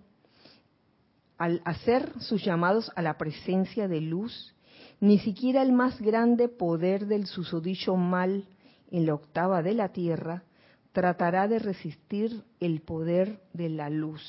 al 1.38 1.62
hacer 1.66 2.12
sus 2.20 2.44
llamados 2.44 2.92
a 2.96 3.02
la 3.02 3.18
presencia 3.18 3.88
de 3.88 4.02
luz, 4.02 4.55
ni 5.00 5.20
siquiera 5.20 5.62
el 5.62 5.72
más 5.72 6.00
grande 6.00 6.48
poder 6.48 7.08
del 7.08 7.28
susodicho 7.28 7.96
mal 7.96 8.48
en 8.92 9.06
la 9.06 9.14
octava 9.14 9.62
de 9.62 9.74
la 9.74 9.90
tierra 9.90 10.44
tratará 10.92 11.48
de 11.48 11.60
resistir 11.60 12.44
el 12.60 12.82
poder 12.82 13.42
de 13.54 13.70
la 13.70 13.90
luz. 13.90 14.22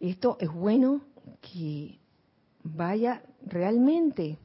Esto 0.00 0.36
es 0.40 0.52
bueno 0.52 1.02
que 1.40 1.98
vaya 2.64 3.22
realmente 3.46 4.38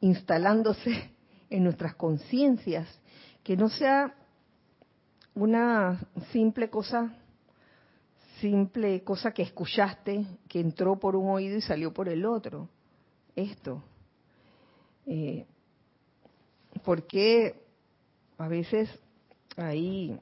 instalándose 0.00 1.12
en 1.50 1.64
nuestras 1.64 1.94
conciencias, 1.94 2.88
que 3.44 3.56
no 3.56 3.68
sea 3.68 4.14
una 5.34 6.00
simple 6.32 6.68
cosa 6.68 7.14
simple 8.42 9.04
cosa 9.04 9.30
que 9.30 9.42
escuchaste, 9.42 10.26
que 10.48 10.58
entró 10.58 10.98
por 10.98 11.14
un 11.14 11.30
oído 11.30 11.56
y 11.56 11.62
salió 11.62 11.94
por 11.94 12.08
el 12.08 12.26
otro. 12.26 12.68
Esto. 13.36 13.82
Eh, 15.06 15.46
porque 16.84 17.54
a 18.38 18.48
veces 18.48 18.90
hay 19.56 20.18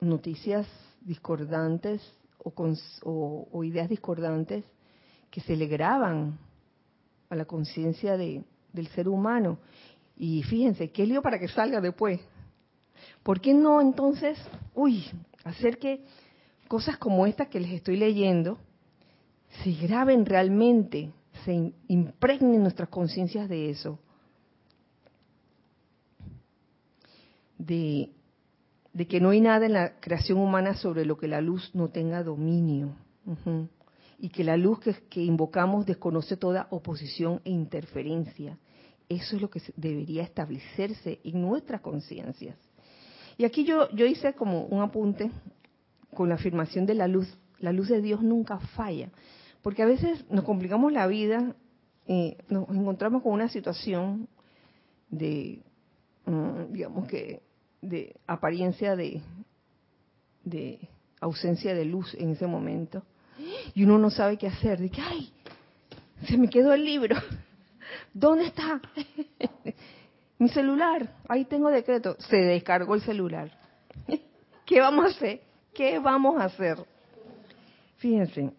noticias 0.00 0.66
discordantes 1.00 2.02
o, 2.42 3.48
o, 3.52 3.64
ideas 3.64 3.88
discordantes 3.88 4.64
que 5.30 5.40
se 5.40 5.56
le 5.56 5.66
graban 5.66 6.38
a 7.30 7.36
la 7.36 7.44
conciencia 7.44 8.16
de, 8.16 8.44
del 8.72 8.88
ser 8.88 9.08
humano. 9.08 9.58
Y 10.16 10.42
fíjense, 10.42 10.90
qué 10.90 11.06
lío 11.06 11.22
para 11.22 11.38
que 11.38 11.48
salga 11.48 11.80
después. 11.80 12.20
¿Por 13.22 13.40
qué 13.40 13.54
no 13.54 13.80
entonces, 13.80 14.38
uy, 14.74 15.04
hacer 15.44 15.78
que 15.78 16.04
cosas 16.66 16.96
como 16.98 17.26
estas 17.26 17.48
que 17.48 17.60
les 17.60 17.72
estoy 17.72 17.96
leyendo 17.96 18.58
se 19.62 19.72
graben 19.72 20.26
realmente, 20.26 21.12
se 21.44 21.72
impregnen 21.88 22.62
nuestras 22.62 22.88
conciencias 22.88 23.48
de 23.48 23.70
eso, 23.70 23.98
de, 27.58 28.10
que 29.08 29.20
no 29.20 29.30
hay 29.30 29.40
nada 29.40 29.66
en 29.66 29.72
la 29.72 30.00
creación 30.00 30.38
humana 30.38 30.74
sobre 30.74 31.04
lo 31.04 31.16
que 31.16 31.28
la 31.28 31.40
luz 31.40 31.70
no 31.74 31.88
tenga 31.88 32.22
dominio, 32.22 32.96
y 34.18 34.28
que 34.28 34.44
la 34.44 34.56
luz 34.56 34.80
que, 35.08 35.22
invocamos 35.22 35.86
desconoce 35.86 36.36
toda 36.36 36.68
oposición 36.70 37.40
e 37.44 37.50
interferencia. 37.50 38.58
Eso 39.08 39.36
es 39.36 39.42
lo 39.42 39.50
que 39.50 39.62
debería 39.76 40.22
establecerse 40.24 41.20
en 41.22 41.40
nuestras 41.40 41.80
conciencias. 41.80 42.56
Y 43.38 43.44
aquí 43.44 43.64
yo 43.64 43.88
hice 44.06 44.32
como 44.32 44.64
un 44.64 44.80
apunte 44.80 45.30
con 46.16 46.28
la 46.28 46.34
afirmación 46.34 46.86
de 46.86 46.94
la 46.94 47.06
luz, 47.06 47.38
la 47.60 47.72
luz 47.72 47.88
de 47.88 48.00
Dios 48.00 48.22
nunca 48.22 48.58
falla. 48.58 49.10
Porque 49.62 49.82
a 49.82 49.86
veces 49.86 50.24
nos 50.30 50.44
complicamos 50.44 50.92
la 50.92 51.06
vida, 51.06 51.54
eh, 52.08 52.36
nos 52.48 52.68
encontramos 52.70 53.22
con 53.22 53.32
una 53.32 53.48
situación 53.48 54.28
de, 55.08 55.62
mm, 56.24 56.72
digamos 56.72 57.06
que, 57.06 57.42
de 57.82 58.16
apariencia 58.26 58.96
de, 58.96 59.22
de 60.42 60.88
ausencia 61.20 61.74
de 61.74 61.84
luz 61.84 62.14
en 62.14 62.30
ese 62.30 62.46
momento. 62.46 63.02
Y 63.74 63.84
uno 63.84 63.98
no 63.98 64.10
sabe 64.10 64.38
qué 64.38 64.46
hacer. 64.46 64.80
De 64.80 64.90
que, 64.90 65.00
ay, 65.00 65.32
se 66.26 66.36
me 66.38 66.48
quedó 66.48 66.72
el 66.72 66.84
libro. 66.84 67.16
¿Dónde 68.14 68.46
está? 68.46 68.80
Mi 70.38 70.48
celular. 70.48 71.14
Ahí 71.28 71.44
tengo 71.44 71.70
decreto. 71.70 72.16
Se 72.18 72.36
descargó 72.36 72.94
el 72.94 73.02
celular. 73.02 73.50
¿Qué 74.66 74.80
vamos 74.80 75.04
a 75.04 75.08
hacer? 75.08 75.45
¿Qué 75.76 75.98
vamos 75.98 76.40
a 76.40 76.44
hacer? 76.44 76.78
Fíjense, 77.98 78.50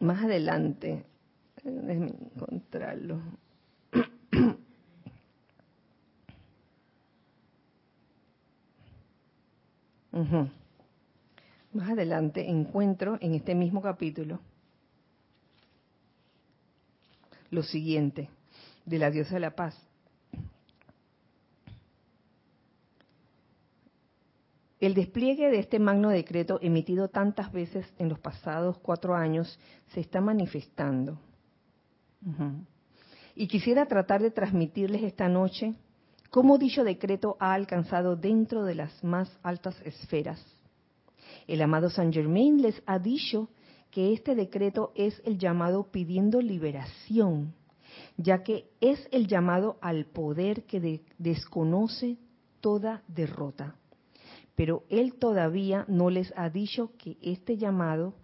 más 0.00 0.24
adelante, 0.24 1.04
déjenme 1.62 2.14
encontrarlo. 2.34 3.20
Más 11.72 11.90
adelante 11.90 12.48
encuentro 12.48 13.18
en 13.20 13.34
este 13.34 13.54
mismo 13.54 13.82
capítulo 13.82 14.40
lo 17.50 17.62
siguiente 17.62 18.28
de 18.84 18.98
la 18.98 19.10
diosa 19.10 19.34
de 19.34 19.40
la 19.40 19.54
paz. 19.54 19.87
El 24.80 24.94
despliegue 24.94 25.50
de 25.50 25.58
este 25.58 25.80
magno 25.80 26.10
decreto 26.10 26.60
emitido 26.62 27.08
tantas 27.08 27.50
veces 27.50 27.84
en 27.98 28.08
los 28.08 28.20
pasados 28.20 28.78
cuatro 28.78 29.16
años 29.16 29.58
se 29.88 30.00
está 30.00 30.20
manifestando. 30.20 31.18
Y 33.34 33.48
quisiera 33.48 33.86
tratar 33.86 34.22
de 34.22 34.30
transmitirles 34.30 35.02
esta 35.02 35.28
noche 35.28 35.74
cómo 36.30 36.58
dicho 36.58 36.84
decreto 36.84 37.36
ha 37.40 37.54
alcanzado 37.54 38.14
dentro 38.14 38.64
de 38.64 38.76
las 38.76 39.02
más 39.02 39.36
altas 39.42 39.80
esferas. 39.84 40.44
El 41.48 41.60
amado 41.62 41.90
Saint 41.90 42.14
Germain 42.14 42.62
les 42.62 42.80
ha 42.86 43.00
dicho 43.00 43.48
que 43.90 44.12
este 44.12 44.36
decreto 44.36 44.92
es 44.94 45.20
el 45.24 45.38
llamado 45.38 45.90
pidiendo 45.90 46.40
liberación, 46.40 47.52
ya 48.16 48.44
que 48.44 48.70
es 48.80 49.08
el 49.10 49.26
llamado 49.26 49.76
al 49.80 50.04
poder 50.04 50.64
que 50.66 51.02
desconoce 51.18 52.16
toda 52.60 53.02
derrota 53.08 53.77
pero 54.58 54.82
él 54.88 55.14
todavía 55.14 55.84
no 55.86 56.10
les 56.10 56.36
ha 56.36 56.50
dicho 56.50 56.90
que 56.98 57.16
este 57.22 57.58
llamado, 57.58 58.14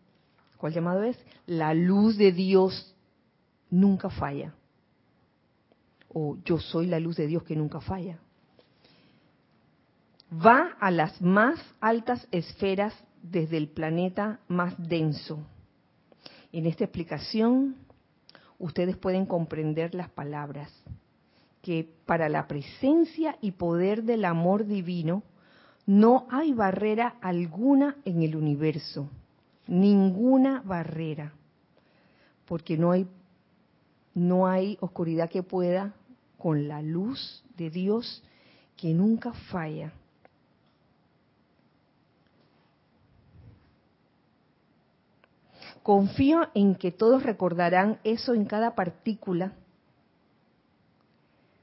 ¿cuál 0.57 0.73
llamado 0.73 1.05
es? 1.05 1.17
La 1.47 1.75
luz 1.75 2.17
de 2.19 2.33
Dios 2.33 2.93
nunca 3.71 4.11
falla. 4.11 4.53
O 6.13 6.37
yo 6.45 6.59
soy 6.59 6.87
la 6.87 6.99
luz 6.99 7.15
de 7.15 7.29
Dios 7.29 7.45
que 7.45 7.55
nunca 7.55 7.81
falla. 7.81 8.19
Va 10.45 10.77
a 10.81 10.91
las 10.91 11.23
más 11.23 11.61
altas 11.81 12.27
esferas 12.33 12.93
desde 13.23 13.57
el 13.57 13.69
planeta 13.69 14.41
más 14.49 14.75
denso. 14.77 15.39
En 16.51 16.67
esta 16.67 16.83
explicación, 16.83 17.77
ustedes 18.59 18.97
pueden 18.97 19.27
comprender 19.27 19.95
las 19.95 20.11
palabras 20.11 20.69
que 21.63 21.89
para 22.07 22.29
la 22.29 22.49
presencia 22.49 23.39
y 23.41 23.53
poder 23.53 24.03
del 24.03 24.25
amor 24.25 24.67
divino, 24.67 25.23
no 25.87 26.27
hay 26.31 26.53
barrera 26.53 27.17
alguna 27.21 27.97
en 28.05 28.23
el 28.23 28.37
universo, 28.37 29.09
ninguna 29.67 30.63
barrera, 30.63 31.33
porque 32.47 32.79
no 32.79 32.93
hay, 32.93 33.07
no 34.15 34.47
hay 34.47 34.79
oscuridad 34.81 35.29
que 35.29 35.43
pueda 35.43 35.95
con 36.39 36.69
la 36.69 36.81
luz 36.81 37.45
de 37.57 37.71
Dios 37.71 38.23
que 38.77 38.95
nunca 38.95 39.33
falla. 39.51 39.93
Confío 45.83 46.49
en 46.55 46.77
que 46.77 46.93
todos 46.93 47.23
recordarán 47.23 47.99
eso 48.05 48.33
en 48.33 48.47
cada 48.47 48.75
partícula 48.75 49.53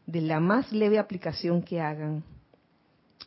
de 0.05 0.21
la 0.21 0.39
más 0.39 0.71
leve 0.71 0.99
aplicación 0.99 1.63
que 1.63 1.81
hagan 1.81 2.23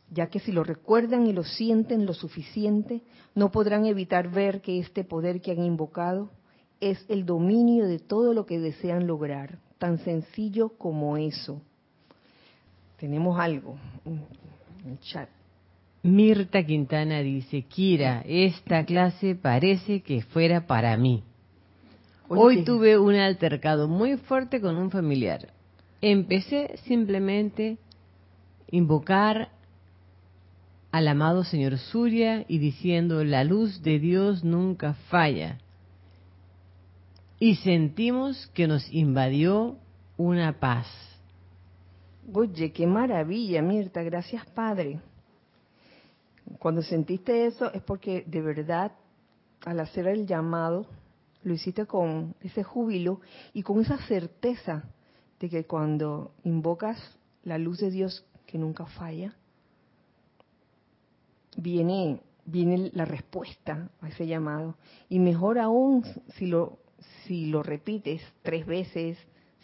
ya 0.09 0.27
que 0.27 0.39
si 0.39 0.51
lo 0.51 0.63
recuerdan 0.63 1.27
y 1.27 1.33
lo 1.33 1.43
sienten 1.43 2.05
lo 2.05 2.13
suficiente, 2.13 3.01
no 3.33 3.51
podrán 3.51 3.85
evitar 3.85 4.29
ver 4.29 4.61
que 4.61 4.79
este 4.79 5.03
poder 5.03 5.41
que 5.41 5.51
han 5.51 5.63
invocado 5.63 6.29
es 6.79 7.03
el 7.09 7.25
dominio 7.25 7.87
de 7.87 7.99
todo 7.99 8.33
lo 8.33 8.45
que 8.45 8.59
desean 8.59 9.07
lograr, 9.07 9.59
tan 9.77 9.97
sencillo 9.99 10.69
como 10.77 11.17
eso. 11.17 11.61
Tenemos 12.97 13.39
algo 13.39 13.77
en 14.05 14.91
el 14.91 14.99
chat. 14.99 15.29
Mirta 16.03 16.63
Quintana 16.63 17.21
dice, 17.21 17.63
Kira, 17.63 18.21
esta 18.27 18.85
clase 18.85 19.33
parece 19.33 20.01
que 20.01 20.21
fuera 20.21 20.67
para 20.67 20.95
mí. 20.97 21.23
Hoy 22.27 22.63
tuve 22.63 22.97
un 22.97 23.15
altercado 23.15 23.87
muy 23.87 24.17
fuerte 24.17 24.61
con 24.61 24.77
un 24.77 24.91
familiar. 24.91 25.51
Empecé 26.01 26.77
simplemente 26.85 27.77
invocar 28.69 29.49
al 30.95 31.09
amado 31.09 31.43
señor 31.43 31.77
Surya 31.77 32.45
y 32.47 32.57
diciendo, 32.57 33.25
la 33.25 33.43
luz 33.43 33.81
de 33.81 33.99
Dios 33.99 34.45
nunca 34.45 34.93
falla. 35.09 35.57
Y 37.37 37.55
sentimos 37.55 38.47
que 38.53 38.65
nos 38.65 38.89
invadió 38.93 39.75
una 40.15 40.57
paz. 40.57 40.87
Oye, 42.31 42.71
qué 42.71 42.87
maravilla, 42.87 43.61
Mirta, 43.61 44.03
gracias 44.03 44.45
Padre. 44.45 45.01
Cuando 46.59 46.81
sentiste 46.81 47.45
eso 47.45 47.73
es 47.73 47.81
porque 47.81 48.23
de 48.25 48.41
verdad, 48.41 48.93
al 49.65 49.81
hacer 49.81 50.07
el 50.07 50.25
llamado, 50.25 50.85
lo 51.43 51.53
hiciste 51.53 51.85
con 51.85 52.35
ese 52.39 52.63
júbilo 52.63 53.19
y 53.53 53.63
con 53.63 53.81
esa 53.81 53.97
certeza 54.07 54.85
de 55.41 55.49
que 55.49 55.65
cuando 55.65 56.31
invocas 56.45 57.17
la 57.43 57.57
luz 57.57 57.79
de 57.79 57.91
Dios 57.91 58.25
que 58.45 58.57
nunca 58.57 58.85
falla, 58.85 59.35
viene, 61.55 62.21
viene 62.45 62.91
la 62.93 63.05
respuesta 63.05 63.89
a 64.01 64.07
ese 64.09 64.27
llamado. 64.27 64.75
Y 65.09 65.19
mejor 65.19 65.59
aún 65.59 66.03
si 66.35 66.45
lo, 66.45 66.79
si 67.25 67.47
lo 67.47 67.63
repites 67.63 68.21
tres 68.41 68.65
veces, 68.65 69.17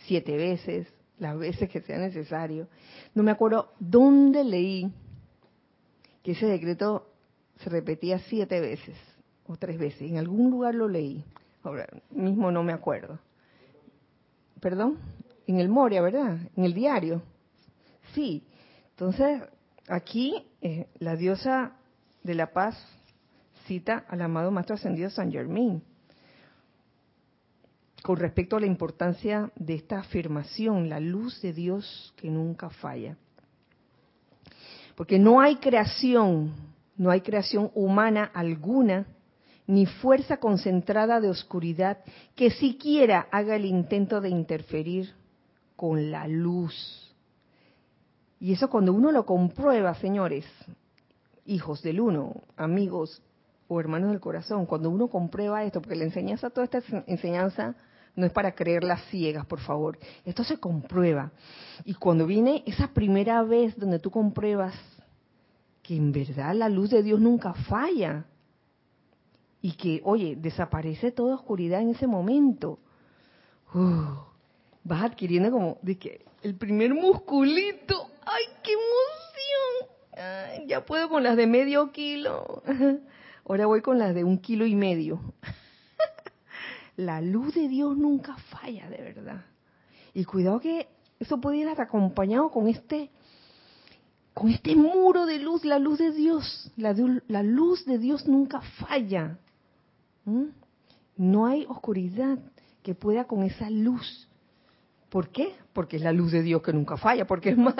siete 0.06 0.38
veces, 0.38 0.88
las 1.20 1.38
veces 1.38 1.70
que 1.70 1.82
sea 1.82 1.98
necesario. 1.98 2.68
No 3.14 3.24
me 3.24 3.32
acuerdo 3.32 3.72
dónde 3.80 4.44
leí 4.44 4.92
que 6.24 6.32
ese 6.32 6.48
decreto 6.48 7.08
se 7.58 7.70
repetía 7.70 8.20
siete 8.20 8.60
veces 8.60 8.98
o 9.46 9.56
tres 9.56 9.78
veces. 9.78 10.02
En 10.02 10.18
algún 10.18 10.50
lugar 10.50 10.76
lo 10.76 10.88
leí. 10.88 11.24
Ahora 11.64 11.88
mismo 12.10 12.52
no 12.52 12.64
me 12.64 12.74
acuerdo. 12.74 13.20
¿Perdón? 14.60 14.98
En 15.48 15.60
el 15.60 15.70
Moria, 15.70 16.02
¿verdad? 16.02 16.40
En 16.56 16.64
el 16.64 16.74
diario. 16.74 17.22
Sí. 18.14 18.44
Entonces, 18.92 19.42
aquí 19.88 20.46
eh, 20.62 20.88
la 21.00 21.16
diosa 21.16 21.76
de 22.24 22.36
la 22.36 22.52
paz 22.52 22.78
cita 23.66 24.06
al 24.08 24.22
amado 24.22 24.52
Maestro 24.52 24.76
Ascendido 24.76 25.10
San 25.10 25.32
Germain 25.32 25.82
con 28.02 28.18
respecto 28.18 28.58
a 28.58 28.60
la 28.60 28.66
importancia 28.66 29.52
de 29.56 29.76
esta 29.76 30.00
afirmación, 30.00 30.90
la 30.90 31.00
luz 31.00 31.42
de 31.42 31.54
Dios 31.54 32.14
que 32.18 32.30
nunca 32.30 32.70
falla. 32.70 33.16
Porque 34.96 35.20
no 35.20 35.40
hay 35.40 35.58
creación, 35.58 36.52
no 36.98 37.12
hay 37.12 37.22
creación 37.22 37.72
humana 37.76 38.30
alguna, 38.34 39.06
ni 39.68 39.86
fuerza 39.86 40.38
concentrada 40.38 41.22
de 41.22 41.30
oscuridad 41.30 42.00
que 42.36 42.50
siquiera 42.50 43.28
haga 43.32 43.56
el 43.56 43.66
intento 43.66 44.20
de 44.20 44.30
interferir 44.30 45.14
con 45.76 46.12
la 46.12 46.28
luz. 46.28 47.16
Y 48.40 48.54
eso 48.54 48.70
cuando 48.70 48.94
uno 48.94 49.12
lo 49.12 49.26
comprueba, 49.26 49.94
señores, 49.96 50.46
hijos 51.46 51.82
del 51.82 52.00
uno, 52.00 52.44
amigos 52.58 53.22
o 53.68 53.80
hermanos 53.80 54.12
del 54.12 54.20
corazón, 54.20 54.66
cuando 54.66 54.90
uno 54.90 55.08
comprueba 55.08 55.64
esto, 55.64 55.82
porque 55.82 55.96
la 55.96 56.04
enseñanza, 56.04 56.50
toda 56.50 56.66
esta 56.66 56.82
enseñanza 57.08 57.76
no 58.16 58.26
es 58.26 58.32
para 58.32 58.54
creerlas 58.54 59.02
ciegas, 59.10 59.46
por 59.46 59.60
favor, 59.60 59.98
esto 60.26 60.44
se 60.44 60.58
comprueba. 60.58 61.32
Y 61.86 61.94
cuando 61.94 62.26
viene 62.26 62.64
esa 62.66 62.90
primera 62.90 63.44
vez 63.44 63.78
donde 63.78 64.00
tú 64.00 64.12
compruebas 64.12 64.74
que 65.82 65.96
en 65.96 66.12
verdad 66.12 66.54
la 66.54 66.70
luz 66.70 66.90
de 66.90 67.04
Dios 67.04 67.20
nunca 67.20 67.54
falla 67.54 68.26
y 69.62 69.74
que, 69.74 70.02
oye, 70.04 70.36
desaparece 70.36 71.12
toda 71.12 71.36
oscuridad 71.36 71.82
en 71.82 71.90
ese 71.90 72.08
momento, 72.08 72.80
vas 74.84 75.04
adquiriendo 75.04 75.52
como 75.52 75.78
de 75.82 75.98
que 75.98 76.26
el 76.42 76.56
primer 76.56 76.94
musculito, 76.94 78.08
¡ay, 78.26 78.44
qué 78.64 78.74
ya 80.68 80.86
puedo 80.86 81.10
con 81.10 81.24
las 81.24 81.38
de 81.38 81.48
medio 81.48 81.92
kilo. 81.92 82.64
Ahora 83.48 83.66
voy 83.66 83.82
con 83.82 83.98
las 84.00 84.14
de 84.16 84.24
un 84.24 84.38
kilo 84.38 84.66
y 84.66 84.76
medio. 84.76 85.20
La 86.98 87.22
luz 87.22 87.56
de 87.56 87.68
Dios 87.68 87.98
nunca 87.98 88.36
falla, 88.36 88.90
de 88.90 88.98
verdad. 89.02 89.46
Y 90.14 90.26
cuidado 90.26 90.60
que 90.60 90.88
eso 91.20 91.40
puede 91.40 91.58
ir 91.58 91.70
acompañado 91.70 92.52
con 92.52 92.68
este, 92.68 93.10
con 94.34 94.50
este 94.50 94.76
muro 94.76 95.26
de 95.26 95.40
luz, 95.40 95.64
la 95.66 95.80
luz 95.80 96.00
de 96.00 96.12
Dios. 96.12 96.72
La, 96.76 96.96
la 97.28 97.44
luz 97.44 97.86
de 97.86 97.98
Dios 97.98 98.28
nunca 98.28 98.62
falla. 98.62 99.38
¿Mm? 100.26 100.48
No 101.18 101.46
hay 101.46 101.66
oscuridad 101.68 102.40
que 102.84 102.94
pueda 102.94 103.26
con 103.26 103.44
esa 103.44 103.70
luz. 103.70 104.28
¿Por 105.10 105.30
qué? 105.30 105.56
Porque 105.74 105.98
es 105.98 106.04
la 106.04 106.12
luz 106.12 106.32
de 106.32 106.42
Dios 106.42 106.62
que 106.62 106.74
nunca 106.74 106.98
falla, 106.98 107.26
porque 107.26 107.50
es 107.50 107.58
más, 107.58 107.76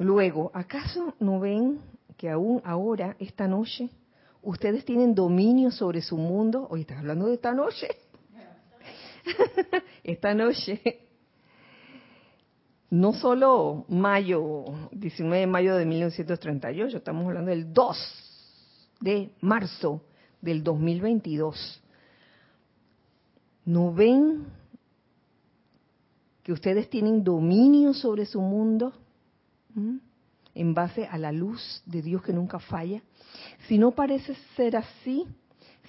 Luego, 0.00 0.50
¿acaso 0.54 1.14
no 1.20 1.40
ven 1.40 1.78
que 2.16 2.30
aún 2.30 2.62
ahora, 2.64 3.16
esta 3.18 3.46
noche, 3.46 3.90
ustedes 4.40 4.86
tienen 4.86 5.14
dominio 5.14 5.70
sobre 5.70 6.00
su 6.00 6.16
mundo? 6.16 6.66
Hoy 6.70 6.80
estás 6.80 7.00
hablando 7.00 7.26
de 7.26 7.34
esta 7.34 7.52
noche. 7.52 7.86
esta 10.02 10.32
noche 10.32 10.80
no 12.88 13.12
solo 13.12 13.84
mayo, 13.88 14.64
19 14.92 15.40
de 15.40 15.46
mayo 15.46 15.76
de 15.76 15.84
1938, 15.84 16.96
estamos 16.96 17.26
hablando 17.26 17.50
del 17.50 17.70
2 17.70 18.96
de 19.00 19.34
marzo 19.42 20.00
del 20.40 20.64
2022. 20.64 21.82
¿No 23.66 23.92
ven 23.92 24.46
que 26.42 26.52
ustedes 26.52 26.88
tienen 26.88 27.22
dominio 27.22 27.92
sobre 27.92 28.24
su 28.24 28.40
mundo 28.40 28.94
en 30.54 30.74
base 30.74 31.06
a 31.06 31.18
la 31.18 31.32
luz 31.32 31.82
de 31.86 32.02
Dios 32.02 32.22
que 32.22 32.32
nunca 32.32 32.58
falla? 32.58 33.02
Si 33.68 33.78
no 33.78 33.92
parece 33.92 34.34
ser 34.56 34.76
así, 34.76 35.26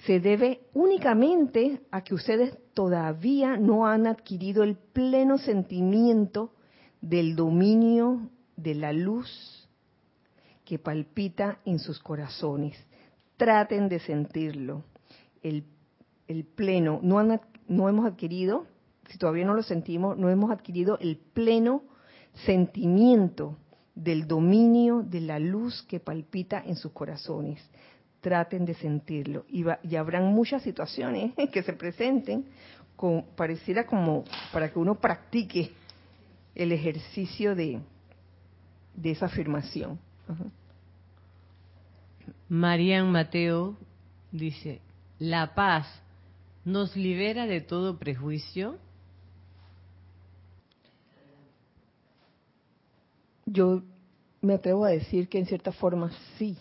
se 0.06 0.20
debe 0.20 0.60
únicamente 0.74 1.80
a 1.90 2.02
que 2.02 2.14
ustedes 2.14 2.56
todavía 2.74 3.56
no 3.56 3.86
han 3.86 4.06
adquirido 4.06 4.62
el 4.62 4.76
pleno 4.76 5.38
sentimiento 5.38 6.52
del 7.00 7.36
dominio 7.36 8.30
de 8.56 8.74
la 8.74 8.92
luz 8.92 9.68
que 10.64 10.78
palpita 10.78 11.58
en 11.64 11.78
sus 11.78 12.00
corazones. 12.00 12.76
Traten 13.36 13.88
de 13.88 14.00
sentirlo. 14.00 14.84
El, 15.42 15.64
pleno, 16.54 17.00
no, 17.02 17.20
hemos 17.88 18.06
adquirido, 18.06 18.66
si 19.08 19.18
todavía 19.18 19.44
no 19.44 19.54
lo 19.54 19.62
sentimos, 19.62 20.16
no 20.16 20.30
hemos 20.30 20.50
adquirido 20.50 20.98
el 21.00 21.16
pleno 21.16 21.82
sentimiento 22.46 23.58
del 23.94 24.26
dominio 24.26 25.02
de 25.02 25.20
la 25.20 25.38
luz 25.38 25.82
que 25.82 26.00
palpita 26.00 26.62
en 26.64 26.76
sus 26.76 26.92
corazones. 26.92 27.60
Traten 28.20 28.64
de 28.64 28.74
sentirlo. 28.74 29.44
Y, 29.48 29.64
y 29.82 29.96
habrán 29.96 30.32
muchas 30.32 30.62
situaciones 30.62 31.32
que 31.52 31.62
se 31.62 31.72
presenten, 31.72 32.46
con, 32.96 33.24
pareciera 33.36 33.86
como 33.86 34.24
para 34.52 34.72
que 34.72 34.78
uno 34.78 34.94
practique 34.94 35.72
el 36.54 36.72
ejercicio 36.72 37.54
de, 37.54 37.80
de 38.94 39.10
esa 39.10 39.26
afirmación. 39.26 39.98
Marian 42.48 43.10
Mateo 43.10 43.76
dice, 44.30 44.80
la 45.18 45.54
paz 45.54 45.86
nos 46.64 46.96
libera 46.96 47.46
de 47.46 47.60
todo 47.60 47.98
prejuicio. 47.98 48.76
Yo 53.46 53.82
me 54.40 54.54
atrevo 54.54 54.84
a 54.84 54.90
decir 54.90 55.28
que 55.28 55.38
en 55.38 55.46
cierta 55.46 55.72
forma 55.72 56.10
sí. 56.38 56.56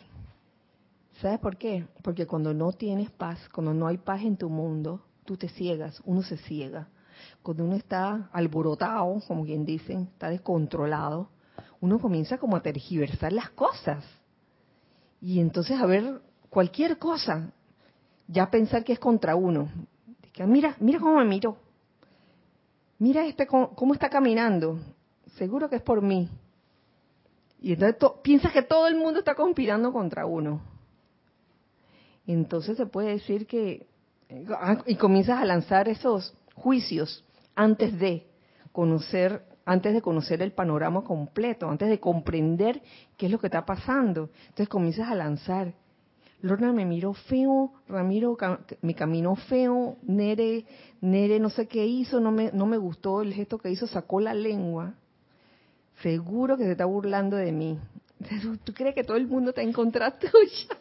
¿Sabes 1.21 1.39
por 1.39 1.57
qué? 1.57 1.85
Porque 2.01 2.25
cuando 2.25 2.53
no 2.53 2.71
tienes 2.71 3.11
paz, 3.11 3.39
cuando 3.53 3.73
no 3.73 3.87
hay 3.87 3.97
paz 3.97 4.21
en 4.21 4.37
tu 4.37 4.49
mundo, 4.49 5.01
tú 5.25 5.37
te 5.37 5.49
ciegas, 5.49 6.01
uno 6.05 6.23
se 6.23 6.37
ciega 6.37 6.87
cuando 7.41 7.63
uno 7.63 7.75
está 7.75 8.29
alborotado, 8.31 9.21
como 9.27 9.45
quien 9.45 9.65
dicen, 9.65 10.09
está 10.13 10.29
descontrolado, 10.29 11.29
uno 11.79 11.99
comienza 11.99 12.37
como 12.37 12.55
a 12.55 12.61
tergiversar 12.61 13.33
las 13.33 13.49
cosas. 13.51 14.03
Y 15.19 15.39
entonces 15.39 15.79
a 15.79 15.85
ver 15.85 16.21
cualquier 16.49 16.97
cosa, 16.97 17.51
ya 18.27 18.49
pensar 18.49 18.83
que 18.83 18.93
es 18.93 18.99
contra 18.99 19.35
uno. 19.35 19.69
mira, 20.45 20.75
mira 20.79 20.99
cómo 20.99 21.17
me 21.17 21.25
miro. 21.25 21.57
Mira 22.99 23.25
este 23.25 23.47
cómo, 23.47 23.93
está 23.93 24.09
caminando. 24.09 24.79
Seguro 25.37 25.69
que 25.69 25.77
es 25.77 25.81
por 25.81 26.01
mí. 26.01 26.29
Y 27.61 27.73
entonces 27.73 27.97
piensas 28.23 28.51
que 28.51 28.63
todo 28.63 28.87
el 28.87 28.95
mundo 28.95 29.19
está 29.19 29.35
conspirando 29.35 29.93
contra 29.93 30.25
uno. 30.25 30.61
Entonces 32.25 32.75
se 32.75 32.87
puede 32.87 33.11
decir 33.11 33.45
que 33.45 33.87
ah, 34.49 34.81
y 34.85 34.95
comienzas 34.95 35.39
a 35.39 35.45
lanzar 35.45 35.87
esos 35.87 36.35
juicios 36.55 37.23
antes 37.55 37.97
de 37.99 38.27
conocer 38.71 39.43
antes 39.63 39.93
de 39.93 40.01
conocer 40.01 40.41
el 40.41 40.51
panorama 40.53 41.03
completo, 41.03 41.69
antes 41.69 41.87
de 41.87 41.99
comprender 41.99 42.81
qué 43.15 43.27
es 43.27 43.31
lo 43.31 43.39
que 43.39 43.47
está 43.47 43.63
pasando. 43.63 44.31
Entonces 44.49 44.67
comienzas 44.67 45.09
a 45.09 45.15
lanzar. 45.15 45.75
Lorna 46.41 46.73
me 46.73 46.85
miró 46.85 47.13
feo, 47.13 47.71
Ramiro 47.87 48.35
me 48.81 48.95
caminó 48.95 49.35
feo, 49.35 49.97
Nere, 50.01 50.65
Nere 50.99 51.39
no 51.39 51.51
sé 51.51 51.67
qué 51.67 51.85
hizo, 51.85 52.19
no 52.19 52.31
me, 52.31 52.51
no 52.51 52.65
me 52.65 52.77
gustó 52.77 53.21
el 53.21 53.33
gesto 53.33 53.59
que 53.59 53.69
hizo, 53.69 53.85
sacó 53.85 54.19
la 54.19 54.33
lengua. 54.33 54.95
Seguro 56.01 56.57
que 56.57 56.63
se 56.63 56.71
está 56.71 56.85
burlando 56.85 57.37
de 57.37 57.51
mí. 57.51 57.79
¿Tú 58.63 58.73
crees 58.73 58.95
que 58.95 59.03
todo 59.03 59.17
el 59.17 59.27
mundo 59.27 59.49
está 59.49 59.61
en 59.61 59.73
contra 59.73 60.11
tuya? 60.19 60.77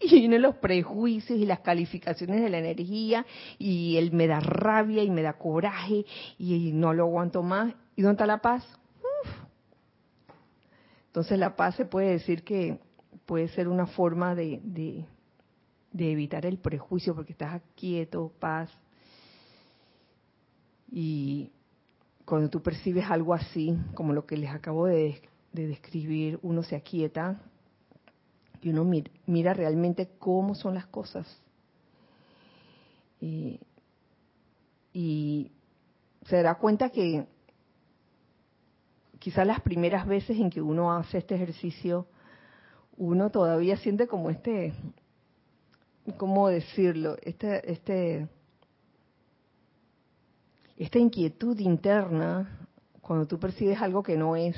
y 0.00 0.08
vienen 0.08 0.42
los 0.42 0.56
prejuicios 0.56 1.38
y 1.38 1.46
las 1.46 1.60
calificaciones 1.60 2.40
de 2.42 2.48
la 2.48 2.58
energía 2.58 3.24
y 3.58 3.96
él 3.96 4.12
me 4.12 4.26
da 4.26 4.40
rabia 4.40 5.02
y 5.02 5.10
me 5.10 5.22
da 5.22 5.34
coraje 5.34 6.04
y 6.38 6.72
no 6.72 6.92
lo 6.92 7.04
aguanto 7.04 7.42
más. 7.42 7.74
¿Y 7.96 8.02
dónde 8.02 8.14
está 8.14 8.26
la 8.26 8.38
paz? 8.38 8.66
Entonces 11.06 11.38
la 11.38 11.56
paz 11.56 11.74
se 11.74 11.84
puede 11.84 12.10
decir 12.10 12.44
que 12.44 12.78
puede 13.26 13.48
ser 13.48 13.68
una 13.68 13.86
forma 13.86 14.34
de, 14.34 14.60
de, 14.62 15.04
de 15.92 16.12
evitar 16.12 16.46
el 16.46 16.58
prejuicio 16.58 17.14
porque 17.14 17.32
estás 17.32 17.60
quieto, 17.74 18.32
paz. 18.38 18.70
Y 20.90 21.50
cuando 22.28 22.50
tú 22.50 22.62
percibes 22.62 23.10
algo 23.10 23.32
así, 23.32 23.76
como 23.94 24.12
lo 24.12 24.26
que 24.26 24.36
les 24.36 24.50
acabo 24.50 24.86
de, 24.86 25.22
de 25.52 25.66
describir, 25.66 26.38
uno 26.42 26.62
se 26.62 26.76
aquieta, 26.76 27.40
y 28.60 28.70
uno 28.70 28.84
mira, 29.26 29.54
realmente 29.54 30.10
cómo 30.18 30.54
son 30.54 30.74
las 30.74 30.86
cosas. 30.86 31.26
Y, 33.20 33.60
se 36.26 36.42
da 36.42 36.56
cuenta 36.56 36.90
que 36.90 37.26
quizás 39.18 39.46
las 39.46 39.60
primeras 39.62 40.06
veces 40.06 40.38
en 40.38 40.50
que 40.50 40.60
uno 40.60 40.92
hace 40.92 41.18
este 41.18 41.36
ejercicio, 41.36 42.06
uno 42.98 43.30
todavía 43.30 43.78
siente 43.78 44.06
como 44.06 44.28
este, 44.28 44.74
¿cómo 46.18 46.48
decirlo? 46.48 47.16
Este, 47.22 47.72
este, 47.72 48.28
esta 50.78 50.98
inquietud 50.98 51.58
interna 51.58 52.68
cuando 53.02 53.26
tú 53.26 53.38
percibes 53.38 53.82
algo 53.82 54.02
que 54.02 54.16
no 54.16 54.36
es, 54.36 54.56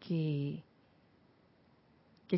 que, 0.00 0.64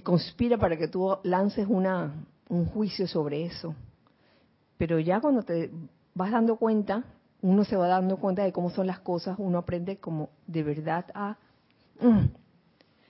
conspira 0.02 0.58
para 0.58 0.76
que 0.76 0.88
tú 0.88 1.16
lances 1.22 1.66
una, 1.68 2.12
un 2.48 2.66
juicio 2.66 3.06
sobre 3.06 3.44
eso. 3.46 3.74
Pero 4.76 4.98
ya 4.98 5.20
cuando 5.20 5.42
te 5.42 5.70
vas 6.14 6.32
dando 6.32 6.56
cuenta, 6.56 7.04
uno 7.40 7.64
se 7.64 7.76
va 7.76 7.86
dando 7.86 8.18
cuenta 8.18 8.42
de 8.42 8.52
cómo 8.52 8.70
son 8.70 8.88
las 8.88 8.98
cosas, 8.98 9.36
uno 9.38 9.58
aprende 9.58 9.98
como 9.98 10.30
de 10.46 10.62
verdad 10.64 11.06
a 11.14 11.38
mm, 12.00 12.26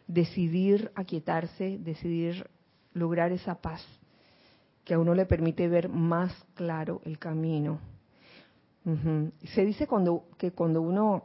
decidir 0.06 0.92
aquietarse, 0.94 1.78
decidir 1.78 2.48
lograr 2.92 3.32
esa 3.32 3.56
paz 3.56 3.82
que 4.84 4.94
a 4.94 4.98
uno 4.98 5.14
le 5.14 5.24
permite 5.24 5.66
ver 5.66 5.88
más 5.88 6.32
claro 6.54 7.00
el 7.04 7.18
camino. 7.18 7.80
Se 9.54 9.64
dice 9.64 9.86
cuando 9.86 10.28
que 10.36 10.52
cuando 10.52 10.82
uno 10.82 11.24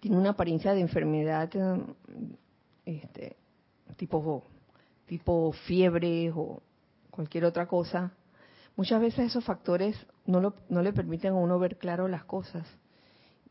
tiene 0.00 0.16
una 0.16 0.30
apariencia 0.30 0.74
de 0.74 0.80
enfermedad, 0.80 1.50
este, 2.84 3.36
tipo, 3.96 4.44
tipo 5.06 5.52
fiebre 5.66 6.30
o 6.30 6.62
cualquier 7.10 7.44
otra 7.46 7.66
cosa, 7.66 8.12
muchas 8.76 9.00
veces 9.00 9.26
esos 9.30 9.44
factores 9.44 9.96
no, 10.24 10.54
no 10.68 10.82
le 10.82 10.92
permiten 10.92 11.32
a 11.32 11.36
uno 11.36 11.58
ver 11.58 11.78
claro 11.78 12.06
las 12.08 12.24
cosas. 12.24 12.66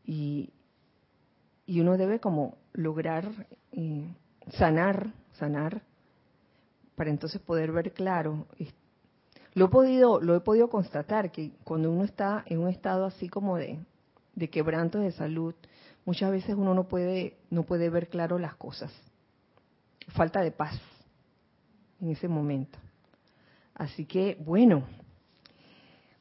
Y, 0.04 0.50
y 1.66 1.80
uno 1.80 1.96
debe 1.96 2.20
como 2.20 2.56
lograr 2.72 3.28
eh, 3.72 4.06
sanar, 4.52 5.12
sanar, 5.32 5.82
para 6.94 7.10
entonces 7.10 7.40
poder 7.40 7.72
ver 7.72 7.92
claro. 7.92 8.46
Lo 9.56 9.64
he 9.64 9.68
podido, 9.68 10.20
lo 10.20 10.36
he 10.36 10.40
podido 10.40 10.68
constatar 10.68 11.32
que 11.32 11.50
cuando 11.64 11.90
uno 11.90 12.04
está 12.04 12.44
en 12.46 12.60
un 12.60 12.68
estado 12.68 13.06
así 13.06 13.28
como 13.28 13.56
de, 13.56 13.80
de 14.34 14.50
quebranto 14.50 15.00
de 15.00 15.10
salud, 15.10 15.54
muchas 16.04 16.30
veces 16.30 16.54
uno 16.54 16.74
no 16.74 16.84
puede, 16.84 17.38
no 17.50 17.64
puede 17.64 17.90
ver 17.90 18.08
claro 18.08 18.38
las 18.38 18.54
cosas 18.54 18.92
falta 20.08 20.40
de 20.40 20.50
paz 20.50 20.78
en 22.00 22.10
ese 22.10 22.28
momento. 22.28 22.78
Así 23.74 24.04
que, 24.04 24.36
bueno, 24.40 24.84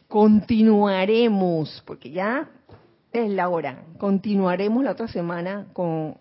continuaremos, 0.07 1.83
porque 1.86 2.11
ya 2.11 2.49
es 3.11 3.29
la 3.29 3.49
hora, 3.49 3.83
continuaremos 3.97 4.83
la 4.83 4.91
otra 4.91 5.07
semana 5.07 5.67
con 5.73 6.17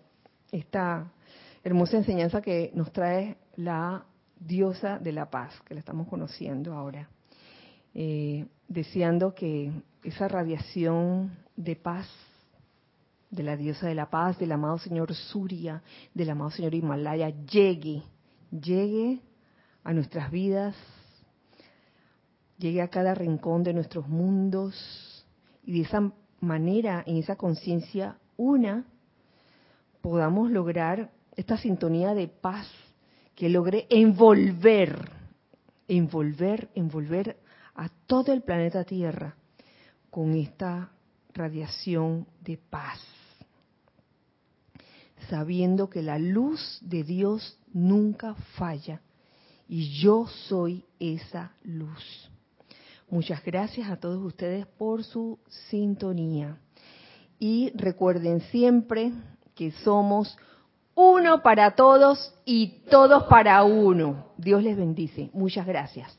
esta 0.51 1.11
hermosa 1.63 1.97
enseñanza 1.97 2.41
que 2.41 2.71
nos 2.73 2.91
trae 2.91 3.37
la 3.55 4.05
diosa 4.39 4.99
de 4.99 5.11
la 5.11 5.29
paz, 5.29 5.53
que 5.65 5.73
la 5.73 5.79
estamos 5.79 6.07
conociendo 6.07 6.73
ahora, 6.73 7.09
eh, 7.93 8.45
deseando 8.67 9.33
que 9.33 9.71
esa 10.03 10.27
radiación 10.27 11.37
de 11.55 11.75
paz 11.75 12.07
de 13.35 13.43
la 13.43 13.57
diosa 13.57 13.87
de 13.87 13.95
la 13.95 14.09
paz, 14.09 14.37
del 14.39 14.51
amado 14.51 14.77
Señor 14.77 15.13
Surya, 15.13 15.83
del 16.13 16.29
amado 16.29 16.51
Señor 16.51 16.73
Himalaya, 16.73 17.29
llegue, 17.29 18.03
llegue 18.51 19.19
a 19.83 19.93
nuestras 19.93 20.31
vidas, 20.31 20.75
llegue 22.57 22.81
a 22.81 22.87
cada 22.87 23.13
rincón 23.13 23.63
de 23.63 23.73
nuestros 23.73 24.07
mundos 24.07 25.25
y 25.63 25.73
de 25.73 25.81
esa 25.81 26.11
manera, 26.39 27.03
en 27.05 27.17
esa 27.17 27.35
conciencia 27.35 28.17
una, 28.37 28.85
podamos 30.01 30.51
lograr 30.51 31.11
esta 31.35 31.57
sintonía 31.57 32.13
de 32.13 32.27
paz, 32.27 32.67
que 33.35 33.49
logre 33.49 33.85
envolver, 33.89 35.11
envolver, 35.87 36.69
envolver 36.73 37.37
a 37.75 37.89
todo 38.07 38.31
el 38.31 38.41
planeta 38.41 38.83
Tierra 38.85 39.35
con 40.09 40.33
esta 40.35 40.91
radiación 41.33 42.25
de 42.41 42.57
paz, 42.57 43.01
sabiendo 45.29 45.89
que 45.89 46.01
la 46.01 46.17
luz 46.17 46.79
de 46.81 47.03
Dios 47.03 47.59
nunca 47.73 48.35
falla 48.57 49.01
y 49.67 49.99
yo 49.99 50.27
soy 50.47 50.85
esa 50.99 51.51
luz. 51.63 52.29
Muchas 53.09 53.43
gracias 53.43 53.89
a 53.89 53.97
todos 53.97 54.23
ustedes 54.23 54.65
por 54.65 55.03
su 55.03 55.39
sintonía. 55.69 56.57
Y 57.37 57.71
recuerden 57.75 58.39
siempre 58.41 59.11
que 59.53 59.71
somos 59.71 60.37
uno 60.95 61.43
para 61.43 61.71
todos 61.71 62.33
y 62.45 62.83
todos 62.89 63.23
para 63.25 63.63
uno. 63.63 64.27
Dios 64.37 64.63
les 64.63 64.77
bendice. 64.77 65.29
Muchas 65.33 65.65
gracias. 65.65 66.17